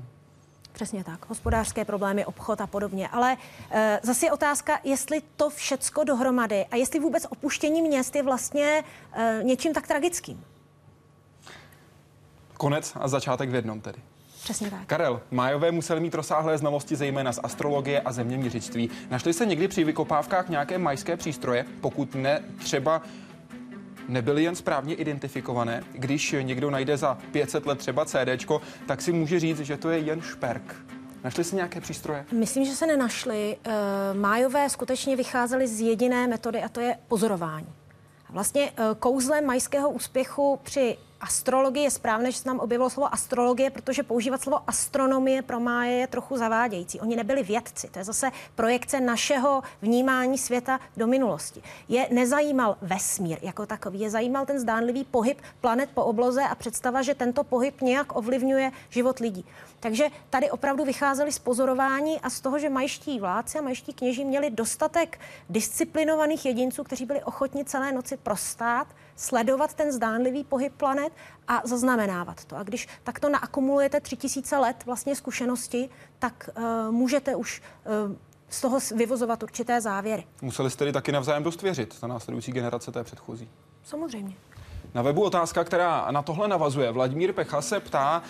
Přesně 0.74 1.04
tak. 1.04 1.28
Hospodářské 1.28 1.84
problémy, 1.84 2.26
obchod 2.26 2.60
a 2.60 2.66
podobně. 2.66 3.08
Ale 3.08 3.36
e, 3.70 4.00
zase 4.02 4.26
je 4.26 4.32
otázka, 4.32 4.80
jestli 4.84 5.22
to 5.36 5.50
všecko 5.50 6.04
dohromady 6.04 6.66
a 6.70 6.76
jestli 6.76 7.00
vůbec 7.00 7.26
opuštění 7.30 7.82
měst 7.82 8.16
je 8.16 8.22
vlastně 8.22 8.84
e, 9.12 9.40
něčím 9.42 9.72
tak 9.74 9.86
tragickým. 9.86 10.44
Konec 12.56 12.92
a 13.00 13.08
začátek 13.08 13.50
v 13.50 13.54
jednom 13.54 13.80
tedy. 13.80 13.98
Přesně 14.42 14.70
tak. 14.70 14.86
Karel, 14.86 15.20
Májové 15.30 15.70
museli 15.70 16.00
mít 16.00 16.14
rozsáhlé 16.14 16.58
znalosti 16.58 16.96
zejména 16.96 17.32
z 17.32 17.40
astrologie 17.42 18.00
a 18.00 18.12
zeměměřictví. 18.12 18.90
Našli 19.10 19.32
se 19.32 19.46
někdy 19.46 19.68
při 19.68 19.84
vykopávkách 19.84 20.48
nějaké 20.48 20.78
majské 20.78 21.16
přístroje, 21.16 21.64
pokud 21.80 22.14
ne 22.14 22.42
třeba 22.58 23.02
nebyly 24.08 24.42
jen 24.42 24.56
správně 24.56 24.94
identifikované. 24.94 25.82
Když 25.92 26.34
někdo 26.42 26.70
najde 26.70 26.96
za 26.96 27.18
500 27.32 27.66
let 27.66 27.78
třeba 27.78 28.04
CD, 28.04 28.46
tak 28.86 29.02
si 29.02 29.12
může 29.12 29.40
říct, 29.40 29.60
že 29.60 29.76
to 29.76 29.90
je 29.90 29.98
jen 29.98 30.20
šperk. 30.20 30.76
Našli 31.24 31.44
si 31.44 31.56
nějaké 31.56 31.80
přístroje? 31.80 32.26
Myslím, 32.32 32.64
že 32.64 32.72
se 32.72 32.86
nenašli. 32.86 33.56
Eh, 33.64 33.70
májové 34.14 34.70
skutečně 34.70 35.16
vycházely 35.16 35.68
z 35.68 35.80
jediné 35.80 36.28
metody 36.28 36.62
a 36.62 36.68
to 36.68 36.80
je 36.80 36.96
pozorování. 37.08 37.68
Vlastně 38.30 38.72
eh, 38.76 38.82
kouzlem 38.98 39.46
majského 39.46 39.90
úspěchu 39.90 40.60
při 40.62 40.96
astrologii 41.24 41.84
je 41.84 41.90
správné, 41.90 42.32
že 42.32 42.38
se 42.38 42.48
nám 42.48 42.60
objevilo 42.60 42.90
slovo 42.90 43.14
astrologie, 43.14 43.70
protože 43.70 44.02
používat 44.02 44.42
slovo 44.42 44.60
astronomie 44.66 45.42
pro 45.42 45.60
máje 45.60 45.92
je 45.92 46.06
trochu 46.06 46.36
zavádějící. 46.36 47.00
Oni 47.00 47.16
nebyli 47.16 47.42
vědci, 47.42 47.88
to 47.88 47.98
je 47.98 48.04
zase 48.04 48.30
projekce 48.54 49.00
našeho 49.00 49.62
vnímání 49.82 50.38
světa 50.38 50.80
do 50.96 51.06
minulosti. 51.06 51.62
Je 51.88 52.08
nezajímal 52.10 52.76
vesmír 52.82 53.38
jako 53.42 53.66
takový, 53.66 54.00
je 54.00 54.10
zajímal 54.10 54.46
ten 54.46 54.58
zdánlivý 54.58 55.04
pohyb 55.04 55.40
planet 55.60 55.90
po 55.94 56.04
obloze 56.04 56.42
a 56.42 56.54
představa, 56.54 57.02
že 57.02 57.14
tento 57.14 57.44
pohyb 57.44 57.80
nějak 57.80 58.16
ovlivňuje 58.16 58.72
život 58.90 59.18
lidí. 59.18 59.44
Takže 59.80 60.08
tady 60.30 60.50
opravdu 60.50 60.84
vycházeli 60.84 61.32
z 61.32 61.38
pozorování 61.38 62.20
a 62.20 62.30
z 62.30 62.40
toho, 62.40 62.58
že 62.58 62.68
majští 62.68 63.20
vládci 63.20 63.58
a 63.58 63.62
majští 63.62 63.92
kněží 63.92 64.24
měli 64.24 64.50
dostatek 64.50 65.20
disciplinovaných 65.48 66.46
jedinců, 66.46 66.84
kteří 66.84 67.06
byli 67.06 67.22
ochotni 67.22 67.64
celé 67.64 67.92
noci 67.92 68.16
prostát, 68.16 68.86
sledovat 69.16 69.74
ten 69.74 69.92
zdánlivý 69.92 70.44
pohyb 70.44 70.72
planet 70.76 71.12
a 71.48 71.62
zaznamenávat 71.64 72.44
to. 72.44 72.56
A 72.56 72.62
když 72.62 72.88
takto 73.02 73.28
naakumulujete 73.28 74.00
tři 74.00 74.16
tisíce 74.16 74.56
let 74.56 74.76
vlastně 74.86 75.16
zkušenosti, 75.16 75.88
tak 76.18 76.50
uh, 76.56 76.64
můžete 76.90 77.36
už 77.36 77.62
uh, 78.06 78.14
z 78.48 78.60
toho 78.60 78.78
vyvozovat 78.96 79.42
určité 79.42 79.80
závěry. 79.80 80.24
Museli 80.42 80.70
jste 80.70 80.78
tedy 80.78 80.92
taky 80.92 81.12
navzájem 81.12 81.42
dost 81.42 81.62
věřit, 81.62 82.00
ta 82.00 82.06
následující 82.06 82.52
generace 82.52 82.92
té 82.92 83.04
předchozí. 83.04 83.48
Samozřejmě. 83.84 84.34
Na 84.94 85.02
webu 85.02 85.22
otázka, 85.22 85.64
která 85.64 86.10
na 86.10 86.22
tohle 86.22 86.48
navazuje. 86.48 86.90
Vladimír 86.90 87.32
Pecha 87.32 87.62
se 87.62 87.80
ptá, 87.80 88.22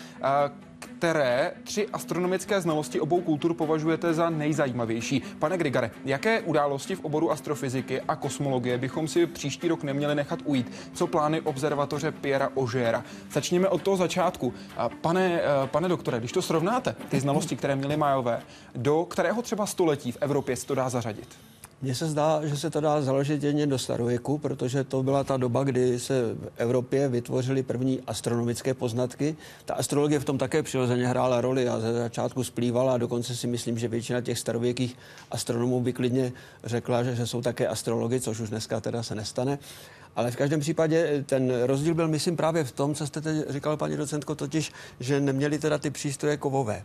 které 1.04 1.52
tři 1.64 1.88
astronomické 1.88 2.60
znalosti 2.60 3.00
obou 3.00 3.20
kultur 3.20 3.54
považujete 3.54 4.14
za 4.14 4.30
nejzajímavější? 4.30 5.22
Pane 5.38 5.58
Grigare, 5.58 5.90
jaké 6.04 6.40
události 6.40 6.94
v 6.94 7.04
oboru 7.04 7.30
astrofyziky 7.30 8.00
a 8.00 8.16
kosmologie 8.16 8.78
bychom 8.78 9.08
si 9.08 9.26
příští 9.26 9.68
rok 9.68 9.82
neměli 9.82 10.14
nechat 10.14 10.38
ujít? 10.44 10.72
Co 10.94 11.06
plány 11.06 11.40
observatoře 11.40 12.12
Piera 12.12 12.50
Ožéra? 12.54 13.04
Začněme 13.30 13.68
od 13.68 13.82
toho 13.82 13.96
začátku. 13.96 14.54
Pane, 15.00 15.40
eh, 15.40 15.66
pane 15.66 15.88
doktore, 15.88 16.18
když 16.18 16.32
to 16.32 16.42
srovnáte, 16.42 16.96
ty 17.08 17.20
znalosti, 17.20 17.56
které 17.56 17.76
měly 17.76 17.96
Majové, 17.96 18.42
do 18.74 19.04
kterého 19.04 19.42
třeba 19.42 19.66
století 19.66 20.12
v 20.12 20.18
Evropě 20.20 20.56
se 20.56 20.66
to 20.66 20.74
dá 20.74 20.88
zařadit? 20.88 21.28
Mně 21.84 21.94
se 21.94 22.08
zdá, 22.08 22.40
že 22.46 22.56
se 22.56 22.70
to 22.70 22.80
dá 22.80 23.02
založit 23.02 23.42
jen 23.42 23.68
do 23.68 23.78
starověku, 23.78 24.38
protože 24.38 24.84
to 24.84 25.02
byla 25.02 25.24
ta 25.24 25.36
doba, 25.36 25.64
kdy 25.64 26.00
se 26.00 26.34
v 26.34 26.48
Evropě 26.56 27.08
vytvořily 27.08 27.62
první 27.62 28.00
astronomické 28.06 28.74
poznatky. 28.74 29.36
Ta 29.64 29.74
astrologie 29.74 30.20
v 30.20 30.24
tom 30.24 30.38
také 30.38 30.62
přirozeně 30.62 31.06
hrála 31.06 31.40
roli 31.40 31.68
a 31.68 31.80
ze 31.80 31.92
začátku 31.92 32.44
splývala 32.44 32.94
a 32.94 32.98
dokonce 32.98 33.36
si 33.36 33.46
myslím, 33.46 33.78
že 33.78 33.88
většina 33.88 34.20
těch 34.20 34.38
starověkých 34.38 34.96
astronomů 35.30 35.80
by 35.80 35.92
klidně 35.92 36.32
řekla, 36.64 37.02
že, 37.02 37.14
že 37.14 37.26
jsou 37.26 37.42
také 37.42 37.68
astrologi, 37.68 38.20
což 38.20 38.40
už 38.40 38.50
dneska 38.50 38.80
teda 38.80 39.02
se 39.02 39.14
nestane. 39.14 39.58
Ale 40.16 40.30
v 40.30 40.36
každém 40.36 40.60
případě 40.60 41.24
ten 41.26 41.62
rozdíl 41.62 41.94
byl, 41.94 42.08
myslím, 42.08 42.36
právě 42.36 42.64
v 42.64 42.72
tom, 42.72 42.94
co 42.94 43.06
jste 43.06 43.20
teď 43.20 43.36
říkal, 43.48 43.76
paní 43.76 43.96
docentko, 43.96 44.34
totiž, 44.34 44.72
že 45.00 45.20
neměli 45.20 45.58
teda 45.58 45.78
ty 45.78 45.90
přístroje 45.90 46.36
kovové. 46.36 46.84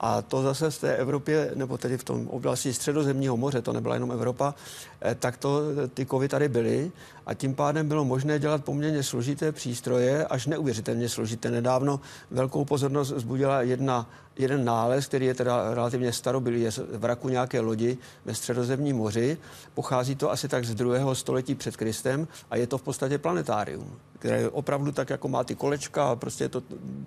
A 0.00 0.22
to 0.22 0.42
zase 0.42 0.70
v 0.70 0.80
té 0.80 0.96
Evropě, 0.96 1.50
nebo 1.54 1.78
tedy 1.78 1.98
v 1.98 2.04
tom 2.04 2.28
oblasti 2.28 2.74
středozemního 2.74 3.36
moře, 3.36 3.62
to 3.62 3.72
nebyla 3.72 3.94
jenom 3.94 4.12
Evropa, 4.12 4.54
eh, 5.00 5.14
tak 5.14 5.36
to 5.36 5.60
ty 5.94 6.04
kovy 6.04 6.28
tady 6.28 6.48
byly 6.48 6.92
a 7.26 7.34
tím 7.34 7.54
pádem 7.54 7.88
bylo 7.88 8.04
možné 8.04 8.38
dělat 8.38 8.64
poměrně 8.64 9.02
složité 9.02 9.52
přístroje, 9.52 10.26
až 10.26 10.46
neuvěřitelně 10.46 11.08
složité. 11.08 11.50
Nedávno 11.50 12.00
velkou 12.30 12.64
pozornost 12.64 13.08
zbudila 13.08 13.62
jedna 13.62 14.06
jeden 14.38 14.64
nález, 14.64 15.06
který 15.06 15.26
je 15.26 15.34
teda 15.34 15.74
relativně 15.74 16.12
starobilý, 16.12 16.62
je 16.62 16.72
z 16.72 16.80
vraku 16.92 17.28
nějaké 17.28 17.60
lodi 17.60 17.98
ve 18.24 18.34
středozemním 18.34 18.96
moři. 18.96 19.38
Pochází 19.74 20.14
to 20.14 20.30
asi 20.30 20.48
tak 20.48 20.64
z 20.64 20.74
druhého 20.74 21.14
století 21.14 21.54
před 21.54 21.76
Kristem 21.76 22.28
a 22.50 22.56
je 22.56 22.66
to 22.66 22.78
v 22.78 22.82
podstatě 22.82 23.18
planetárium, 23.18 23.98
které 24.18 24.48
opravdu 24.48 24.92
tak 24.92 25.10
jako 25.10 25.28
má 25.28 25.44
ty 25.44 25.54
kolečka 25.54 26.08
a 26.08 26.16
prostě, 26.16 26.48
to, 26.48 26.62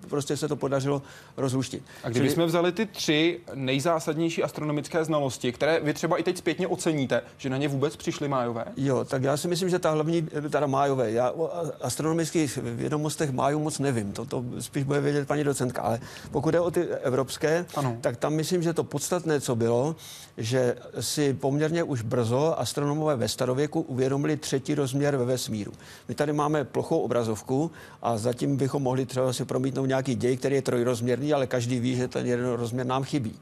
prostě 0.10 0.38
se 0.38 0.48
to 0.48 0.56
podařilo 0.56 1.02
rozluštit. 1.38 1.84
A 2.04 2.10
kdybychom 2.10 2.36
Čili... 2.36 2.48
vzali 2.48 2.72
ty 2.72 2.86
tři 2.86 3.40
nejzásadnější 3.54 4.44
astronomické 4.44 5.06
znalosti, 5.06 5.52
které 5.52 5.80
vy 5.80 5.94
třeba 5.94 6.18
i 6.18 6.24
teď 6.24 6.38
zpětně 6.38 6.68
oceníte, 6.68 7.22
že 7.38 7.50
na 7.50 7.58
ně 7.58 7.68
vůbec 7.68 7.96
přišly 7.96 8.28
májové? 8.28 8.66
Jo, 8.78 9.06
tak 9.06 9.24
já 9.24 9.38
si 9.38 9.48
myslím, 9.48 9.70
že 9.70 9.80
ta 9.80 9.92
hlavní, 9.92 10.22
teda 10.50 10.68
májové, 10.68 11.12
já 11.12 11.32
o 11.32 11.52
astronomických 11.82 12.58
vědomostech 12.58 13.32
májů 13.32 13.60
moc 13.60 13.80
nevím, 13.80 14.12
to, 14.12 14.26
to 14.26 14.46
spíš 14.60 14.84
bude 14.84 15.02
vědět 15.02 15.28
paní 15.28 15.44
docentka, 15.44 15.82
ale 15.82 16.00
pokud 16.32 16.54
je 16.54 16.60
o 16.60 16.72
ty 16.72 16.88
evropské, 16.88 17.66
ano. 17.76 17.98
tak 18.02 18.18
tam 18.18 18.34
myslím, 18.34 18.64
že 18.64 18.74
to 18.74 18.84
podstatné, 18.84 19.42
co 19.42 19.56
bylo, 19.56 19.96
že 20.38 20.76
si 21.00 21.34
poměrně 21.34 21.84
už 21.84 22.02
brzo 22.02 22.60
astronomové 22.60 23.16
ve 23.16 23.28
starověku 23.28 23.82
uvědomili 23.82 24.38
třetí 24.38 24.76
rozměr 24.76 25.18
ve 25.18 25.26
vesmíru. 25.26 25.72
My 26.08 26.16
tady 26.16 26.34
máme 26.34 26.64
plochou 26.64 27.00
obrazovku 27.10 27.72
a 28.02 28.18
zatím 28.18 28.58
bychom 28.58 28.84
mohli 28.84 29.06
třeba 29.06 29.34
si 29.34 29.46
promítnout 29.46 29.86
nějaký 29.86 30.16
děj, 30.16 30.38
který 30.38 30.56
je 30.56 30.62
trojrozměrný, 30.62 31.34
ale 31.34 31.48
každý 31.48 31.80
ví, 31.80 31.96
že 31.96 32.08
ten 32.08 32.26
jeden 32.26 32.54
rozměr 32.54 32.86
nám 32.86 33.04
chybí. 33.04 33.34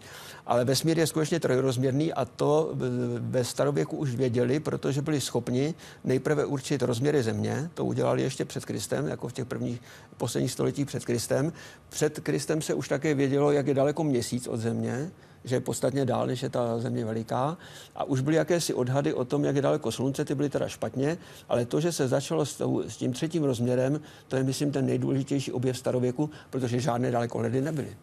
Ale 0.47 0.65
vesmír 0.65 0.99
je 0.99 1.07
skutečně 1.07 1.39
trojrozměrný 1.39 2.13
a 2.13 2.25
to 2.25 2.71
ve 3.19 3.43
starověku 3.43 3.97
už 3.97 4.15
věděli, 4.15 4.59
protože 4.59 5.01
byli 5.01 5.21
schopni 5.21 5.73
nejprve 6.03 6.45
určit 6.45 6.81
rozměry 6.81 7.23
země, 7.23 7.69
to 7.73 7.85
udělali 7.85 8.21
ještě 8.21 8.45
před 8.45 8.65
Kristem, 8.65 9.07
jako 9.07 9.27
v 9.27 9.33
těch 9.33 9.45
prvních 9.45 9.81
posledních 10.17 10.51
stoletích 10.51 10.87
před 10.87 11.05
Kristem. 11.05 11.53
Před 11.89 12.19
Kristem 12.19 12.61
se 12.61 12.73
už 12.73 12.87
také 12.87 13.13
vědělo, 13.13 13.51
jak 13.51 13.67
je 13.67 13.73
daleko 13.73 14.03
měsíc 14.03 14.47
od 14.47 14.57
země, 14.57 15.11
že 15.47 15.55
je 15.55 15.59
podstatně 15.59 16.05
dál, 16.05 16.27
než 16.27 16.43
je 16.43 16.49
ta 16.49 16.79
země 16.79 17.05
veliká. 17.05 17.57
A 17.95 18.03
už 18.03 18.21
byly 18.21 18.35
jakési 18.35 18.73
odhady 18.73 19.13
o 19.13 19.25
tom, 19.25 19.45
jak 19.45 19.55
je 19.55 19.61
daleko 19.61 19.91
slunce, 19.91 20.25
ty 20.25 20.35
byly 20.35 20.49
teda 20.49 20.67
špatně, 20.67 21.17
ale 21.49 21.65
to, 21.65 21.81
že 21.81 21.91
se 21.91 22.07
začalo 22.07 22.45
s, 22.45 22.55
tou, 22.55 22.83
s 22.87 22.97
tím 22.97 23.13
třetím 23.13 23.43
rozměrem, 23.43 24.01
to 24.27 24.35
je, 24.35 24.43
myslím, 24.43 24.71
ten 24.71 24.85
nejdůležitější 24.85 25.51
objev 25.51 25.77
starověku, 25.77 26.29
protože 26.49 26.79
žádné 26.79 27.11
dalekohledy 27.11 27.61
nebyly. 27.61 27.95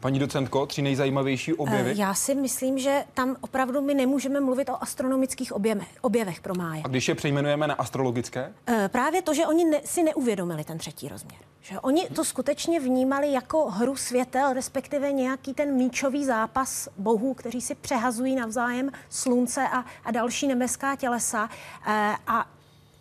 Paní 0.00 0.18
docentko, 0.18 0.66
tři 0.66 0.82
nejzajímavější 0.82 1.54
objevy? 1.54 1.90
Eh, 1.90 1.94
já 1.96 2.14
si 2.14 2.34
myslím, 2.34 2.78
že 2.78 3.04
tam 3.14 3.36
opravdu 3.40 3.80
my 3.80 3.94
nemůžeme 3.94 4.40
mluvit 4.40 4.68
o 4.68 4.82
astronomických 4.82 5.52
objevech, 5.52 5.88
objevech 6.00 6.40
pro 6.40 6.54
máje. 6.54 6.82
A 6.84 6.88
když 6.88 7.08
je 7.08 7.14
přejmenujeme 7.14 7.66
na 7.66 7.74
astrologické? 7.74 8.52
Eh, 8.66 8.88
právě 8.92 9.22
to, 9.22 9.34
že 9.34 9.46
oni 9.46 9.64
ne, 9.64 9.80
si 9.84 10.02
neuvědomili 10.02 10.64
ten 10.64 10.78
třetí 10.78 11.08
rozměr. 11.08 11.40
Že 11.60 11.80
oni 11.80 12.08
to 12.08 12.24
skutečně 12.24 12.80
vnímali 12.80 13.32
jako 13.32 13.70
hru 13.70 13.96
světel, 13.96 14.52
respektive 14.52 15.12
nějaký 15.12 15.54
ten 15.54 15.74
míčový 15.74 16.24
zápas 16.24 16.88
bohů, 16.98 17.34
kteří 17.34 17.60
si 17.60 17.74
přehazují 17.74 18.34
navzájem 18.34 18.90
slunce 19.08 19.68
a, 19.68 19.84
a 20.04 20.10
další 20.10 20.46
nebeská 20.46 20.96
tělesa. 20.96 21.50
E, 21.86 22.16
a 22.26 22.46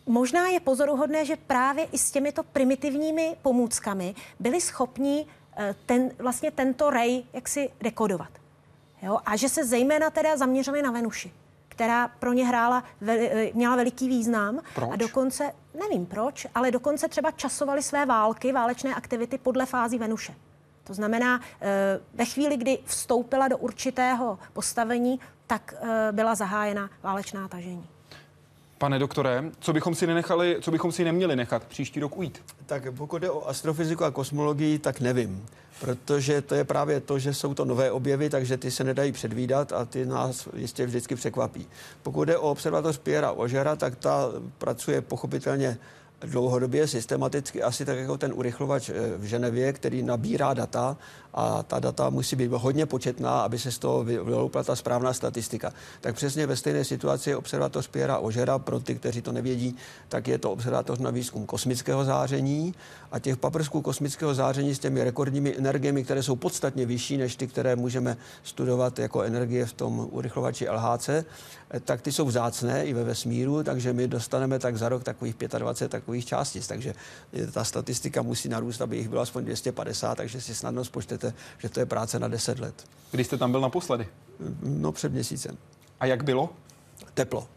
možná 0.05 0.47
je 0.47 0.59
pozoruhodné, 0.59 1.25
že 1.25 1.35
právě 1.35 1.85
i 1.91 1.97
s 1.97 2.11
těmito 2.11 2.43
primitivními 2.43 3.35
pomůckami 3.41 4.15
byli 4.39 4.61
schopni 4.61 5.25
ten, 5.85 6.11
vlastně 6.19 6.51
tento 6.51 6.89
rej 6.89 7.23
jaksi 7.33 7.69
dekodovat. 7.81 8.29
Jo? 9.01 9.19
A 9.25 9.35
že 9.35 9.49
se 9.49 9.65
zejména 9.65 10.09
teda 10.09 10.37
zaměřili 10.37 10.81
na 10.81 10.91
Venuši 10.91 11.31
která 11.79 12.07
pro 12.07 12.33
ně 12.33 12.47
hrála, 12.47 12.83
eh, 13.07 13.51
měla 13.53 13.75
veliký 13.75 14.07
význam. 14.07 14.59
Proč? 14.75 14.89
A 14.93 14.95
dokonce, 14.95 15.51
nevím 15.79 16.05
proč, 16.05 16.47
ale 16.55 16.71
dokonce 16.71 17.07
třeba 17.07 17.31
časovali 17.31 17.83
své 17.83 18.05
války, 18.05 18.51
válečné 18.51 18.95
aktivity 18.95 19.37
podle 19.37 19.65
fází 19.65 19.97
Venuše. 19.97 20.35
To 20.83 20.93
znamená, 20.93 21.41
eh, 21.61 21.99
ve 22.13 22.25
chvíli, 22.25 22.57
kdy 22.57 22.79
vstoupila 22.85 23.47
do 23.47 23.57
určitého 23.57 24.39
postavení, 24.53 25.19
tak 25.47 25.73
eh, 25.81 26.11
byla 26.11 26.35
zahájena 26.35 26.89
válečná 27.03 27.47
tažení. 27.47 27.87
Pane 28.79 28.99
doktore, 28.99 29.43
co 29.59 29.73
bychom 29.73 29.95
si 29.95 30.07
nenechali, 30.07 30.57
co 30.61 30.71
bychom 30.71 30.91
si 30.91 31.03
neměli 31.03 31.35
nechat 31.35 31.63
příští 31.63 31.99
rok 31.99 32.17
ujít? 32.17 32.41
Tak 32.65 32.93
pokud 32.93 33.17
jde 33.17 33.29
o 33.29 33.47
astrofyziku 33.47 34.03
a 34.03 34.11
kosmologii, 34.11 34.79
tak 34.79 34.99
nevím 34.99 35.45
protože 35.79 36.41
to 36.41 36.55
je 36.55 36.63
právě 36.63 36.99
to, 36.99 37.19
že 37.19 37.33
jsou 37.33 37.53
to 37.53 37.65
nové 37.65 37.91
objevy, 37.91 38.29
takže 38.29 38.57
ty 38.57 38.71
se 38.71 38.83
nedají 38.83 39.11
předvídat 39.11 39.73
a 39.73 39.85
ty 39.85 40.05
nás 40.05 40.47
jistě 40.55 40.85
vždycky 40.85 41.15
překvapí. 41.15 41.67
Pokud 42.03 42.25
jde 42.25 42.37
o 42.37 42.51
observatoř 42.51 42.97
Piera 42.97 43.31
Ožera, 43.31 43.75
tak 43.75 43.95
ta 43.95 44.31
pracuje 44.57 45.01
pochopitelně 45.01 45.77
dlouhodobě, 46.21 46.87
systematicky, 46.87 47.63
asi 47.63 47.85
tak 47.85 47.97
jako 47.97 48.17
ten 48.17 48.33
urychlovač 48.35 48.89
eh, 48.89 48.93
v 49.17 49.23
Ženevě, 49.23 49.73
který 49.73 50.03
nabírá 50.03 50.53
data 50.53 50.97
a 51.33 51.63
ta 51.63 51.79
data 51.79 52.09
musí 52.09 52.35
být 52.35 52.51
hodně 52.51 52.85
početná, 52.85 53.41
aby 53.41 53.59
se 53.59 53.71
z 53.71 53.77
toho 53.77 54.03
vyloupla 54.03 54.63
ta 54.63 54.75
správná 54.75 55.13
statistika. 55.13 55.73
Tak 56.01 56.15
přesně 56.15 56.47
ve 56.47 56.55
stejné 56.55 56.83
situaci 56.83 57.29
je 57.29 57.37
observatoř 57.37 57.87
Piera 57.87 58.17
Ožera, 58.17 58.59
pro 58.59 58.79
ty, 58.79 58.95
kteří 58.95 59.21
to 59.21 59.31
nevědí, 59.31 59.75
tak 60.09 60.27
je 60.27 60.37
to 60.37 60.51
observatoř 60.51 60.99
na 60.99 61.09
výzkum 61.09 61.45
kosmického 61.45 62.05
záření 62.05 62.75
a 63.11 63.19
těch 63.19 63.37
paprsků 63.37 63.81
kosmického 63.81 64.33
záření 64.33 64.75
s 64.75 64.79
těmi 64.79 65.03
rekordními 65.03 65.57
energiemi, 65.57 66.03
které 66.03 66.23
jsou 66.23 66.35
podstatně 66.35 66.85
vyšší 66.85 67.17
než 67.17 67.35
ty, 67.35 67.47
které 67.47 67.75
můžeme 67.75 68.17
studovat 68.43 68.99
jako 68.99 69.21
energie 69.21 69.65
v 69.65 69.73
tom 69.73 70.07
urychlovači 70.11 70.69
LHC, 70.69 71.09
tak 71.83 72.01
ty 72.01 72.11
jsou 72.11 72.25
vzácné 72.25 72.85
i 72.85 72.93
ve 72.93 73.03
vesmíru, 73.03 73.63
takže 73.63 73.93
my 73.93 74.07
dostaneme 74.07 74.59
tak 74.59 74.77
za 74.77 74.89
rok 74.89 75.03
takových 75.03 75.35
25 75.57 75.91
takových 75.91 76.25
částic. 76.25 76.67
Takže 76.67 76.93
ta 77.51 77.63
statistika 77.63 78.21
musí 78.21 78.49
narůst, 78.49 78.81
aby 78.81 78.97
jich 78.97 79.09
bylo 79.09 79.21
aspoň 79.21 79.45
250, 79.45 80.15
takže 80.15 80.41
si 80.41 80.55
snadno 80.55 80.85
spočtete, 80.85 81.33
že 81.57 81.69
to 81.69 81.79
je 81.79 81.85
práce 81.85 82.19
na 82.19 82.27
10 82.27 82.59
let. 82.59 82.83
Kdy 83.11 83.23
jste 83.23 83.37
tam 83.37 83.51
byl 83.51 83.61
naposledy? 83.61 84.07
No 84.63 84.91
před 84.91 85.11
měsícem. 85.11 85.57
A 85.99 86.05
jak 86.05 86.23
bylo? 86.23 86.49
Teplo. 87.13 87.47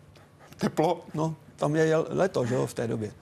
Teplo? 0.56 1.04
No, 1.14 1.36
tam 1.56 1.76
je 1.76 1.96
leto, 1.96 2.46
že 2.46 2.54
jo, 2.54 2.66
v 2.66 2.74
té 2.74 2.88
době. 2.88 3.12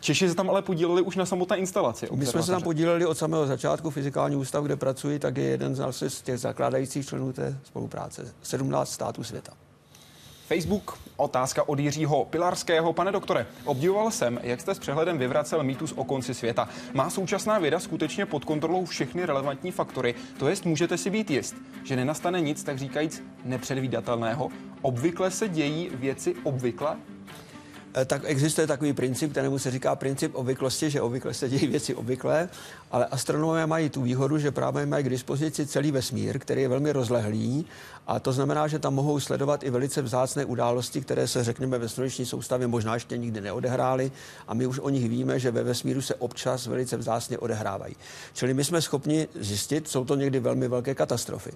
Češi 0.00 0.28
se 0.28 0.34
tam 0.34 0.50
ale 0.50 0.62
podíleli 0.62 1.02
už 1.02 1.16
na 1.16 1.26
samotné 1.26 1.56
instalaci. 1.56 2.08
My 2.14 2.26
jsme 2.26 2.42
se 2.42 2.50
tam 2.50 2.62
podíleli 2.62 3.06
od 3.06 3.18
samého 3.18 3.46
začátku. 3.46 3.90
Fyzikální 3.90 4.36
ústav, 4.36 4.64
kde 4.64 4.76
pracuji, 4.76 5.18
tak 5.18 5.36
je 5.36 5.44
jeden 5.44 5.76
z 5.90 6.22
těch 6.22 6.38
zakládajících 6.38 7.06
členů 7.06 7.32
té 7.32 7.58
spolupráce. 7.64 8.34
17 8.42 8.92
států 8.92 9.24
světa. 9.24 9.52
Facebook, 10.46 10.98
otázka 11.16 11.68
od 11.68 11.78
Jiřího 11.78 12.24
Pilarského. 12.24 12.92
Pane 12.92 13.12
doktore, 13.12 13.46
obdivoval 13.64 14.10
jsem, 14.10 14.40
jak 14.42 14.60
jste 14.60 14.74
s 14.74 14.78
přehledem 14.78 15.18
vyvracel 15.18 15.62
mýtus 15.62 15.92
o 15.96 16.04
konci 16.04 16.34
světa. 16.34 16.68
Má 16.94 17.10
současná 17.10 17.58
věda 17.58 17.80
skutečně 17.80 18.26
pod 18.26 18.44
kontrolou 18.44 18.84
všechny 18.84 19.26
relevantní 19.26 19.70
faktory, 19.70 20.14
to 20.38 20.48
jest 20.48 20.64
můžete 20.64 20.98
si 20.98 21.10
být 21.10 21.30
jist, 21.30 21.56
že 21.84 21.96
nenastane 21.96 22.40
nic, 22.40 22.64
tak 22.64 22.78
říkajíc, 22.78 23.22
nepředvídatelného. 23.44 24.50
Obvykle 24.82 25.30
se 25.30 25.48
dějí 25.48 25.90
věci 25.94 26.34
obvykle? 26.42 26.96
Eh, 27.98 28.04
tak 28.04 28.22
existuje 28.24 28.66
takový 28.66 28.92
princip, 28.92 29.30
kterému 29.30 29.58
se 29.58 29.70
říká 29.70 29.96
princip 29.96 30.34
obvyklosti, 30.34 30.90
že 30.90 31.00
obvykle 31.00 31.34
se 31.34 31.48
dějí 31.48 31.66
věci 31.66 31.94
obvykle, 31.94 32.48
ale 32.90 33.06
astronomové 33.06 33.66
mají 33.66 33.90
tu 33.90 34.02
výhodu, 34.02 34.38
že 34.38 34.50
právě 34.50 34.86
mají 34.86 35.04
k 35.04 35.08
dispozici 35.08 35.66
celý 35.66 35.90
vesmír, 35.90 36.38
který 36.38 36.62
je 36.62 36.68
velmi 36.68 36.92
rozlehlý 36.92 37.66
a 38.06 38.20
to 38.20 38.32
znamená, 38.32 38.68
že 38.68 38.78
tam 38.78 38.94
mohou 38.94 39.20
sledovat 39.20 39.62
i 39.62 39.70
velice 39.70 40.02
vzácné 40.02 40.44
události, 40.44 41.00
které 41.00 41.28
se, 41.28 41.44
řekněme, 41.44 41.78
ve 41.78 41.88
sluneční 41.88 42.26
soustavě 42.26 42.66
možná 42.66 42.94
ještě 42.94 43.16
nikdy 43.16 43.40
neodehrály 43.40 44.12
a 44.48 44.54
my 44.54 44.66
už 44.66 44.78
o 44.78 44.88
nich 44.88 45.08
víme, 45.08 45.38
že 45.38 45.50
ve 45.50 45.62
vesmíru 45.62 46.02
se 46.02 46.14
občas 46.14 46.66
velice 46.66 46.96
vzácně 46.96 47.38
odehrávají. 47.38 47.96
Čili 48.32 48.54
my 48.54 48.64
jsme 48.64 48.82
schopni 48.82 49.28
zjistit, 49.34 49.88
jsou 49.88 50.04
to 50.04 50.16
někdy 50.16 50.40
velmi 50.40 50.68
velké 50.68 50.94
katastrofy. 50.94 51.50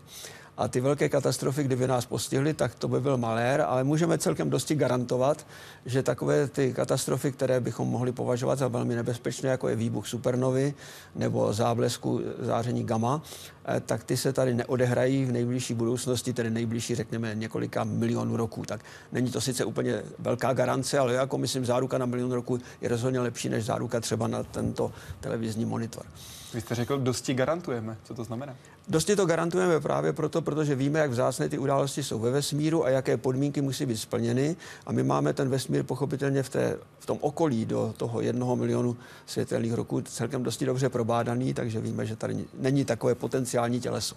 A 0.61 0.69
ty 0.69 0.81
velké 0.81 1.09
katastrofy, 1.09 1.65
kdyby 1.65 1.87
nás 1.87 2.07
postihly, 2.07 2.55
tak 2.55 2.75
to 2.75 2.89
by 2.89 3.01
byl 3.01 3.17
malér, 3.17 3.61
ale 3.61 3.85
můžeme 3.85 4.19
celkem 4.19 4.51
dosti 4.51 4.75
garantovat, 4.75 5.47
že 5.87 6.03
takové 6.03 6.49
ty 6.49 6.73
katastrofy, 6.73 7.33
které 7.33 7.61
bychom 7.61 7.89
mohli 7.89 8.13
považovat 8.13 8.59
za 8.59 8.69
velmi 8.69 8.95
nebezpečné, 8.95 9.51
jako 9.51 9.69
je 9.69 9.77
výbuch 9.77 10.09
supernovy 10.09 10.75
nebo 11.15 11.53
záblesku 11.53 12.21
záření 12.39 12.85
gamma, 12.85 13.23
eh, 13.65 13.81
tak 13.81 14.05
ty 14.05 14.17
se 14.17 14.33
tady 14.33 14.55
neodehrají 14.55 15.25
v 15.25 15.33
nejbližší 15.33 15.75
budoucnosti, 15.75 16.33
tedy 16.33 16.51
nejbližší, 16.51 16.95
řekněme, 16.95 17.35
několika 17.35 17.85
milionů 17.85 18.37
roků. 18.37 18.65
Tak 18.65 18.81
není 19.13 19.31
to 19.31 19.41
sice 19.41 19.65
úplně 19.65 20.03
velká 20.19 20.53
garance, 20.53 20.99
ale 20.99 21.15
jako 21.15 21.39
myslím, 21.39 21.65
záruka 21.65 21.99
na 21.99 22.07
milion 22.07 22.33
roků 22.33 22.59
je 22.81 22.89
rozhodně 22.89 23.21
lepší 23.21 23.49
než 23.49 23.65
záruka 23.65 24.01
třeba 24.01 24.27
na 24.27 24.43
tento 24.43 24.93
televizní 25.21 25.65
monitor. 25.65 26.07
Vy 26.55 26.61
jste 26.61 26.75
řekl, 26.75 26.99
dosti 26.99 27.35
garantujeme. 27.35 27.97
Co 28.05 28.15
to 28.15 28.25
znamená? 28.25 28.57
Dosti 28.89 29.17
to 29.17 29.27
garantujeme 29.27 29.81
právě 29.81 30.13
proto, 30.13 30.43
protože 30.43 30.75
víme, 30.75 30.99
jak 30.99 31.11
vzácné 31.11 31.49
ty 31.49 31.59
události 31.59 32.03
jsou 32.03 32.19
ve 32.19 32.31
vesmíru 32.31 32.85
a 32.85 32.91
jaké 32.91 33.17
podmínky 33.17 33.61
musí 33.61 33.87
být 33.87 33.97
splněny. 33.97 34.57
A 34.87 34.93
my 34.93 35.03
máme 35.03 35.33
ten 35.33 35.49
vesmír 35.49 35.83
pochopitelně 35.83 36.43
v, 36.43 36.49
té, 36.49 36.79
v 36.99 37.07
tom 37.07 37.19
okolí 37.21 37.65
do 37.65 37.95
toho 37.97 38.21
jednoho 38.21 38.57
milionu 38.57 38.97
světelných 39.27 39.73
roků 39.73 40.01
celkem 40.01 40.43
dosti 40.43 40.67
dobře 40.67 40.89
probádaný, 40.89 41.55
takže 41.55 41.81
víme, 41.81 42.07
že 42.07 42.17
tady 42.17 42.45
není 42.55 42.85
takové 42.85 43.15
potenciální 43.15 43.81
těleso. 43.81 44.17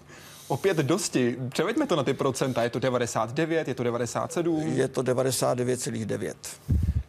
Opět 0.53 0.77
dosti. 0.77 1.37
Převeďme 1.49 1.87
to 1.87 1.95
na 1.95 2.03
ty 2.03 2.13
procenta. 2.13 2.63
Je 2.63 2.69
to 2.69 2.79
99, 2.79 3.67
je 3.67 3.73
to 3.73 3.83
97? 3.83 4.67
Je 4.67 4.87
to 4.87 5.03
99,9. 5.03 6.33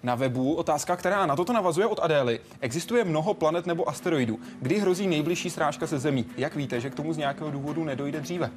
Na 0.03 0.15
webu 0.15 0.55
otázka, 0.55 0.97
která 0.97 1.27
na 1.27 1.37
toto 1.37 1.53
navazuje 1.53 1.87
od 1.87 2.01
Adély. 2.03 2.41
Existuje 2.61 3.05
mnoho 3.05 3.35
planet 3.35 3.67
nebo 3.67 3.89
asteroidů. 3.89 4.39
Kdy 4.61 4.79
hrozí 4.79 5.07
nejbližší 5.07 5.51
srážka 5.51 5.87
se 5.87 5.99
Zemí? 5.99 6.27
Jak 6.37 6.57
víte, 6.57 6.81
že 6.81 6.91
k 6.91 6.95
tomu 6.95 7.13
z 7.13 7.17
nějakého 7.17 7.51
důvodu 7.51 7.85
nedojde 7.85 8.21
dříve? 8.21 8.51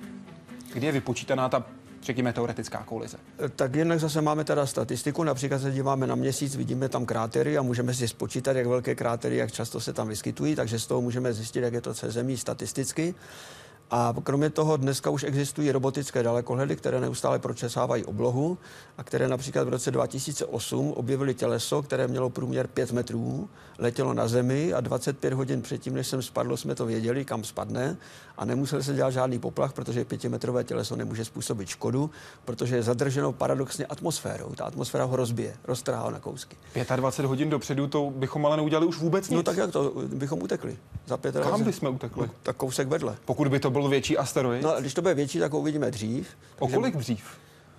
Kdy 0.73 0.85
je 0.85 0.91
vypočítaná 0.91 1.49
ta 1.49 1.65
řekněme, 2.01 2.33
teoretická 2.33 2.83
kolize. 2.83 3.17
Tak 3.55 3.75
jednak 3.75 3.99
zase 3.99 4.21
máme 4.21 4.43
teda 4.43 4.65
statistiku, 4.65 5.23
například 5.23 5.59
se 5.59 5.71
díváme 5.71 6.07
na 6.07 6.15
měsíc, 6.15 6.55
vidíme 6.55 6.89
tam 6.89 7.05
krátery 7.05 7.57
a 7.57 7.61
můžeme 7.61 7.93
si 7.93 8.07
spočítat, 8.07 8.55
jak 8.55 8.67
velké 8.67 8.95
krátery, 8.95 9.37
jak 9.37 9.51
často 9.51 9.79
se 9.79 9.93
tam 9.93 10.07
vyskytují, 10.07 10.55
takže 10.55 10.79
z 10.79 10.87
toho 10.87 11.01
můžeme 11.01 11.33
zjistit, 11.33 11.59
jak 11.59 11.73
je 11.73 11.81
to 11.81 11.93
se 11.93 12.11
zemí 12.11 12.37
statisticky. 12.37 13.15
A 13.91 14.15
kromě 14.23 14.49
toho 14.49 14.77
dneska 14.77 15.09
už 15.09 15.23
existují 15.23 15.71
robotické 15.71 16.23
dalekohledy, 16.23 16.75
které 16.75 17.01
neustále 17.01 17.39
pročesávají 17.39 18.05
oblohu 18.05 18.57
a 18.97 19.03
které 19.03 19.27
například 19.27 19.63
v 19.63 19.69
roce 19.69 19.91
2008 19.91 20.91
objevily 20.91 21.33
těleso, 21.33 21.81
které 21.81 22.07
mělo 22.07 22.29
průměr 22.29 22.67
5 22.67 22.91
metrů, 22.91 23.49
letělo 23.79 24.13
na 24.13 24.27
zemi 24.27 24.73
a 24.73 24.81
25 24.81 25.33
hodin 25.33 25.61
předtím, 25.61 25.93
než 25.93 26.07
jsem 26.07 26.21
spadl, 26.21 26.57
jsme 26.57 26.75
to 26.75 26.85
věděli, 26.85 27.25
kam 27.25 27.43
spadne 27.43 27.97
a 28.37 28.45
nemusel 28.45 28.83
se 28.83 28.93
dělat 28.93 29.11
žádný 29.11 29.39
poplach, 29.39 29.73
protože 29.73 30.05
pětimetrové 30.05 30.63
těleso 30.63 30.95
nemůže 30.95 31.25
způsobit 31.25 31.67
škodu, 31.67 32.09
protože 32.45 32.75
je 32.75 32.83
zadrženo 32.83 33.31
paradoxně 33.31 33.85
atmosférou. 33.85 34.49
Ta 34.55 34.65
atmosféra 34.65 35.03
ho 35.03 35.15
rozbije, 35.15 35.55
roztrhá 35.63 36.01
ho 36.01 36.11
na 36.11 36.19
kousky. 36.19 36.55
25 36.95 37.27
hodin 37.27 37.49
dopředu 37.49 37.87
to 37.87 38.13
bychom 38.15 38.45
ale 38.45 38.57
neudělali 38.57 38.85
už 38.85 38.97
vůbec 38.97 39.29
nic. 39.29 39.35
No 39.35 39.43
tak 39.43 39.57
jak 39.57 39.71
to, 39.71 39.93
bychom 40.07 40.43
utekli. 40.43 40.77
Za 41.05 41.17
pět 41.17 41.35
Kam 41.35 41.63
bychom 41.63 41.95
utekli? 41.95 42.27
No, 42.27 42.33
tak 42.43 42.55
kousek 42.55 42.87
vedle. 42.87 43.15
Pokud 43.25 43.47
by 43.47 43.59
to 43.59 43.69
byl 43.69 43.87
větší 43.87 44.17
asteroid? 44.17 44.63
No, 44.63 44.75
když 44.79 44.93
to 44.93 45.01
bude 45.01 45.13
větší, 45.13 45.39
tak 45.39 45.51
ho 45.51 45.59
uvidíme 45.59 45.91
dřív. 45.91 46.27
O 46.59 46.67
kolik 46.67 46.95
dřív? 46.95 47.23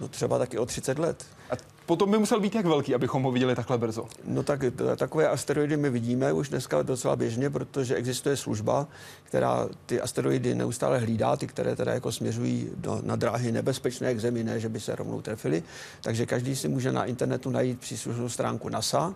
No 0.00 0.08
třeba 0.08 0.38
taky 0.38 0.58
o 0.58 0.66
30 0.66 0.98
let. 0.98 1.26
A 1.50 1.54
potom 1.86 2.10
by 2.10 2.18
musel 2.18 2.40
být 2.40 2.54
jak 2.54 2.66
velký, 2.66 2.94
abychom 2.94 3.22
ho 3.22 3.32
viděli 3.32 3.54
takhle 3.54 3.78
brzo? 3.78 4.04
No 4.24 4.42
tak 4.42 4.60
takové 4.96 5.28
asteroidy 5.28 5.76
my 5.76 5.90
vidíme 5.90 6.32
už 6.32 6.48
dneska 6.48 6.82
docela 6.82 7.16
běžně, 7.16 7.50
protože 7.50 7.94
existuje 7.94 8.36
služba, 8.36 8.86
která 9.24 9.68
ty 9.86 10.00
asteroidy 10.00 10.54
neustále 10.54 10.98
hlídá, 10.98 11.36
ty, 11.36 11.46
které 11.46 11.76
teda 11.76 11.92
jako 11.92 12.12
směřují 12.12 12.70
do, 12.76 13.00
na 13.02 13.16
dráhy 13.16 13.52
nebezpečné 13.52 14.14
k 14.14 14.20
Zemi, 14.20 14.44
ne, 14.44 14.60
že 14.60 14.68
by 14.68 14.80
se 14.80 14.96
rovnou 14.96 15.22
trefili. 15.22 15.62
Takže 16.02 16.26
každý 16.26 16.56
si 16.56 16.68
může 16.68 16.92
na 16.92 17.04
internetu 17.04 17.50
najít 17.50 17.80
příslušnou 17.80 18.28
stránku 18.28 18.68
NASA, 18.68 19.14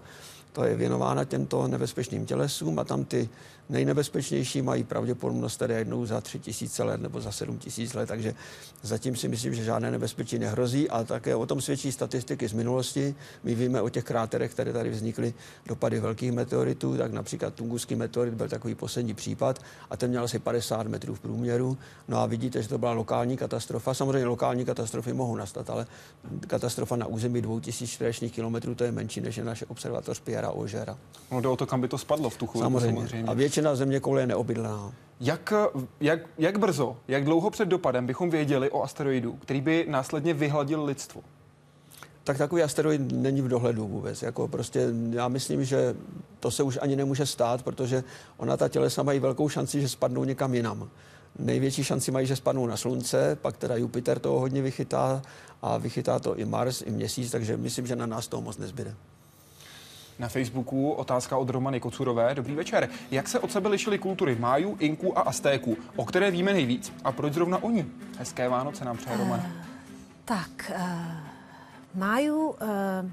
to 0.52 0.64
je 0.64 0.76
věnována 0.76 1.24
těmto 1.24 1.68
nebezpečným 1.68 2.26
tělesům 2.26 2.78
a 2.78 2.84
tam 2.84 3.04
ty 3.04 3.28
nejnebezpečnější 3.68 4.62
mají 4.62 4.84
pravděpodobnost 4.84 5.56
tedy 5.56 5.74
jednou 5.74 6.06
za 6.06 6.20
tři 6.20 6.38
tisíce 6.38 6.82
let 6.82 7.00
nebo 7.00 7.20
za 7.20 7.32
sedm 7.32 7.58
tisíc 7.58 7.94
let, 7.94 8.06
takže 8.06 8.34
zatím 8.82 9.16
si 9.16 9.28
myslím, 9.28 9.54
že 9.54 9.64
žádné 9.64 9.90
nebezpečí 9.90 10.38
nehrozí 10.38 10.90
a 10.90 11.04
také 11.04 11.34
o 11.34 11.46
tom 11.46 11.60
svědčí 11.60 11.92
statistiky 11.92 12.48
z 12.48 12.52
minulosti. 12.52 13.14
My 13.44 13.54
víme 13.54 13.82
o 13.82 13.88
těch 13.88 14.04
kráterech, 14.04 14.50
které 14.50 14.72
tady 14.72 14.90
vznikly 14.90 15.34
dopady 15.66 16.00
velkých 16.00 16.32
meteoritů, 16.32 16.96
tak 16.96 17.12
například 17.12 17.54
Tunguský 17.54 17.94
meteorit 17.94 18.34
byl 18.34 18.48
takový 18.48 18.74
poslední 18.74 19.14
případ 19.14 19.62
a 19.90 19.96
ten 19.96 20.10
měl 20.10 20.24
asi 20.24 20.38
50 20.38 20.86
metrů 20.86 21.14
v 21.14 21.20
průměru. 21.20 21.78
No 22.08 22.18
a 22.18 22.26
vidíte, 22.26 22.62
že 22.62 22.68
to 22.68 22.78
byla 22.78 22.92
lokální 22.92 23.36
katastrofa. 23.36 23.94
Samozřejmě 23.94 24.26
lokální 24.26 24.64
katastrofy 24.64 25.12
mohou 25.12 25.36
nastat, 25.36 25.70
ale 25.70 25.86
katastrofa 26.46 26.96
na 26.96 27.06
území 27.06 27.42
2000 27.42 27.92
čtverečních 27.92 28.32
kilometrů 28.32 28.74
to 28.74 28.84
je 28.84 28.92
menší 28.92 29.20
než 29.20 29.36
je 29.36 29.44
naše 29.44 29.66
observatoř 29.66 30.20
Pierre 30.20 30.48
Ožera. 30.48 30.98
No 31.30 31.40
jde 31.40 31.48
o 31.48 31.56
to, 31.56 31.66
kam 31.66 31.80
by 31.80 31.88
to 31.88 31.98
spadlo 31.98 32.30
v 32.30 32.36
tu 32.36 32.46
chvíli. 32.46 32.64
Samozřejmě. 32.64 33.00
samozřejmě. 33.00 33.30
A 33.30 33.34
většina 33.52 33.74
země 33.74 34.00
koule 34.00 34.22
je 34.22 34.26
neobydlená. 34.26 34.92
Jak, 35.20 35.52
jak, 36.00 36.20
jak 36.38 36.58
brzo, 36.58 36.96
jak 37.08 37.24
dlouho 37.24 37.50
před 37.50 37.68
dopadem 37.68 38.06
bychom 38.06 38.30
věděli 38.30 38.70
o 38.70 38.82
asteroidu, 38.82 39.32
který 39.32 39.60
by 39.60 39.86
následně 39.88 40.34
vyhladil 40.34 40.84
lidstvo? 40.84 41.22
Tak 42.24 42.38
takový 42.38 42.62
asteroid 42.62 43.12
není 43.12 43.42
v 43.42 43.48
dohledu 43.48 43.88
vůbec. 43.88 44.22
Jako 44.22 44.48
prostě 44.48 44.88
já 45.10 45.28
myslím, 45.28 45.64
že 45.64 45.94
to 46.40 46.50
se 46.50 46.62
už 46.62 46.78
ani 46.82 46.96
nemůže 46.96 47.26
stát, 47.26 47.62
protože 47.62 48.04
ona 48.36 48.56
ta 48.56 48.68
tělesa 48.68 49.02
mají 49.02 49.20
velkou 49.20 49.48
šanci, 49.48 49.80
že 49.80 49.88
spadnou 49.88 50.24
někam 50.24 50.54
jinam. 50.54 50.88
Největší 51.38 51.84
šanci 51.84 52.10
mají, 52.10 52.26
že 52.26 52.36
spadnou 52.36 52.66
na 52.66 52.76
Slunce, 52.76 53.36
pak 53.42 53.56
teda 53.56 53.76
Jupiter 53.76 54.18
toho 54.18 54.40
hodně 54.40 54.62
vychytá 54.62 55.22
a 55.62 55.78
vychytá 55.78 56.18
to 56.18 56.36
i 56.36 56.44
Mars, 56.44 56.82
i 56.82 56.90
Měsíc, 56.90 57.30
takže 57.30 57.56
myslím, 57.56 57.86
že 57.86 57.96
na 57.96 58.06
nás 58.06 58.28
toho 58.28 58.42
moc 58.42 58.58
nezbyde. 58.58 58.94
Na 60.22 60.28
Facebooku 60.28 60.90
otázka 60.90 61.36
od 61.36 61.50
Romany 61.50 61.80
Kocurové. 61.80 62.34
Dobrý 62.34 62.54
večer. 62.54 62.88
Jak 63.10 63.28
se 63.28 63.38
od 63.38 63.52
sebe 63.52 63.68
lišily 63.68 63.98
kultury 63.98 64.36
Májů, 64.40 64.76
Inků 64.80 65.18
a 65.18 65.22
Aztéků? 65.22 65.76
O 65.96 66.04
které 66.04 66.30
víme 66.30 66.52
nejvíc? 66.52 66.92
A 67.04 67.12
proč 67.12 67.32
zrovna 67.32 67.62
oni? 67.62 67.86
Hezké 68.18 68.48
Vánoce 68.48 68.84
nám 68.84 68.96
přeje 68.96 69.16
Romana. 69.16 69.44
Uh, 69.44 69.64
tak, 70.24 70.72
uh, 70.76 72.00
Májů... 72.00 72.48
Uh 72.48 73.10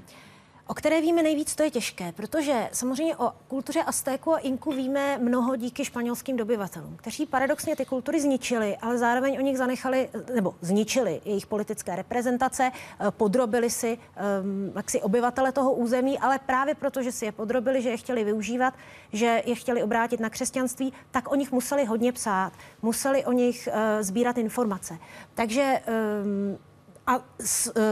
O 0.70 0.74
které 0.74 1.00
víme 1.00 1.22
nejvíc, 1.22 1.54
to 1.54 1.62
je 1.62 1.70
těžké, 1.70 2.12
protože 2.12 2.68
samozřejmě 2.72 3.16
o 3.16 3.32
kultuře 3.48 3.82
Aztéku 3.82 4.34
a 4.34 4.38
Inku 4.38 4.72
víme 4.72 5.18
mnoho 5.18 5.56
díky 5.56 5.84
španělským 5.84 6.36
dobyvatelům, 6.36 6.96
kteří 6.96 7.26
paradoxně 7.26 7.76
ty 7.76 7.84
kultury 7.84 8.20
zničili, 8.20 8.76
ale 8.76 8.98
zároveň 8.98 9.38
o 9.38 9.40
nich 9.40 9.58
zanechali, 9.58 10.08
nebo 10.34 10.54
zničili 10.60 11.20
jejich 11.24 11.46
politické 11.46 11.96
reprezentace, 11.96 12.72
eh, 12.72 13.10
podrobili 13.10 13.70
si 13.70 13.98
um, 14.42 14.72
jaksi 14.76 15.02
obyvatele 15.02 15.52
toho 15.52 15.72
území, 15.72 16.18
ale 16.18 16.38
právě 16.38 16.74
proto, 16.74 17.02
že 17.02 17.12
si 17.12 17.24
je 17.24 17.32
podrobili, 17.32 17.82
že 17.82 17.90
je 17.90 17.96
chtěli 17.96 18.24
využívat, 18.24 18.74
že 19.12 19.42
je 19.46 19.54
chtěli 19.54 19.82
obrátit 19.82 20.20
na 20.20 20.30
křesťanství, 20.30 20.92
tak 21.10 21.32
o 21.32 21.34
nich 21.34 21.52
museli 21.52 21.84
hodně 21.84 22.12
psát, 22.12 22.52
museli 22.82 23.24
o 23.24 23.32
nich 23.32 23.68
uh, 23.72 24.02
sbírat 24.02 24.38
informace. 24.38 24.98
Takže 25.34 25.80
um, 26.24 26.58
a 27.06 27.16
uh, 27.16 27.22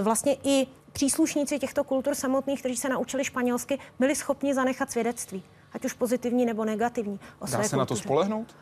vlastně 0.02 0.36
i 0.42 0.66
příslušníci 0.98 1.58
těchto 1.58 1.84
kultur 1.84 2.14
samotných, 2.14 2.60
kteří 2.60 2.76
se 2.76 2.88
naučili 2.88 3.24
španělsky, 3.24 3.78
byli 3.98 4.16
schopni 4.16 4.54
zanechat 4.54 4.90
svědectví, 4.90 5.42
ať 5.72 5.84
už 5.84 5.92
pozitivní 5.92 6.46
nebo 6.46 6.64
negativní. 6.64 7.20
O 7.38 7.44
Dá 7.44 7.50
se 7.50 7.56
kultuře. 7.56 7.76
na 7.76 7.86
to 7.86 7.96
spolehnout? 7.96 8.56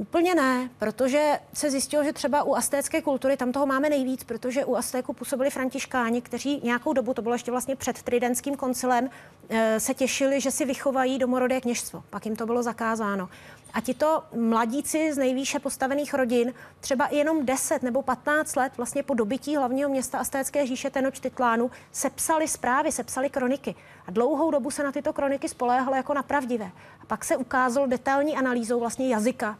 Úplně 0.00 0.34
ne, 0.34 0.70
protože 0.78 1.38
se 1.54 1.70
zjistilo, 1.70 2.04
že 2.04 2.12
třeba 2.12 2.42
u 2.42 2.54
astécké 2.54 3.02
kultury 3.02 3.36
tam 3.36 3.52
toho 3.52 3.66
máme 3.66 3.90
nejvíc, 3.90 4.24
protože 4.24 4.64
u 4.64 4.76
Aztéku 4.76 5.12
působili 5.12 5.50
františkáni, 5.50 6.22
kteří 6.22 6.60
nějakou 6.64 6.92
dobu, 6.92 7.14
to 7.14 7.22
bylo 7.22 7.34
ještě 7.34 7.50
vlastně 7.50 7.76
před 7.76 8.02
Tridentským 8.02 8.56
koncilem, 8.56 9.10
eh, 9.48 9.80
se 9.80 9.94
těšili, 9.94 10.40
že 10.40 10.50
si 10.50 10.64
vychovají 10.64 11.18
domorodé 11.18 11.60
kněžstvo. 11.60 12.04
Pak 12.10 12.26
jim 12.26 12.36
to 12.36 12.46
bylo 12.46 12.62
zakázáno. 12.62 13.28
A 13.72 13.80
tito 13.80 14.22
mladíci 14.36 15.12
z 15.12 15.18
nejvýše 15.18 15.58
postavených 15.58 16.14
rodin 16.14 16.54
třeba 16.80 17.08
jenom 17.10 17.46
10 17.46 17.82
nebo 17.82 18.02
15 18.02 18.56
let 18.56 18.72
vlastně 18.76 19.02
po 19.02 19.14
dobytí 19.14 19.56
hlavního 19.56 19.90
města 19.90 20.18
Astécké 20.18 20.66
říše 20.66 20.90
Tenochtitlánu 20.90 21.70
sepsali 21.92 22.48
zprávy, 22.48 22.92
sepsali 22.92 23.30
kroniky. 23.30 23.74
A 24.06 24.10
dlouhou 24.10 24.50
dobu 24.50 24.70
se 24.70 24.82
na 24.82 24.92
tyto 24.92 25.12
kroniky 25.12 25.48
spoléhalo 25.48 25.96
jako 25.96 26.14
na 26.14 26.22
pravdivé. 26.22 26.70
A 27.02 27.06
pak 27.06 27.24
se 27.24 27.36
ukázalo 27.36 27.86
detailní 27.86 28.36
analýzou 28.36 28.80
vlastně 28.80 29.08
jazyka 29.08 29.58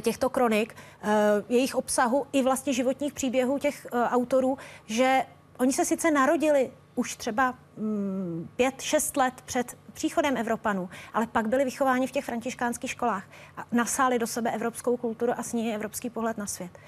těchto 0.00 0.30
kronik, 0.30 0.76
eh, 1.02 1.08
jejich 1.48 1.74
obsahu 1.74 2.26
i 2.32 2.42
vlastně 2.42 2.72
životních 2.72 3.12
příběhů 3.12 3.58
těch 3.58 3.86
eh, 3.86 4.08
autorů, 4.08 4.58
že 4.86 5.26
oni 5.58 5.72
se 5.72 5.84
sice 5.84 6.10
narodili 6.10 6.70
už 6.94 7.16
třeba 7.16 7.54
mm, 7.76 8.48
pět, 8.56 8.80
šest 8.80 9.16
let 9.16 9.34
před 9.44 9.76
příchodem 9.92 10.36
Evropanů, 10.36 10.88
ale 11.14 11.26
pak 11.26 11.48
byli 11.48 11.64
vychováni 11.64 12.06
v 12.06 12.10
těch 12.10 12.24
františkánských 12.24 12.90
školách 12.90 13.24
a 13.56 13.64
nasáli 13.72 14.18
do 14.18 14.26
sebe 14.26 14.50
evropskou 14.50 14.96
kulturu 14.96 15.32
a 15.36 15.42
s 15.42 15.52
ní 15.52 15.74
evropský 15.74 16.10
pohled 16.10 16.38
na 16.38 16.46
svět. 16.46 16.78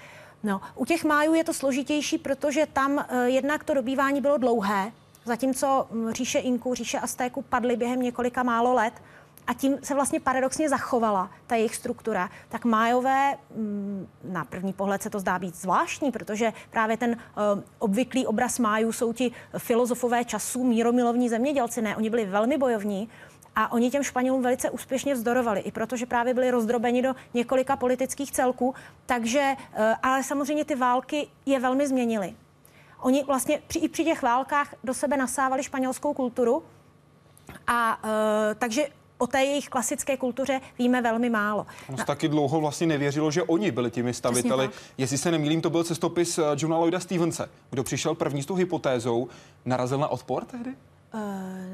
No, 0.43 0.61
u 0.75 0.85
těch 0.85 1.03
májů 1.03 1.33
je 1.33 1.43
to 1.43 1.53
složitější, 1.53 2.17
protože 2.17 2.67
tam 2.73 3.05
jednak 3.25 3.63
to 3.63 3.73
dobývání 3.73 4.21
bylo 4.21 4.37
dlouhé, 4.37 4.91
zatímco 5.25 5.87
mm, 5.91 6.11
říše 6.11 6.39
Inku, 6.39 6.73
říše 6.73 6.99
Aztéku 6.99 7.41
padly 7.41 7.75
během 7.75 8.01
několika 8.01 8.43
málo 8.43 8.73
let, 8.73 8.93
a 9.47 9.53
tím 9.53 9.77
se 9.83 9.93
vlastně 9.93 10.19
paradoxně 10.19 10.69
zachovala 10.69 11.31
ta 11.47 11.55
jejich 11.55 11.75
struktura, 11.75 12.29
tak 12.49 12.65
májové, 12.65 13.37
mm, 13.55 14.07
na 14.23 14.45
první 14.45 14.73
pohled 14.73 15.01
se 15.01 15.09
to 15.09 15.19
zdá 15.19 15.39
být 15.39 15.55
zvláštní, 15.55 16.11
protože 16.11 16.53
právě 16.71 16.97
ten 16.97 17.11
uh, 17.11 17.63
obvyklý 17.79 18.27
obraz 18.27 18.59
májů 18.59 18.91
jsou 18.91 19.13
ti 19.13 19.31
filozofové 19.57 20.25
časů, 20.25 20.63
míromilovní 20.63 21.29
zemědělci, 21.29 21.81
ne, 21.81 21.95
oni 21.95 22.09
byli 22.09 22.25
velmi 22.25 22.57
bojovní, 22.57 23.09
a 23.55 23.71
oni 23.71 23.91
těm 23.91 24.03
Španělům 24.03 24.41
velice 24.41 24.69
úspěšně 24.69 25.13
vzdorovali, 25.13 25.59
i 25.59 25.71
protože 25.71 26.05
právě 26.05 26.33
byli 26.33 26.51
rozdrobeni 26.51 27.01
do 27.01 27.15
několika 27.33 27.75
politických 27.75 28.31
celků. 28.31 28.75
Takže, 29.05 29.55
eh, 29.73 29.95
ale 30.03 30.23
samozřejmě 30.23 30.65
ty 30.65 30.75
války 30.75 31.27
je 31.45 31.59
velmi 31.59 31.87
změnily. 31.87 32.35
Oni 32.99 33.23
vlastně 33.23 33.61
při, 33.67 33.79
i 33.79 33.89
při 33.89 34.03
těch 34.03 34.21
válkách 34.21 34.75
do 34.83 34.93
sebe 34.93 35.17
nasávali 35.17 35.63
španělskou 35.63 36.13
kulturu. 36.13 36.63
A 37.67 37.99
uh, 38.03 38.09
takže 38.57 38.87
o 39.17 39.27
té 39.27 39.43
jejich 39.43 39.69
klasické 39.69 40.17
kultuře 40.17 40.61
víme 40.79 41.01
velmi 41.01 41.29
málo. 41.29 41.65
On 41.89 41.95
no. 41.97 42.05
taky 42.05 42.27
dlouho 42.27 42.61
vlastně 42.61 42.87
nevěřilo, 42.87 43.31
že 43.31 43.43
oni 43.43 43.71
byli 43.71 43.91
těmi 43.91 44.13
staviteli. 44.13 44.69
Jestli 44.97 45.17
se 45.17 45.31
nemýlím, 45.31 45.61
to 45.61 45.69
byl 45.69 45.83
cestopis 45.83 46.37
eh, 46.37 46.43
Johna 46.57 46.77
Lloyda 46.77 46.99
Stevense, 46.99 47.49
kdo 47.69 47.83
přišel 47.83 48.15
první 48.15 48.43
s 48.43 48.45
tou 48.45 48.55
hypotézou. 48.55 49.27
Narazil 49.65 49.97
na 49.97 50.07
odpor 50.07 50.45
tehdy? 50.45 50.75
Uh, 51.13 51.21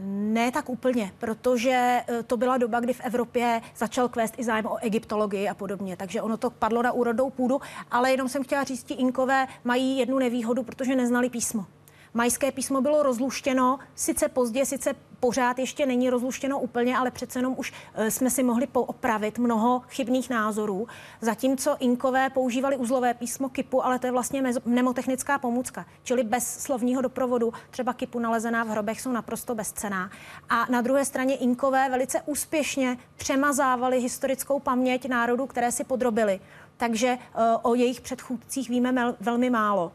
ne 0.06 0.52
tak 0.52 0.70
úplně, 0.70 1.14
protože 1.18 2.02
uh, 2.10 2.16
to 2.28 2.38
byla 2.38 2.58
doba, 2.58 2.80
kdy 2.80 2.94
v 2.94 3.02
Evropě 3.02 3.62
začal 3.78 4.10
kvést 4.10 4.40
i 4.40 4.44
zájem 4.44 4.66
o 4.66 4.78
egyptologii 4.78 5.50
a 5.50 5.54
podobně, 5.54 5.98
takže 5.98 6.22
ono 6.22 6.38
to 6.38 6.50
padlo 6.50 6.82
na 6.82 6.92
úrodou 6.92 7.30
půdu, 7.30 7.62
ale 7.92 8.12
jenom 8.12 8.30
jsem 8.30 8.44
chtěla 8.44 8.64
říct, 8.64 8.84
ti 8.84 8.94
inkové 8.94 9.48
mají 9.64 9.98
jednu 9.98 10.20
nevýhodu, 10.20 10.64
protože 10.64 10.96
neznali 10.96 11.30
písmo. 11.30 11.66
Majské 12.14 12.52
písmo 12.52 12.82
bylo 12.82 13.04
rozluštěno, 13.04 13.80
sice 13.96 14.30
pozdě, 14.30 14.66
sice 14.66 14.96
pořád 15.20 15.60
ještě 15.60 15.86
není 15.86 16.10
rozluštěno 16.10 16.60
úplně, 16.60 16.98
ale 16.98 17.12
přece 17.12 17.40
jenom 17.40 17.56
už 17.58 17.74
eh, 17.94 18.12
jsme 18.12 18.30
si 18.30 18.44
mohli 18.44 18.68
poopravit 18.68 19.40
mnoho 19.40 19.82
chybných 19.90 20.30
názorů. 20.30 20.88
Zatímco 21.22 21.76
Inkové 21.80 22.30
používali 22.30 22.78
uzlové 22.78 23.14
písmo 23.14 23.50
kipu, 23.50 23.86
ale 23.86 24.00
to 24.00 24.08
je 24.08 24.12
vlastně 24.12 24.44
mnemotechnická 24.66 25.40
pomůcka, 25.40 25.86
čili 26.04 26.24
bez 26.24 26.64
slovního 26.64 27.02
doprovodu. 27.02 27.54
Třeba 27.70 27.94
kipu 27.94 28.20
nalezená 28.20 28.64
v 28.64 28.68
hrobech 28.68 29.02
jsou 29.02 29.12
naprosto 29.12 29.56
bezcená. 29.56 30.10
A 30.50 30.66
na 30.72 30.82
druhé 30.82 31.06
straně 31.06 31.36
Inkové 31.36 31.90
velice 31.90 32.22
úspěšně 32.26 32.98
přemazávali 33.16 34.00
historickou 34.00 34.60
paměť 34.60 35.08
národů, 35.08 35.46
které 35.46 35.72
si 35.72 35.84
podrobili. 35.84 36.40
Takže 36.78 37.08
eh, 37.08 37.58
o 37.62 37.76
jejich 37.76 38.02
předchůdcích 38.02 38.70
víme 38.70 39.16
velmi 39.20 39.50
málo. 39.50 39.92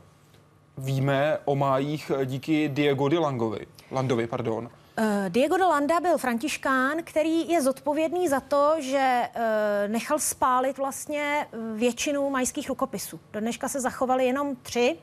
Víme 0.78 1.38
o 1.44 1.56
májích 1.56 2.12
díky 2.24 2.68
Diego 2.68 3.08
de 3.08 3.18
Langovi, 3.18 3.66
Landovi. 3.90 4.26
Pardon. 4.26 4.64
Uh, 4.64 5.04
Diego 5.28 5.56
de 5.56 5.64
Landa 5.64 6.00
byl 6.00 6.18
františkán, 6.18 6.98
který 7.04 7.48
je 7.48 7.62
zodpovědný 7.62 8.28
za 8.28 8.40
to, 8.40 8.74
že 8.78 9.22
uh, 9.28 9.92
nechal 9.92 10.18
spálit 10.18 10.78
vlastně 10.78 11.46
většinu 11.74 12.30
majských 12.30 12.68
rukopisů. 12.68 13.20
Do 13.32 13.40
dneška 13.40 13.68
se 13.68 13.80
zachovaly 13.80 14.26
jenom 14.26 14.56
tři, 14.56 14.96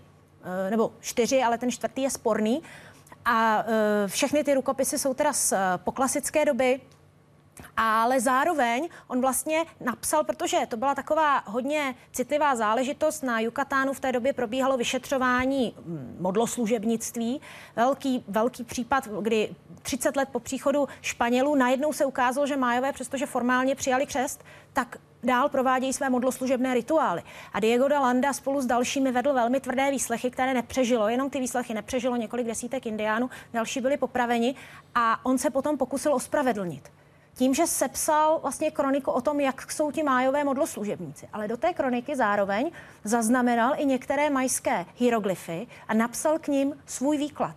nebo 0.69 0.91
čtyři, 0.99 1.43
ale 1.43 1.57
ten 1.57 1.71
čtvrtý 1.71 2.01
je 2.01 2.09
sporný. 2.09 2.61
A 3.25 3.63
všechny 4.07 4.43
ty 4.43 4.53
rukopisy 4.53 4.99
jsou 4.99 5.13
teda 5.13 5.33
z 5.33 5.53
poklasické 5.77 6.45
doby, 6.45 6.81
ale 7.77 8.19
zároveň 8.19 8.89
on 9.07 9.21
vlastně 9.21 9.65
napsal, 9.79 10.23
protože 10.23 10.57
to 10.69 10.77
byla 10.77 10.95
taková 10.95 11.43
hodně 11.45 11.95
citlivá 12.11 12.55
záležitost, 12.55 13.23
na 13.23 13.39
Jukatánu 13.39 13.93
v 13.93 13.99
té 13.99 14.11
době 14.11 14.33
probíhalo 14.33 14.77
vyšetřování 14.77 15.75
hm, 15.77 16.17
modloslužebnictví, 16.19 17.41
velký, 17.75 18.23
velký 18.27 18.63
případ, 18.63 19.07
kdy 19.21 19.55
30 19.81 20.15
let 20.15 20.29
po 20.31 20.39
příchodu 20.39 20.87
Španělů 21.01 21.55
najednou 21.55 21.93
se 21.93 22.05
ukázalo, 22.05 22.47
že 22.47 22.57
Májové, 22.57 22.93
přestože 22.93 23.25
formálně 23.25 23.75
přijali 23.75 24.05
křest, 24.05 24.43
tak 24.73 24.97
dál 25.23 25.49
provádějí 25.49 25.93
své 25.93 26.09
modloslužebné 26.09 26.73
rituály. 26.73 27.23
A 27.53 27.59
Diego 27.59 27.87
de 27.87 27.97
Landa 27.97 28.33
spolu 28.33 28.61
s 28.61 28.65
dalšími 28.65 29.11
vedl 29.11 29.33
velmi 29.33 29.59
tvrdé 29.59 29.91
výslechy, 29.91 30.31
které 30.31 30.53
nepřežilo. 30.53 31.09
Jenom 31.09 31.29
ty 31.29 31.39
výslechy 31.39 31.73
nepřežilo 31.73 32.15
několik 32.15 32.47
desítek 32.47 32.85
indiánů, 32.85 33.29
další 33.53 33.81
byli 33.81 33.97
popraveni 33.97 34.55
a 34.95 35.25
on 35.25 35.37
se 35.37 35.49
potom 35.49 35.77
pokusil 35.77 36.13
ospravedlnit 36.13 36.89
tím, 37.33 37.53
že 37.53 37.67
sepsal 37.67 38.39
vlastně 38.39 38.71
kroniku 38.71 39.11
o 39.11 39.21
tom, 39.21 39.39
jak 39.39 39.71
jsou 39.71 39.91
ti 39.91 40.03
májové 40.03 40.43
modloslužebníci. 40.43 41.29
Ale 41.33 41.47
do 41.47 41.57
té 41.57 41.73
kroniky 41.73 42.15
zároveň 42.15 42.71
zaznamenal 43.03 43.73
i 43.77 43.85
některé 43.85 44.29
majské 44.29 44.85
hieroglyfy 44.95 45.67
a 45.87 45.93
napsal 45.93 46.39
k 46.39 46.47
ním 46.47 46.77
svůj 46.85 47.17
výklad. 47.17 47.55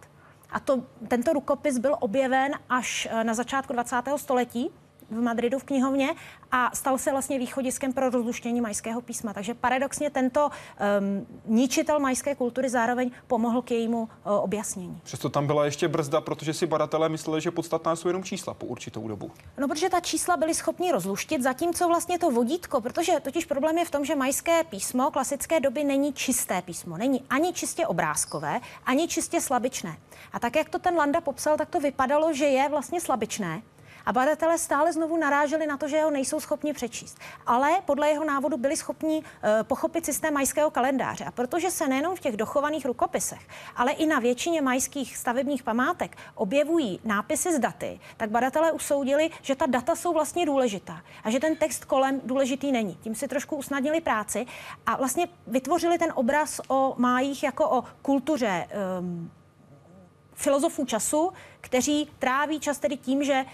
A 0.51 0.61
to, 0.61 0.83
tento 1.09 1.33
rukopis 1.33 1.79
byl 1.79 1.97
objeven 2.01 2.53
až 2.69 3.09
eh, 3.11 3.25
na 3.25 3.35
začátku 3.35 3.73
20. 3.73 3.97
století 4.17 4.71
v 5.11 5.21
Madridu 5.21 5.59
v 5.59 5.65
knihovně 5.65 6.15
a 6.53 6.71
stal 6.75 6.99
se 6.99 7.11
vlastně 7.11 7.39
východiskem 7.39 7.93
pro 7.93 8.11
rozluštění 8.11 8.61
majského 8.61 9.01
písma. 9.01 9.33
Takže 9.33 9.55
paradoxně 9.55 10.11
tento 10.11 10.51
um, 10.51 11.27
ničitel 11.47 12.01
majské 12.01 12.35
kultury 12.35 12.69
zároveň 12.69 13.11
pomohl 13.27 13.63
k 13.63 13.71
jejímu 13.71 14.03
uh, 14.03 14.09
objasnění. 14.25 15.01
Přesto 15.03 15.29
tam 15.29 15.47
byla 15.47 15.65
ještě 15.65 15.89
brzda, 15.89 16.21
protože 16.21 16.55
si 16.55 16.67
badatelé 16.67 17.09
mysleli, 17.09 17.41
že 17.41 17.51
podstatná 17.51 17.97
jsou 17.97 18.09
jenom 18.09 18.25
čísla 18.25 18.55
po 18.55 18.67
určitou 18.67 19.09
dobu. 19.09 19.31
No, 19.59 19.69
protože 19.69 19.89
ta 19.89 20.01
čísla 20.01 20.37
byly 20.37 20.55
schopni 20.55 20.93
rozluštit, 20.93 21.43
zatímco 21.43 21.89
vlastně 21.89 22.19
to 22.19 22.31
vodítko, 22.31 22.81
protože 22.81 23.13
totiž 23.21 23.45
problém 23.45 23.79
je 23.79 23.85
v 23.85 23.91
tom, 23.91 24.05
že 24.05 24.17
majské 24.17 24.65
písmo 24.65 25.11
klasické 25.11 25.61
doby 25.61 25.85
není 25.85 26.13
čisté 26.13 26.63
písmo, 26.63 26.97
není 26.97 27.25
ani 27.31 27.53
čistě 27.53 27.87
obrázkové, 27.87 28.61
ani 28.87 29.09
čistě 29.09 29.41
slabičné. 29.41 29.97
A 30.33 30.39
tak, 30.39 30.57
jak 30.57 30.69
to 30.69 30.79
ten 30.79 30.95
Landa 30.95 31.21
popsal, 31.21 31.57
tak 31.57 31.69
to 31.69 31.81
vypadalo, 31.81 32.33
že 32.33 32.45
je 32.45 32.69
vlastně 32.69 33.01
slabičné, 33.01 33.63
a 34.07 34.13
badatelé 34.13 34.59
stále 34.59 34.93
znovu 34.93 35.17
naráželi 35.17 35.67
na 35.67 35.77
to, 35.77 35.89
že 35.89 36.03
ho 36.03 36.11
nejsou 36.11 36.41
schopni 36.41 36.73
přečíst. 36.73 37.19
Ale 37.47 37.71
podle 37.85 38.09
jeho 38.09 38.25
návodu 38.25 38.57
byli 38.57 38.77
schopni 38.77 39.19
uh, 39.19 39.23
pochopit 39.63 40.05
systém 40.05 40.35
majského 40.35 40.71
kalendáře. 40.71 41.25
A 41.25 41.31
protože 41.31 41.71
se 41.71 41.89
nejenom 41.89 42.17
v 42.17 42.21
těch 42.21 42.37
dochovaných 42.37 42.87
rukopisech, 42.87 43.49
ale 43.77 43.93
i 43.93 44.07
na 44.07 44.19
většině 44.19 44.63
majských 44.63 45.17
stavebních 45.17 45.63
památek 45.63 46.17
objevují 46.35 47.01
nápisy 47.05 47.55
z 47.55 47.59
daty, 47.59 48.01
tak 48.17 48.31
badatelé 48.31 48.73
usoudili, 48.73 49.31
že 49.43 49.55
ta 49.55 49.67
data 49.67 49.97
jsou 49.97 50.13
vlastně 50.13 50.47
důležitá 50.47 51.03
a 51.25 51.31
že 51.31 51.41
ten 51.41 51.57
text 51.57 51.85
kolem 51.85 52.21
důležitý 52.25 52.73
není. 52.73 52.95
Tím 52.95 53.15
si 53.15 53.29
trošku 53.29 53.57
usnadnili 53.57 54.01
práci 54.01 54.47
a 54.87 54.97
vlastně 54.97 55.29
vytvořili 55.47 55.99
ten 55.99 56.13
obraz 56.15 56.61
o 56.69 56.95
májích 56.99 57.43
jako 57.43 57.71
o 57.71 57.85
kultuře 58.03 58.69
um, 59.01 59.31
filozofů 60.37 60.85
času, 60.85 61.33
kteří 61.61 62.11
tráví 62.19 62.61
čas 62.61 62.79
tedy 62.79 62.97
tím, 62.97 63.25
že 63.25 63.45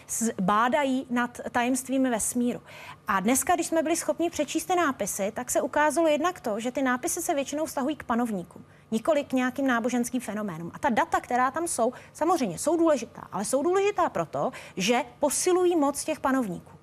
bádají 0.41 1.07
nad 1.11 1.41
tajemstvím 1.51 2.11
vesmíru. 2.11 2.61
A 3.09 3.21
dneska, 3.21 3.55
když 3.55 3.67
jsme 3.67 3.83
byli 3.83 3.97
schopni 3.97 4.31
přečíst 4.31 4.65
ty 4.65 4.77
nápisy, 4.77 5.33
tak 5.35 5.51
se 5.51 5.61
ukázalo 5.61 6.09
jednak 6.09 6.41
to, 6.41 6.61
že 6.61 6.73
ty 6.73 6.83
nápisy 6.83 7.23
se 7.23 7.35
většinou 7.35 7.67
vztahují 7.67 7.97
k 7.97 8.05
panovníkům, 8.05 8.65
nikoli 8.91 9.25
k 9.25 9.33
nějakým 9.33 9.67
náboženským 9.67 10.21
fenoménům. 10.21 10.71
A 10.75 10.79
ta 10.79 10.91
data, 10.91 11.21
která 11.21 11.51
tam 11.51 11.69
jsou, 11.69 11.93
samozřejmě 12.13 12.59
jsou 12.59 12.77
důležitá, 12.77 13.29
ale 13.33 13.45
jsou 13.45 13.63
důležitá 13.63 14.09
proto, 14.09 14.51
že 14.77 15.05
posilují 15.21 15.77
moc 15.77 16.05
těch 16.05 16.21
panovníků. 16.21 16.82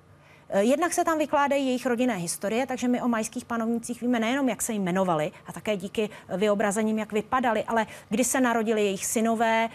Eh, 0.52 0.62
jednak 0.62 0.92
se 0.92 1.04
tam 1.04 1.18
vykládají 1.18 1.66
jejich 1.66 1.86
rodinné 1.86 2.16
historie, 2.16 2.66
takže 2.66 2.88
my 2.88 3.02
o 3.02 3.08
majských 3.08 3.44
panovnících 3.44 4.00
víme 4.00 4.20
nejenom, 4.20 4.48
jak 4.48 4.62
se 4.62 4.72
jim 4.72 4.82
jmenovali, 4.82 5.32
a 5.46 5.52
také 5.52 5.76
díky 5.76 6.10
vyobrazením, 6.36 6.98
jak 6.98 7.12
vypadali, 7.12 7.64
ale 7.64 7.86
kdy 8.08 8.24
se 8.24 8.40
narodili 8.40 8.84
jejich 8.84 9.06
synové, 9.06 9.68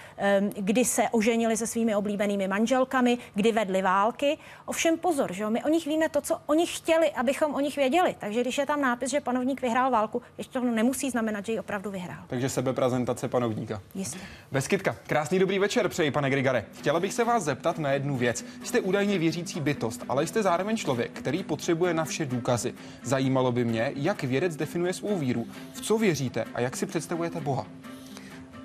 kdy 0.57 0.86
se 0.86 1.03
oženili 1.11 1.57
se 1.57 1.67
svými 1.67 1.95
oblíbenými 1.95 2.47
manželkami, 2.47 3.17
kdy 3.36 3.51
vedli 3.51 3.82
války. 3.82 4.38
Ovšem 4.65 4.97
pozor, 4.97 5.34
že 5.34 5.49
my 5.49 5.63
o 5.63 5.69
nich 5.69 5.86
víme 5.86 6.09
to, 6.09 6.21
co 6.21 6.41
oni 6.45 6.67
chtěli, 6.67 7.11
abychom 7.11 7.55
o 7.55 7.59
nich 7.59 7.76
věděli. 7.76 8.15
Takže 8.19 8.41
když 8.41 8.57
je 8.57 8.65
tam 8.65 8.82
nápis, 8.82 9.11
že 9.11 9.21
panovník 9.21 9.61
vyhrál 9.61 9.91
válku, 9.91 10.21
ještě 10.38 10.59
to 10.59 10.65
nemusí 10.65 11.09
znamenat, 11.09 11.45
že 11.45 11.51
ji 11.51 11.59
opravdu 11.59 11.91
vyhrál. 11.91 12.23
Takže 12.28 12.49
sebeprezentace 12.49 13.28
panovníka. 13.28 13.82
Jistě. 13.95 14.19
Beskytka, 14.51 14.95
krásný 15.07 15.39
dobrý 15.39 15.59
večer 15.59 15.89
přeji, 15.89 16.11
pane 16.11 16.30
Grigare. 16.30 16.65
Chtěla 16.73 16.99
bych 16.99 17.13
se 17.13 17.23
vás 17.23 17.43
zeptat 17.43 17.80
na 17.80 17.91
jednu 17.91 18.17
věc. 18.17 18.45
Jste 18.63 18.80
údajně 18.82 19.19
věřící 19.19 19.59
bytost, 19.59 20.03
ale 20.09 20.28
jste 20.28 20.43
zároveň 20.43 20.64
zároveň 20.66 20.78
člověk, 20.78 21.11
který 21.11 21.43
potřebuje 21.43 21.93
na 21.93 22.05
vše 22.05 22.26
důkazy. 22.26 22.74
Zajímalo 23.03 23.51
by 23.51 23.66
mě, 23.66 23.91
jak 23.95 24.24
vědec 24.24 24.55
definuje 24.55 24.93
svou 24.93 25.18
víru, 25.18 25.45
v 25.74 25.82
co 25.82 25.97
věříte 25.97 26.45
a 26.53 26.61
jak 26.61 26.78
si 26.78 26.86
představujete 26.86 27.41
Boha. 27.41 27.68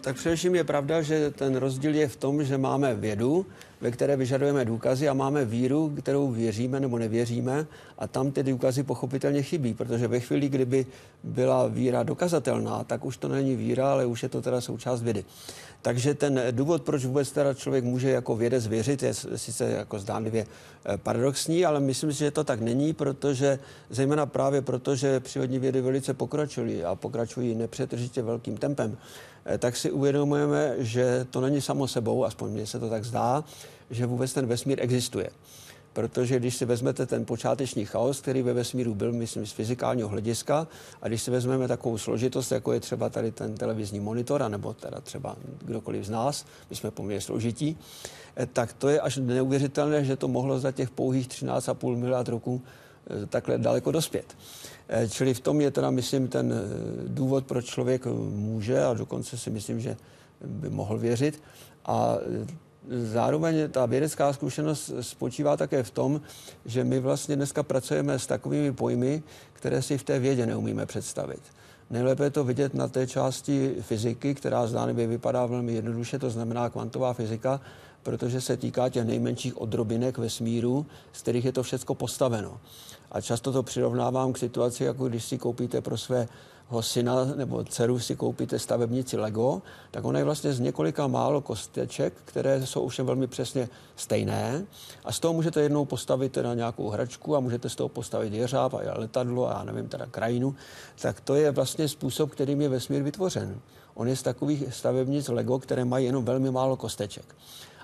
Tak 0.01 0.17
především 0.17 0.55
je 0.55 0.65
pravda, 0.65 1.03
že 1.03 1.31
ten 1.31 1.57
rozdíl 1.57 1.95
je 1.95 2.09
v 2.09 2.17
tom, 2.17 2.45
že 2.45 2.59
máme 2.59 2.95
vědu, 2.95 3.47
ve 3.81 3.91
které 3.91 4.17
vyžadujeme 4.17 4.65
důkazy 4.65 5.09
a 5.09 5.15
máme 5.15 5.45
víru, 5.45 5.93
kterou 6.01 6.31
věříme 6.31 6.81
nebo 6.81 6.99
nevěříme 6.99 7.67
a 7.99 8.07
tam 8.07 8.33
ty 8.33 8.43
důkazy 8.43 8.83
pochopitelně 8.83 9.43
chybí, 9.43 9.75
protože 9.75 10.09
ve 10.09 10.21
chvíli, 10.21 10.49
kdyby 10.49 10.87
byla 11.23 11.69
víra 11.69 12.03
dokazatelná, 12.03 12.85
tak 12.85 13.05
už 13.05 13.17
to 13.17 13.29
není 13.29 13.57
víra, 13.57 13.93
ale 13.93 14.07
už 14.07 14.23
je 14.23 14.29
to 14.29 14.43
teda 14.43 14.61
součást 14.61 15.03
vědy. 15.03 15.25
Takže 15.83 16.15
ten 16.15 16.43
důvod, 16.51 16.83
proč 16.83 17.05
vůbec 17.05 17.33
teda 17.33 17.55
člověk 17.55 17.85
může 17.85 18.11
jako 18.11 18.37
vědec 18.37 18.67
věřit, 18.67 19.03
je 19.03 19.15
sice 19.15 19.71
jako 19.71 19.99
zdánlivě 19.99 20.47
eh, 20.85 20.97
paradoxní, 20.97 21.65
ale 21.65 21.81
myslím 21.81 22.13
si, 22.13 22.19
že 22.19 22.31
to 22.31 22.45
tak 22.45 22.61
není, 22.61 22.93
protože 22.93 23.59
zejména 23.91 24.27
právě 24.27 24.63
proto, 24.63 24.97
že 24.97 25.21
přírodní 25.21 25.59
vědy 25.59 25.81
velice 25.81 26.15
pokračují 26.15 26.85
a 26.85 26.95
pokračují 26.95 27.55
nepřetržitě 27.55 28.23
velkým 28.23 28.57
tempem, 28.57 28.97
eh, 29.45 29.59
tak 29.59 29.77
si 29.77 29.91
uvědomujeme, 29.91 30.75
že 30.79 31.27
to 31.31 31.41
není 31.41 31.61
samo 31.61 31.89
sebou, 31.89 32.25
aspoň 32.25 32.51
mně 32.51 32.67
se 32.67 32.79
to 32.79 32.91
tak 32.91 33.05
zdá, 33.05 33.45
že 33.91 34.07
vůbec 34.07 34.33
ten 34.33 34.47
vesmír 34.47 34.79
existuje. 34.83 35.31
Protože 35.93 36.39
když 36.39 36.57
si 36.57 36.65
vezmete 36.65 37.07
ten 37.07 37.25
počáteční 37.25 37.85
chaos, 37.85 38.21
který 38.21 38.43
ve 38.43 38.53
vesmíru 38.53 38.95
byl, 38.95 39.13
myslím, 39.13 39.47
z 39.47 39.53
fyzikálního 39.53 40.09
hlediska, 40.09 40.67
a 41.03 41.09
když 41.09 41.23
si 41.23 41.31
vezmeme 41.31 41.69
takovou 41.69 41.99
složitost, 41.99 42.53
jako 42.53 42.73
je 42.73 42.81
třeba 42.81 43.09
tady 43.09 43.33
ten 43.33 43.55
televizní 43.55 44.01
monitor, 44.01 44.49
nebo 44.49 44.75
teda 44.75 45.01
třeba 45.01 45.37
kdokoliv 45.65 46.05
z 46.05 46.11
nás, 46.11 46.47
my 46.71 46.77
jsme 46.77 46.91
poměrně 46.91 47.21
složití, 47.21 47.79
eh, 48.37 48.47
tak 48.47 48.73
to 48.73 48.89
je 48.89 49.01
až 49.01 49.17
neuvěřitelné, 49.17 50.05
že 50.05 50.17
to 50.17 50.29
mohlo 50.29 50.59
za 50.59 50.73
těch 50.73 50.91
pouhých 50.91 51.29
13,5 51.29 51.97
miliard 51.97 52.29
roků 52.29 52.63
eh, 52.63 53.27
takhle 53.27 53.59
daleko 53.59 53.93
dospět. 53.93 54.37
Eh, 54.89 55.09
čili 55.09 55.35
v 55.35 55.41
tom 55.41 55.61
je 55.61 55.71
teda, 55.71 55.91
myslím, 55.91 56.29
ten 56.29 56.55
důvod, 57.07 57.47
proč 57.47 57.65
člověk 57.65 58.07
může 58.35 58.85
a 58.85 58.95
dokonce 58.95 59.39
si 59.39 59.51
myslím, 59.51 59.81
že 59.81 59.97
by 60.45 60.71
mohl 60.71 60.99
věřit. 60.99 61.43
A 61.85 62.17
Zároveň 62.89 63.71
ta 63.71 63.87
vědecká 63.87 64.33
zkušenost 64.33 64.93
spočívá 65.01 65.57
také 65.57 65.83
v 65.83 65.91
tom, 65.91 66.21
že 66.65 66.85
my 66.85 67.01
vlastně 67.01 67.37
dneska 67.37 67.63
pracujeme 67.63 68.19
s 68.19 68.27
takovými 68.27 68.73
pojmy, 68.73 69.23
které 69.53 69.83
si 69.83 69.99
v 69.99 70.03
té 70.03 70.19
vědě 70.19 70.47
neumíme 70.47 70.87
představit. 70.87 71.41
Nejlépe 71.91 72.25
je 72.25 72.31
to 72.31 72.45
vidět 72.45 72.75
na 72.75 72.89
té 72.89 73.07
části 73.07 73.77
fyziky, 73.81 74.35
která 74.35 74.67
zdánlivě 74.67 75.07
vypadá 75.07 75.47
velmi 75.47 75.73
jednoduše, 75.73 76.19
to 76.19 76.31
znamená 76.31 76.71
kvantová 76.71 77.13
fyzika, 77.13 77.61
protože 78.03 78.41
se 78.41 78.57
týká 78.57 78.89
těch 78.89 79.05
nejmenších 79.05 79.61
odrobinek 79.61 80.19
vesmíru, 80.19 80.87
z 81.13 81.23
kterých 81.23 81.45
je 81.45 81.53
to 81.53 81.63
všechno 81.63 81.95
postaveno. 81.95 82.61
A 83.13 83.21
často 83.21 83.53
to 83.53 83.63
přirovnávám 83.63 84.33
k 84.33 84.39
situaci, 84.39 84.85
jako 84.85 85.09
když 85.09 85.25
si 85.25 85.39
koupíte 85.39 85.81
pro 85.81 85.99
své 85.99 86.29
syna 86.81 87.25
nebo 87.25 87.65
dceru 87.65 87.99
si 87.99 88.17
koupíte 88.17 88.59
stavebnici 88.59 89.17
Lego, 89.17 89.63
tak 89.91 90.05
ona 90.05 90.19
je 90.19 90.25
vlastně 90.25 90.53
z 90.53 90.61
několika 90.61 91.07
málo 91.07 91.41
kosteček, 91.41 92.15
které 92.25 92.67
jsou 92.67 92.81
už 92.81 92.99
velmi 92.99 93.27
přesně 93.27 93.69
stejné 93.97 94.67
a 95.05 95.13
z 95.13 95.21
toho 95.21 95.35
můžete 95.35 95.61
jednou 95.61 95.85
postavit 95.85 96.33
teda 96.33 96.55
nějakou 96.55 96.89
hračku 96.89 97.37
a 97.37 97.41
můžete 97.41 97.69
z 97.69 97.75
toho 97.75 97.89
postavit 97.89 98.33
jeřáb 98.33 98.75
a 98.75 98.81
letadlo 98.95 99.49
a 99.49 99.59
já 99.59 99.65
nevím, 99.65 99.89
teda 99.89 100.07
krajinu, 100.07 100.55
tak 101.01 101.21
to 101.21 101.35
je 101.35 101.51
vlastně 101.51 101.89
způsob, 101.89 102.31
kterým 102.31 102.61
je 102.61 102.69
vesmír 102.69 103.03
vytvořen. 103.03 103.61
On 103.95 104.09
je 104.09 104.17
z 104.17 104.23
takových 104.23 104.75
stavebnic 104.75 105.29
Lego, 105.29 105.59
které 105.59 105.85
mají 105.85 106.07
jenom 106.07 106.25
velmi 106.25 106.51
málo 106.51 106.77
kosteček. 106.77 107.35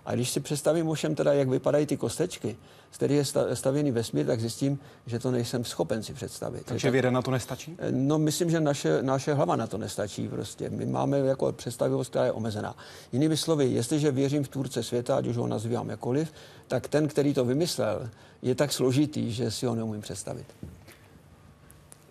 A 0.06 0.14
když 0.14 0.30
si 0.30 0.40
představím 0.40 0.88
ovšem 0.88 1.14
teda, 1.14 1.32
jak 1.32 1.48
vypadají 1.48 1.86
ty 1.86 1.96
kostečky, 1.96 2.56
z 2.90 2.96
kterých 2.96 3.16
je 3.16 3.24
stavěný 3.56 3.90
vesmír, 3.90 4.26
tak 4.26 4.40
zjistím, 4.40 4.78
že 5.06 5.18
to 5.18 5.30
nejsem 5.30 5.64
schopen 5.64 6.02
si 6.02 6.14
představit. 6.14 6.62
Takže 6.64 6.90
věda 6.90 7.10
na 7.10 7.22
to 7.22 7.30
nestačí? 7.30 7.76
Eh, 7.78 7.92
no, 7.92 8.18
myslím, 8.18 8.50
že 8.50 8.60
naše, 8.60 9.02
naše 9.02 9.34
hlava 9.34 9.56
na 9.56 9.66
to 9.66 9.78
nestačí 9.78 10.28
prostě. 10.28 10.70
My 10.70 10.86
máme 10.86 11.18
jako 11.18 11.52
představivost, 11.52 12.10
která 12.10 12.24
je 12.24 12.32
omezená. 12.32 12.76
Jinými 13.12 13.36
slovy, 13.36 13.64
jestliže 13.64 14.10
věřím 14.10 14.44
v 14.44 14.48
tvůrce 14.48 14.82
světa, 14.82 15.16
ať 15.16 15.26
už 15.26 15.36
ho 15.36 15.46
nazývám 15.46 15.90
jakoliv, 15.90 16.32
tak 16.68 16.88
ten, 16.88 17.08
který 17.08 17.34
to 17.34 17.44
vymyslel, 17.44 18.08
je 18.42 18.54
tak 18.54 18.72
složitý, 18.72 19.32
že 19.32 19.50
si 19.50 19.66
ho 19.66 19.74
neumím 19.74 20.00
představit. 20.00 20.46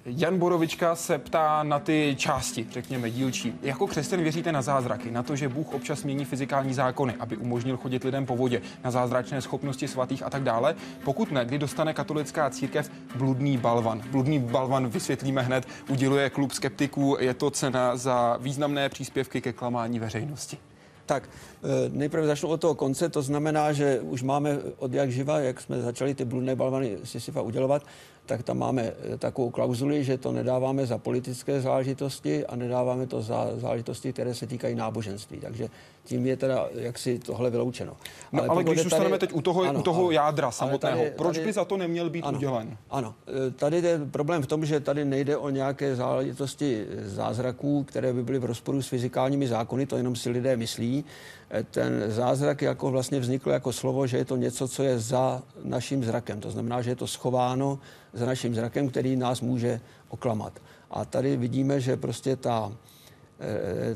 Jan 0.07 0.39
Borovička 0.39 0.95
se 0.95 1.17
ptá 1.17 1.63
na 1.63 1.79
ty 1.79 2.15
části, 2.19 2.67
řekněme, 2.71 3.11
dílčí. 3.11 3.53
Jako 3.61 3.87
křesťan 3.87 4.21
věříte 4.21 4.51
na 4.51 4.61
zázraky, 4.61 5.11
na 5.11 5.23
to, 5.23 5.35
že 5.35 5.49
Bůh 5.49 5.73
občas 5.73 6.03
mění 6.03 6.25
fyzikální 6.25 6.73
zákony, 6.73 7.13
aby 7.19 7.37
umožnil 7.37 7.77
chodit 7.77 8.03
lidem 8.03 8.25
po 8.25 8.35
vodě, 8.35 8.61
na 8.83 8.91
zázračné 8.91 9.41
schopnosti 9.41 9.87
svatých 9.87 10.23
a 10.23 10.29
tak 10.29 10.43
dále? 10.43 10.75
Pokud 11.03 11.31
ne, 11.31 11.45
kdy 11.45 11.57
dostane 11.57 11.93
katolická 11.93 12.49
církev 12.49 12.91
bludný 13.15 13.57
balvan? 13.57 14.01
Bludný 14.11 14.39
balvan 14.39 14.87
vysvětlíme 14.87 15.41
hned, 15.41 15.67
uděluje 15.89 16.29
klub 16.29 16.51
skeptiků, 16.51 17.17
je 17.19 17.33
to 17.33 17.51
cena 17.51 17.97
za 17.97 18.37
významné 18.41 18.89
příspěvky 18.89 19.41
ke 19.41 19.53
klamání 19.53 19.99
veřejnosti. 19.99 20.57
Tak, 21.05 21.29
eh, 21.29 21.89
nejprve 21.89 22.27
začnu 22.27 22.49
od 22.49 22.61
toho 22.61 22.75
konce, 22.75 23.09
to 23.09 23.21
znamená, 23.21 23.73
že 23.73 23.99
už 23.99 24.23
máme 24.23 24.57
od 24.77 24.93
jak 24.93 25.11
živa, 25.11 25.39
jak 25.39 25.61
jsme 25.61 25.81
začali 25.81 26.15
ty 26.15 26.25
bludné 26.25 26.55
balvany 26.55 26.97
Sisyfa 27.03 27.41
udělovat, 27.41 27.83
tak 28.25 28.43
tam 28.43 28.57
máme 28.57 28.83
eh, 28.83 29.17
takovou 29.17 29.49
klauzuli, 29.49 30.03
že 30.03 30.17
to 30.17 30.31
nedáváme 30.31 30.85
za 30.85 30.97
politické 30.97 31.61
záležitosti 31.61 32.45
a 32.45 32.55
nedáváme 32.55 33.07
to 33.07 33.21
za 33.21 33.49
záležitosti, 33.55 34.13
které 34.13 34.33
se 34.33 34.47
týkají 34.47 34.75
náboženství. 34.75 35.37
Takže 35.39 35.69
tím 36.05 36.25
je 36.25 36.37
teda 36.37 36.69
jaksi 36.73 37.19
tohle 37.19 37.49
vyloučeno. 37.49 37.93
No 38.31 38.39
ale, 38.39 38.49
ale 38.49 38.63
když 38.63 38.83
zůstaneme 38.83 39.09
tady, 39.09 39.19
teď 39.19 39.33
u 39.33 39.41
toho, 39.41 39.63
ano, 39.63 39.79
u 39.79 39.83
toho 39.83 40.11
jádra 40.11 40.51
samotného, 40.51 40.97
tady, 40.97 41.11
proč 41.11 41.35
tady, 41.35 41.45
by 41.45 41.53
za 41.53 41.65
to 41.65 41.77
neměl 41.77 42.09
být 42.09 42.21
ano, 42.21 42.37
udělen? 42.37 42.77
Ano, 42.89 43.15
eh, 43.27 43.51
tady 43.51 43.77
je 43.77 43.99
problém 44.11 44.41
v 44.41 44.47
tom, 44.47 44.65
že 44.65 44.79
tady 44.79 45.05
nejde 45.05 45.37
o 45.37 45.49
nějaké 45.49 45.95
záležitosti 45.95 46.85
zázraků, 47.01 47.83
které 47.83 48.13
by 48.13 48.23
byly 48.23 48.39
v 48.39 48.45
rozporu 48.45 48.81
s 48.81 48.87
fyzikálními 48.87 49.47
zákony, 49.47 49.85
to 49.85 49.97
jenom 49.97 50.15
si 50.15 50.29
lidé 50.29 50.57
myslí. 50.57 51.05
Eh, 51.49 51.63
ten 51.63 52.03
zázrak 52.07 52.61
jako 52.61 52.91
vlastně 52.91 53.19
vznikl 53.19 53.49
jako 53.49 53.73
slovo, 53.73 54.07
že 54.07 54.17
je 54.17 54.25
to 54.25 54.35
něco, 54.35 54.67
co 54.67 54.83
je 54.83 54.99
za 54.99 55.41
naším 55.63 56.03
zrakem. 56.03 56.39
To 56.39 56.51
znamená, 56.51 56.81
že 56.81 56.91
je 56.91 56.95
to 56.95 57.07
schováno 57.07 57.79
za 58.13 58.25
naším 58.25 58.55
zrakem, 58.55 58.89
který 58.89 59.15
nás 59.15 59.41
může 59.41 59.81
oklamat. 60.09 60.53
A 60.91 61.05
tady 61.05 61.37
vidíme, 61.37 61.79
že 61.79 61.97
prostě 61.97 62.35
ta, 62.35 62.71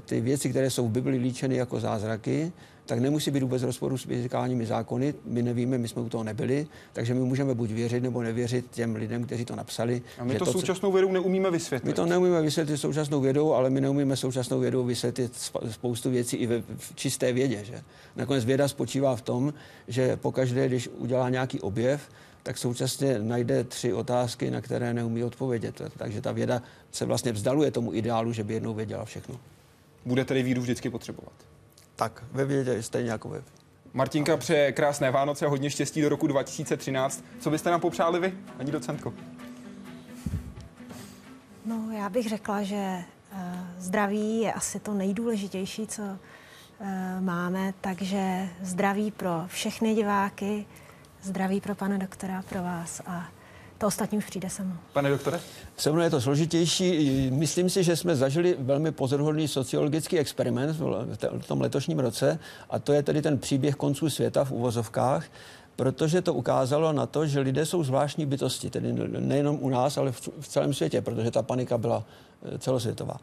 ty 0.05 0.21
věci, 0.21 0.49
které 0.49 0.69
jsou 0.69 0.87
v 0.87 0.91
Bibli 0.91 1.17
líčeny 1.17 1.55
jako 1.55 1.79
zázraky, 1.79 2.51
tak 2.85 2.99
nemusí 2.99 3.31
být 3.31 3.43
vůbec 3.43 3.63
rozporu 3.63 3.97
s 3.97 4.03
fyzikálními 4.03 4.65
zákony. 4.65 5.13
My 5.25 5.41
nevíme, 5.41 5.77
my 5.77 5.87
jsme 5.87 6.01
u 6.01 6.09
toho 6.09 6.23
nebyli, 6.23 6.67
takže 6.93 7.13
my 7.13 7.19
můžeme 7.19 7.55
buď 7.55 7.71
věřit 7.71 8.03
nebo 8.03 8.23
nevěřit 8.23 8.65
těm 8.71 8.95
lidem, 8.95 9.23
kteří 9.23 9.45
to 9.45 9.55
napsali. 9.55 10.01
A 10.17 10.23
my 10.23 10.35
to, 10.35 10.45
to 10.45 10.51
současnou 10.51 10.91
vědou 10.91 11.11
neumíme 11.11 11.51
vysvětlit. 11.51 11.87
My 11.87 11.93
to 11.93 12.05
neumíme 12.05 12.41
vysvětlit 12.41 12.77
současnou 12.77 13.21
vědou, 13.21 13.53
ale 13.53 13.69
my 13.69 13.81
neumíme 13.81 14.15
současnou 14.15 14.59
vědou 14.59 14.83
vysvětlit 14.83 15.51
spoustu 15.69 16.09
věcí 16.09 16.37
i 16.37 16.47
ve 16.47 16.61
v 16.77 16.95
čisté 16.95 17.33
vědě. 17.33 17.63
Že? 17.63 17.81
Nakonec 18.15 18.45
věda 18.45 18.67
spočívá 18.67 19.15
v 19.15 19.21
tom, 19.21 19.53
že 19.87 20.17
pokaždé, 20.17 20.67
když 20.67 20.89
udělá 20.97 21.29
nějaký 21.29 21.59
objev, 21.59 22.09
tak 22.43 22.57
současně 22.57 23.19
najde 23.19 23.63
tři 23.63 23.93
otázky, 23.93 24.51
na 24.51 24.61
které 24.61 24.93
neumí 24.93 25.23
odpovědět. 25.23 25.81
Takže 25.97 26.21
ta 26.21 26.31
věda 26.31 26.61
se 26.91 27.05
vlastně 27.05 27.31
vzdaluje 27.31 27.71
tomu 27.71 27.93
ideálu, 27.93 28.33
že 28.33 28.43
by 28.43 28.53
jednou 28.53 28.73
věděla 28.73 29.05
všechno. 29.05 29.39
Bude 30.05 30.25
tedy 30.25 30.43
víru 30.43 30.61
vždycky 30.61 30.89
potřebovat? 30.89 31.33
Tak, 31.95 32.23
ve 32.31 32.45
vědě 32.45 32.83
stejně 32.83 33.11
jako 33.11 33.29
ve 33.29 33.41
Martinka 33.93 34.37
přeje 34.37 34.71
krásné 34.71 35.11
Vánoce 35.11 35.45
a 35.45 35.49
hodně 35.49 35.69
štěstí 35.69 36.01
do 36.01 36.09
roku 36.09 36.27
2013. 36.27 37.23
Co 37.39 37.49
byste 37.49 37.71
nám 37.71 37.81
popřáli 37.81 38.19
vy, 38.19 38.33
paní 38.57 38.71
docentko? 38.71 39.13
No, 41.65 41.91
já 41.91 42.09
bych 42.09 42.29
řekla, 42.29 42.63
že 42.63 43.03
uh, 43.33 43.39
zdraví 43.77 44.41
je 44.41 44.53
asi 44.53 44.79
to 44.79 44.93
nejdůležitější, 44.93 45.87
co 45.87 46.01
uh, 46.01 46.87
máme, 47.19 47.73
takže 47.81 48.49
zdraví 48.61 49.11
pro 49.11 49.43
všechny 49.47 49.95
diváky, 49.95 50.65
zdraví 51.23 51.61
pro 51.61 51.75
pana 51.75 51.97
doktora, 51.97 52.43
pro 52.49 52.63
vás 52.63 53.01
a 53.05 53.27
to 53.77 53.87
ostatní 53.87 54.17
už 54.17 54.25
přijde 54.25 54.49
samo. 54.49 54.73
Pane 54.93 55.09
doktore? 55.09 55.39
Se 55.77 55.91
mnou 55.91 56.01
je 56.01 56.09
to 56.09 56.21
složitější. 56.21 57.31
Myslím 57.31 57.69
si, 57.69 57.83
že 57.83 57.95
jsme 57.95 58.15
zažili 58.15 58.55
velmi 58.59 58.91
pozoruhodný 58.91 59.47
sociologický 59.47 60.19
experiment 60.19 60.79
v 61.39 61.47
tom 61.47 61.61
letošním 61.61 61.99
roce 61.99 62.39
a 62.69 62.79
to 62.79 62.93
je 62.93 63.03
tedy 63.03 63.21
ten 63.21 63.37
příběh 63.37 63.75
konců 63.75 64.09
světa 64.09 64.43
v 64.43 64.51
uvozovkách, 64.51 65.25
protože 65.75 66.21
to 66.21 66.33
ukázalo 66.33 66.93
na 66.93 67.05
to, 67.05 67.27
že 67.27 67.39
lidé 67.39 67.65
jsou 67.65 67.83
zvláštní 67.83 68.25
bytosti, 68.25 68.69
tedy 68.69 68.93
nejenom 69.19 69.57
u 69.61 69.69
nás, 69.69 69.97
ale 69.97 70.11
v 70.39 70.47
celém 70.47 70.73
světě, 70.73 71.01
protože 71.01 71.31
ta 71.31 71.41
panika 71.41 71.77
byla 71.77 72.03
eh, 72.43 72.57
celosvětová. 72.57 73.15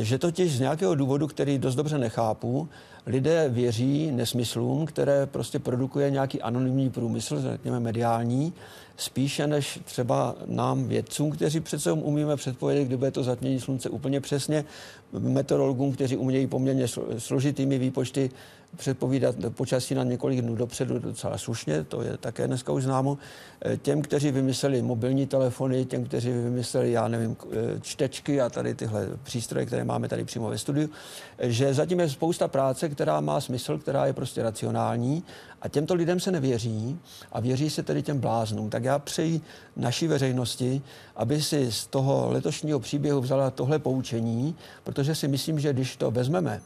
Že 0.00 0.18
totiž 0.18 0.56
z 0.56 0.60
nějakého 0.60 0.94
důvodu, 0.94 1.26
který 1.26 1.58
dost 1.58 1.74
dobře 1.74 1.98
nechápu, 1.98 2.68
lidé 3.06 3.48
věří 3.48 4.10
nesmyslům, 4.12 4.86
které 4.86 5.26
prostě 5.26 5.58
produkuje 5.58 6.10
nějaký 6.10 6.42
anonymní 6.42 6.90
průmysl, 6.90 7.42
řekněme 7.42 7.80
mediální, 7.80 8.52
spíše 8.96 9.46
než 9.46 9.80
třeba 9.84 10.34
nám 10.46 10.88
vědcům, 10.88 11.30
kteří 11.30 11.60
přece 11.60 11.92
umíme 11.92 12.36
předpovědět, 12.36 12.84
kdy 12.84 12.96
bude 12.96 13.10
to 13.10 13.22
zatmění 13.22 13.60
slunce 13.60 13.88
úplně 13.88 14.20
přesně, 14.20 14.64
meteorologům, 15.12 15.92
kteří 15.92 16.16
umějí 16.16 16.46
poměrně 16.46 16.86
složitými 17.18 17.78
výpočty 17.78 18.30
předpovídat 18.76 19.36
počasí 19.48 19.94
na 19.94 20.04
několik 20.04 20.40
dnů 20.40 20.54
dopředu 20.54 20.98
docela 20.98 21.38
slušně, 21.38 21.84
to 21.84 22.02
je 22.02 22.16
také 22.16 22.46
dneska 22.46 22.72
už 22.72 22.82
známo. 22.82 23.18
Eh, 23.64 23.76
těm, 23.76 24.02
kteří 24.02 24.30
vymysleli 24.30 24.82
mobilní 24.82 25.26
telefony, 25.26 25.84
těm, 25.84 26.04
kteří 26.04 26.30
vymysleli, 26.30 26.92
já 26.92 27.08
nevím, 27.08 27.36
eh, 27.52 27.80
čtečky 27.80 28.40
a 28.40 28.50
tady 28.50 28.74
tyhle 28.74 29.08
přístroje, 29.22 29.66
které 29.66 29.84
máme 29.84 30.08
tady 30.08 30.24
přímo 30.24 30.48
ve 30.50 30.58
studiu, 30.58 30.90
eh, 31.38 31.50
že 31.50 31.74
zatím 31.74 32.00
je 32.00 32.08
spousta 32.08 32.48
práce, 32.48 32.88
která 32.88 33.20
má 33.20 33.40
smysl, 33.40 33.78
která 33.78 34.06
je 34.06 34.12
prostě 34.12 34.42
racionální 34.42 35.22
a 35.62 35.68
těmto 35.68 35.94
lidem 35.94 36.20
se 36.20 36.30
nevěří 36.30 36.98
a 37.32 37.40
věří 37.40 37.70
se 37.70 37.82
tedy 37.82 38.02
těm 38.02 38.20
bláznům. 38.20 38.70
Tak 38.70 38.84
já 38.84 38.98
přeji 38.98 39.40
naší 39.76 40.06
veřejnosti, 40.06 40.82
aby 41.16 41.42
si 41.42 41.72
z 41.72 41.86
toho 41.86 42.28
letošního 42.30 42.80
příběhu 42.80 43.20
vzala 43.20 43.50
tohle 43.50 43.78
poučení, 43.78 44.56
protože 44.84 45.14
si 45.14 45.28
myslím, 45.28 45.60
že 45.60 45.72
když 45.72 45.96
to 45.96 46.10
vezmeme, 46.10 46.60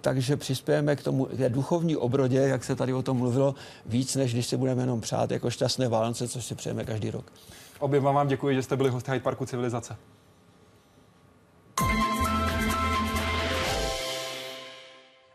takže 0.00 0.36
přispějeme 0.36 0.96
k 0.96 1.02
tomu 1.02 1.24
k 1.24 1.48
duchovní 1.48 1.96
obrodě, 1.96 2.38
jak 2.38 2.64
se 2.64 2.76
tady 2.76 2.92
o 2.92 3.02
tom 3.02 3.16
mluvilo, 3.16 3.54
víc, 3.86 4.16
než 4.16 4.32
když 4.32 4.46
si 4.46 4.56
budeme 4.56 4.82
jenom 4.82 5.00
přát 5.00 5.30
jako 5.30 5.50
šťastné 5.50 5.88
Vánoce, 5.88 6.28
což 6.28 6.44
si 6.44 6.54
přejeme 6.54 6.84
každý 6.84 7.10
rok. 7.10 7.32
Oběma 7.78 8.12
vám 8.12 8.28
děkuji, 8.28 8.54
že 8.54 8.62
jste 8.62 8.76
byli 8.76 8.90
hosty 8.90 9.10
Hyde 9.10 9.22
Parku 9.22 9.46
Civilizace. 9.46 9.96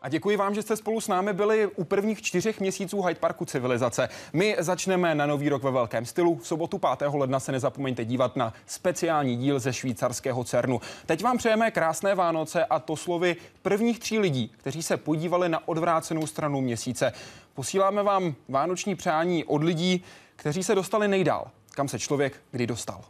A 0.01 0.09
děkuji 0.09 0.37
vám, 0.37 0.55
že 0.55 0.61
jste 0.61 0.77
spolu 0.77 1.01
s 1.01 1.07
námi 1.07 1.33
byli 1.33 1.67
u 1.67 1.83
prvních 1.83 2.21
čtyřech 2.21 2.59
měsíců 2.59 3.01
Hyde 3.01 3.19
Parku 3.19 3.45
Civilizace. 3.45 4.09
My 4.33 4.55
začneme 4.59 5.15
na 5.15 5.25
nový 5.25 5.49
rok 5.49 5.63
ve 5.63 5.71
velkém 5.71 6.05
stylu. 6.05 6.35
V 6.35 6.47
sobotu 6.47 6.77
5. 6.77 7.09
ledna 7.13 7.39
se 7.39 7.51
nezapomeňte 7.51 8.05
dívat 8.05 8.35
na 8.35 8.53
speciální 8.65 9.37
díl 9.37 9.59
ze 9.59 9.73
švýcarského 9.73 10.43
CERNu. 10.43 10.81
Teď 11.05 11.23
vám 11.23 11.37
přejeme 11.37 11.71
krásné 11.71 12.15
Vánoce 12.15 12.65
a 12.65 12.79
to 12.79 12.95
slovy 12.95 13.35
prvních 13.61 13.99
tří 13.99 14.19
lidí, 14.19 14.51
kteří 14.57 14.83
se 14.83 14.97
podívali 14.97 15.49
na 15.49 15.67
odvrácenou 15.67 16.27
stranu 16.27 16.61
měsíce. 16.61 17.13
Posíláme 17.53 18.03
vám 18.03 18.35
vánoční 18.49 18.95
přání 18.95 19.45
od 19.45 19.63
lidí, 19.63 20.03
kteří 20.35 20.63
se 20.63 20.75
dostali 20.75 21.07
nejdál, 21.07 21.47
kam 21.71 21.87
se 21.87 21.99
člověk 21.99 22.41
kdy 22.51 22.67
dostal. 22.67 23.01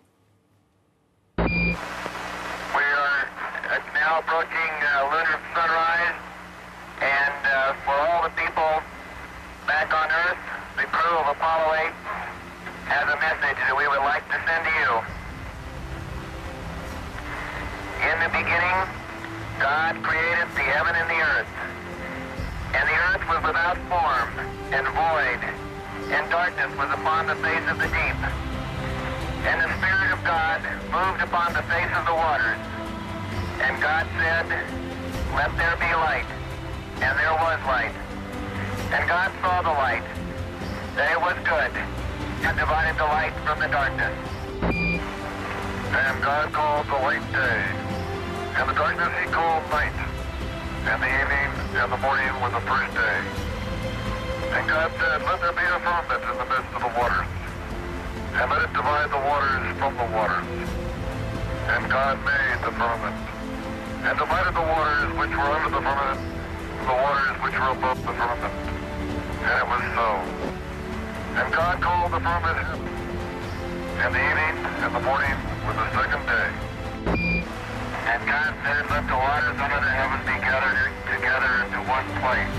We 1.37 2.85
are 2.93 3.27
now 3.93 4.17
approaching 4.17 4.80
uh, 7.71 7.91
all 7.91 8.23
the 8.23 8.33
people 8.35 8.83
back 9.67 9.87
on 9.95 10.11
Earth, 10.11 10.43
the 10.75 10.83
crew 10.91 11.15
of 11.23 11.27
Apollo 11.31 11.71
8 11.87 11.95
has 12.91 13.07
a 13.07 13.15
message 13.23 13.59
that 13.63 13.71
we 13.71 13.87
would 13.87 14.03
like 14.03 14.27
to 14.27 14.37
send 14.43 14.61
to 14.67 14.73
you. 14.75 14.91
In 18.11 18.17
the 18.19 18.31
beginning, 18.35 18.79
God 19.63 20.03
created 20.03 20.51
the 20.51 20.67
heaven 20.67 20.99
and 20.99 21.07
the 21.07 21.21
earth. 21.23 21.51
And 22.75 22.83
the 22.91 22.97
earth 23.13 23.23
was 23.31 23.39
without 23.45 23.79
form 23.87 24.31
and 24.75 24.83
void, 24.91 25.41
and 26.11 26.23
darkness 26.27 26.71
was 26.75 26.91
upon 26.91 27.27
the 27.27 27.39
face 27.39 27.63
of 27.71 27.79
the 27.79 27.87
deep. 27.87 28.19
And 29.47 29.63
the 29.63 29.71
Spirit 29.79 30.11
of 30.11 30.19
God 30.27 30.59
moved 30.91 31.23
upon 31.23 31.53
the 31.53 31.63
face 31.71 31.91
of 31.95 32.03
the 32.03 32.15
waters. 32.15 32.59
And 33.63 33.79
God 33.79 34.07
said, 34.19 34.49
Let 35.35 35.55
there 35.55 35.77
be 35.79 35.91
light. 35.95 36.40
And 37.01 37.17
there 37.17 37.33
was 37.33 37.57
light. 37.65 37.95
And 38.93 39.09
God 39.09 39.33
saw 39.41 39.65
the 39.65 39.73
light, 39.73 40.05
that 40.93 41.09
it 41.09 41.17
was 41.17 41.33
good, 41.41 41.73
and 42.45 42.53
divided 42.53 42.93
the 42.93 43.09
light 43.09 43.33
from 43.41 43.57
the 43.57 43.65
darkness. 43.73 44.13
And 44.69 46.13
God 46.21 46.53
called 46.53 46.85
the 46.85 47.01
light 47.01 47.25
day, 47.33 47.63
and 48.53 48.69
the 48.69 48.77
darkness 48.77 49.09
he 49.17 49.25
called 49.33 49.65
night, 49.73 49.97
and 50.85 51.01
the 51.01 51.09
evening 51.09 51.49
and 51.73 51.89
the 51.89 51.97
morning 52.05 52.29
were 52.37 52.53
the 52.53 52.61
first 52.69 52.93
day. 52.93 53.19
And 54.53 54.69
God 54.69 54.93
said, 55.01 55.25
Let 55.25 55.41
there 55.41 55.57
be 55.57 55.65
a 55.65 55.81
firmament 55.81 56.21
in 56.21 56.35
the 56.37 56.47
midst 56.53 56.69
of 56.77 56.81
the 56.85 56.93
waters, 57.01 57.31
and 58.37 58.45
let 58.45 58.61
it 58.61 58.73
divide 58.77 59.09
the 59.09 59.23
waters 59.25 59.65
from 59.81 59.97
the 59.97 60.07
waters. 60.13 60.45
And 61.65 61.81
God 61.89 62.21
made 62.21 62.59
the 62.61 62.75
firmament, 62.77 63.17
and 64.05 64.13
divided 64.21 64.53
the 64.53 64.67
waters 64.69 65.09
which 65.17 65.33
were 65.33 65.49
under 65.49 65.73
the 65.73 65.81
firmament 65.81 66.40
the 66.85 66.97
waters 66.97 67.37
which 67.45 67.53
were 67.53 67.71
above 67.77 67.99
the 68.01 68.13
firmament. 68.13 68.55
And 69.41 69.53
it 69.61 69.67
was 69.69 69.83
so. 69.93 70.09
And 71.37 71.47
God 71.53 71.75
called 71.81 72.11
the 72.11 72.21
firmament 72.21 72.57
heaven, 72.57 72.81
and 74.01 74.09
the 74.09 74.21
evening 74.21 74.55
and 74.81 74.91
the 74.91 75.03
morning 75.05 75.37
were 75.63 75.77
the 75.77 75.87
second 75.93 76.23
day. 76.25 76.49
And 78.09 78.19
God 78.25 78.51
said, 78.65 78.83
Let 78.89 79.05
the 79.05 79.15
waters 79.15 79.57
under 79.61 79.77
the 79.77 79.93
heaven 79.93 80.19
be 80.25 80.37
gathered 80.41 80.91
together 81.05 81.53
into 81.69 81.79
one 81.85 82.07
place, 82.17 82.55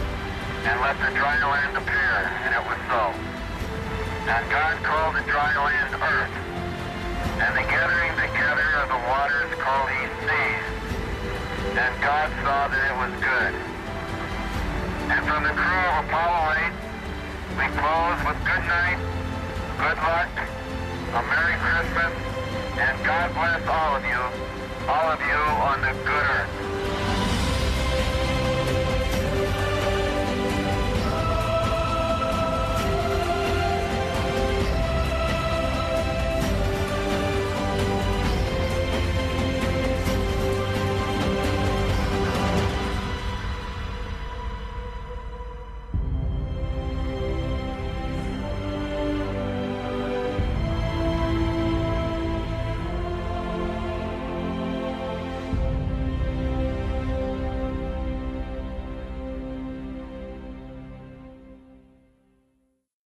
and 0.70 0.76
let 0.80 0.96
the 1.02 1.10
dry 1.18 1.36
land 1.42 1.76
appear. 1.76 2.14
And 2.46 2.54
it 2.54 2.62
was 2.62 2.78
so. 2.86 3.02
And 4.30 4.44
God 4.54 4.74
called 4.86 5.18
the 5.18 5.24
dry 5.26 5.50
land 5.50 5.92
earth, 5.98 6.34
and 7.42 7.52
the 7.58 7.66
gathering 7.66 8.14
together 8.22 8.68
of 8.80 8.86
the 8.86 9.00
waters 9.10 9.50
called 9.58 9.90
he 9.90 10.06
seas. 10.22 10.66
And 11.74 11.92
God 12.00 12.30
saw 12.46 12.70
that 12.70 12.82
it 12.86 12.96
was 13.02 13.12
good. 13.18 13.71
And 15.12 15.26
from 15.26 15.42
the 15.42 15.50
crew 15.50 15.84
of 15.92 16.08
Apollo 16.08 16.56
8, 16.56 16.72
we 17.60 17.66
close 17.76 18.18
with 18.24 18.38
good 18.48 18.64
night, 18.64 18.96
good 19.76 19.98
luck, 20.00 20.32
a 21.12 21.20
Merry 21.28 21.56
Christmas, 21.60 22.12
and 22.80 23.04
God 23.04 23.34
bless 23.34 23.60
all 23.68 23.96
of 23.96 24.04
you, 24.06 24.88
all 24.88 25.12
of 25.12 25.20
you 25.20 25.36
on 25.36 25.82
the 25.82 25.92
good 26.08 26.24
earth. 26.24 26.61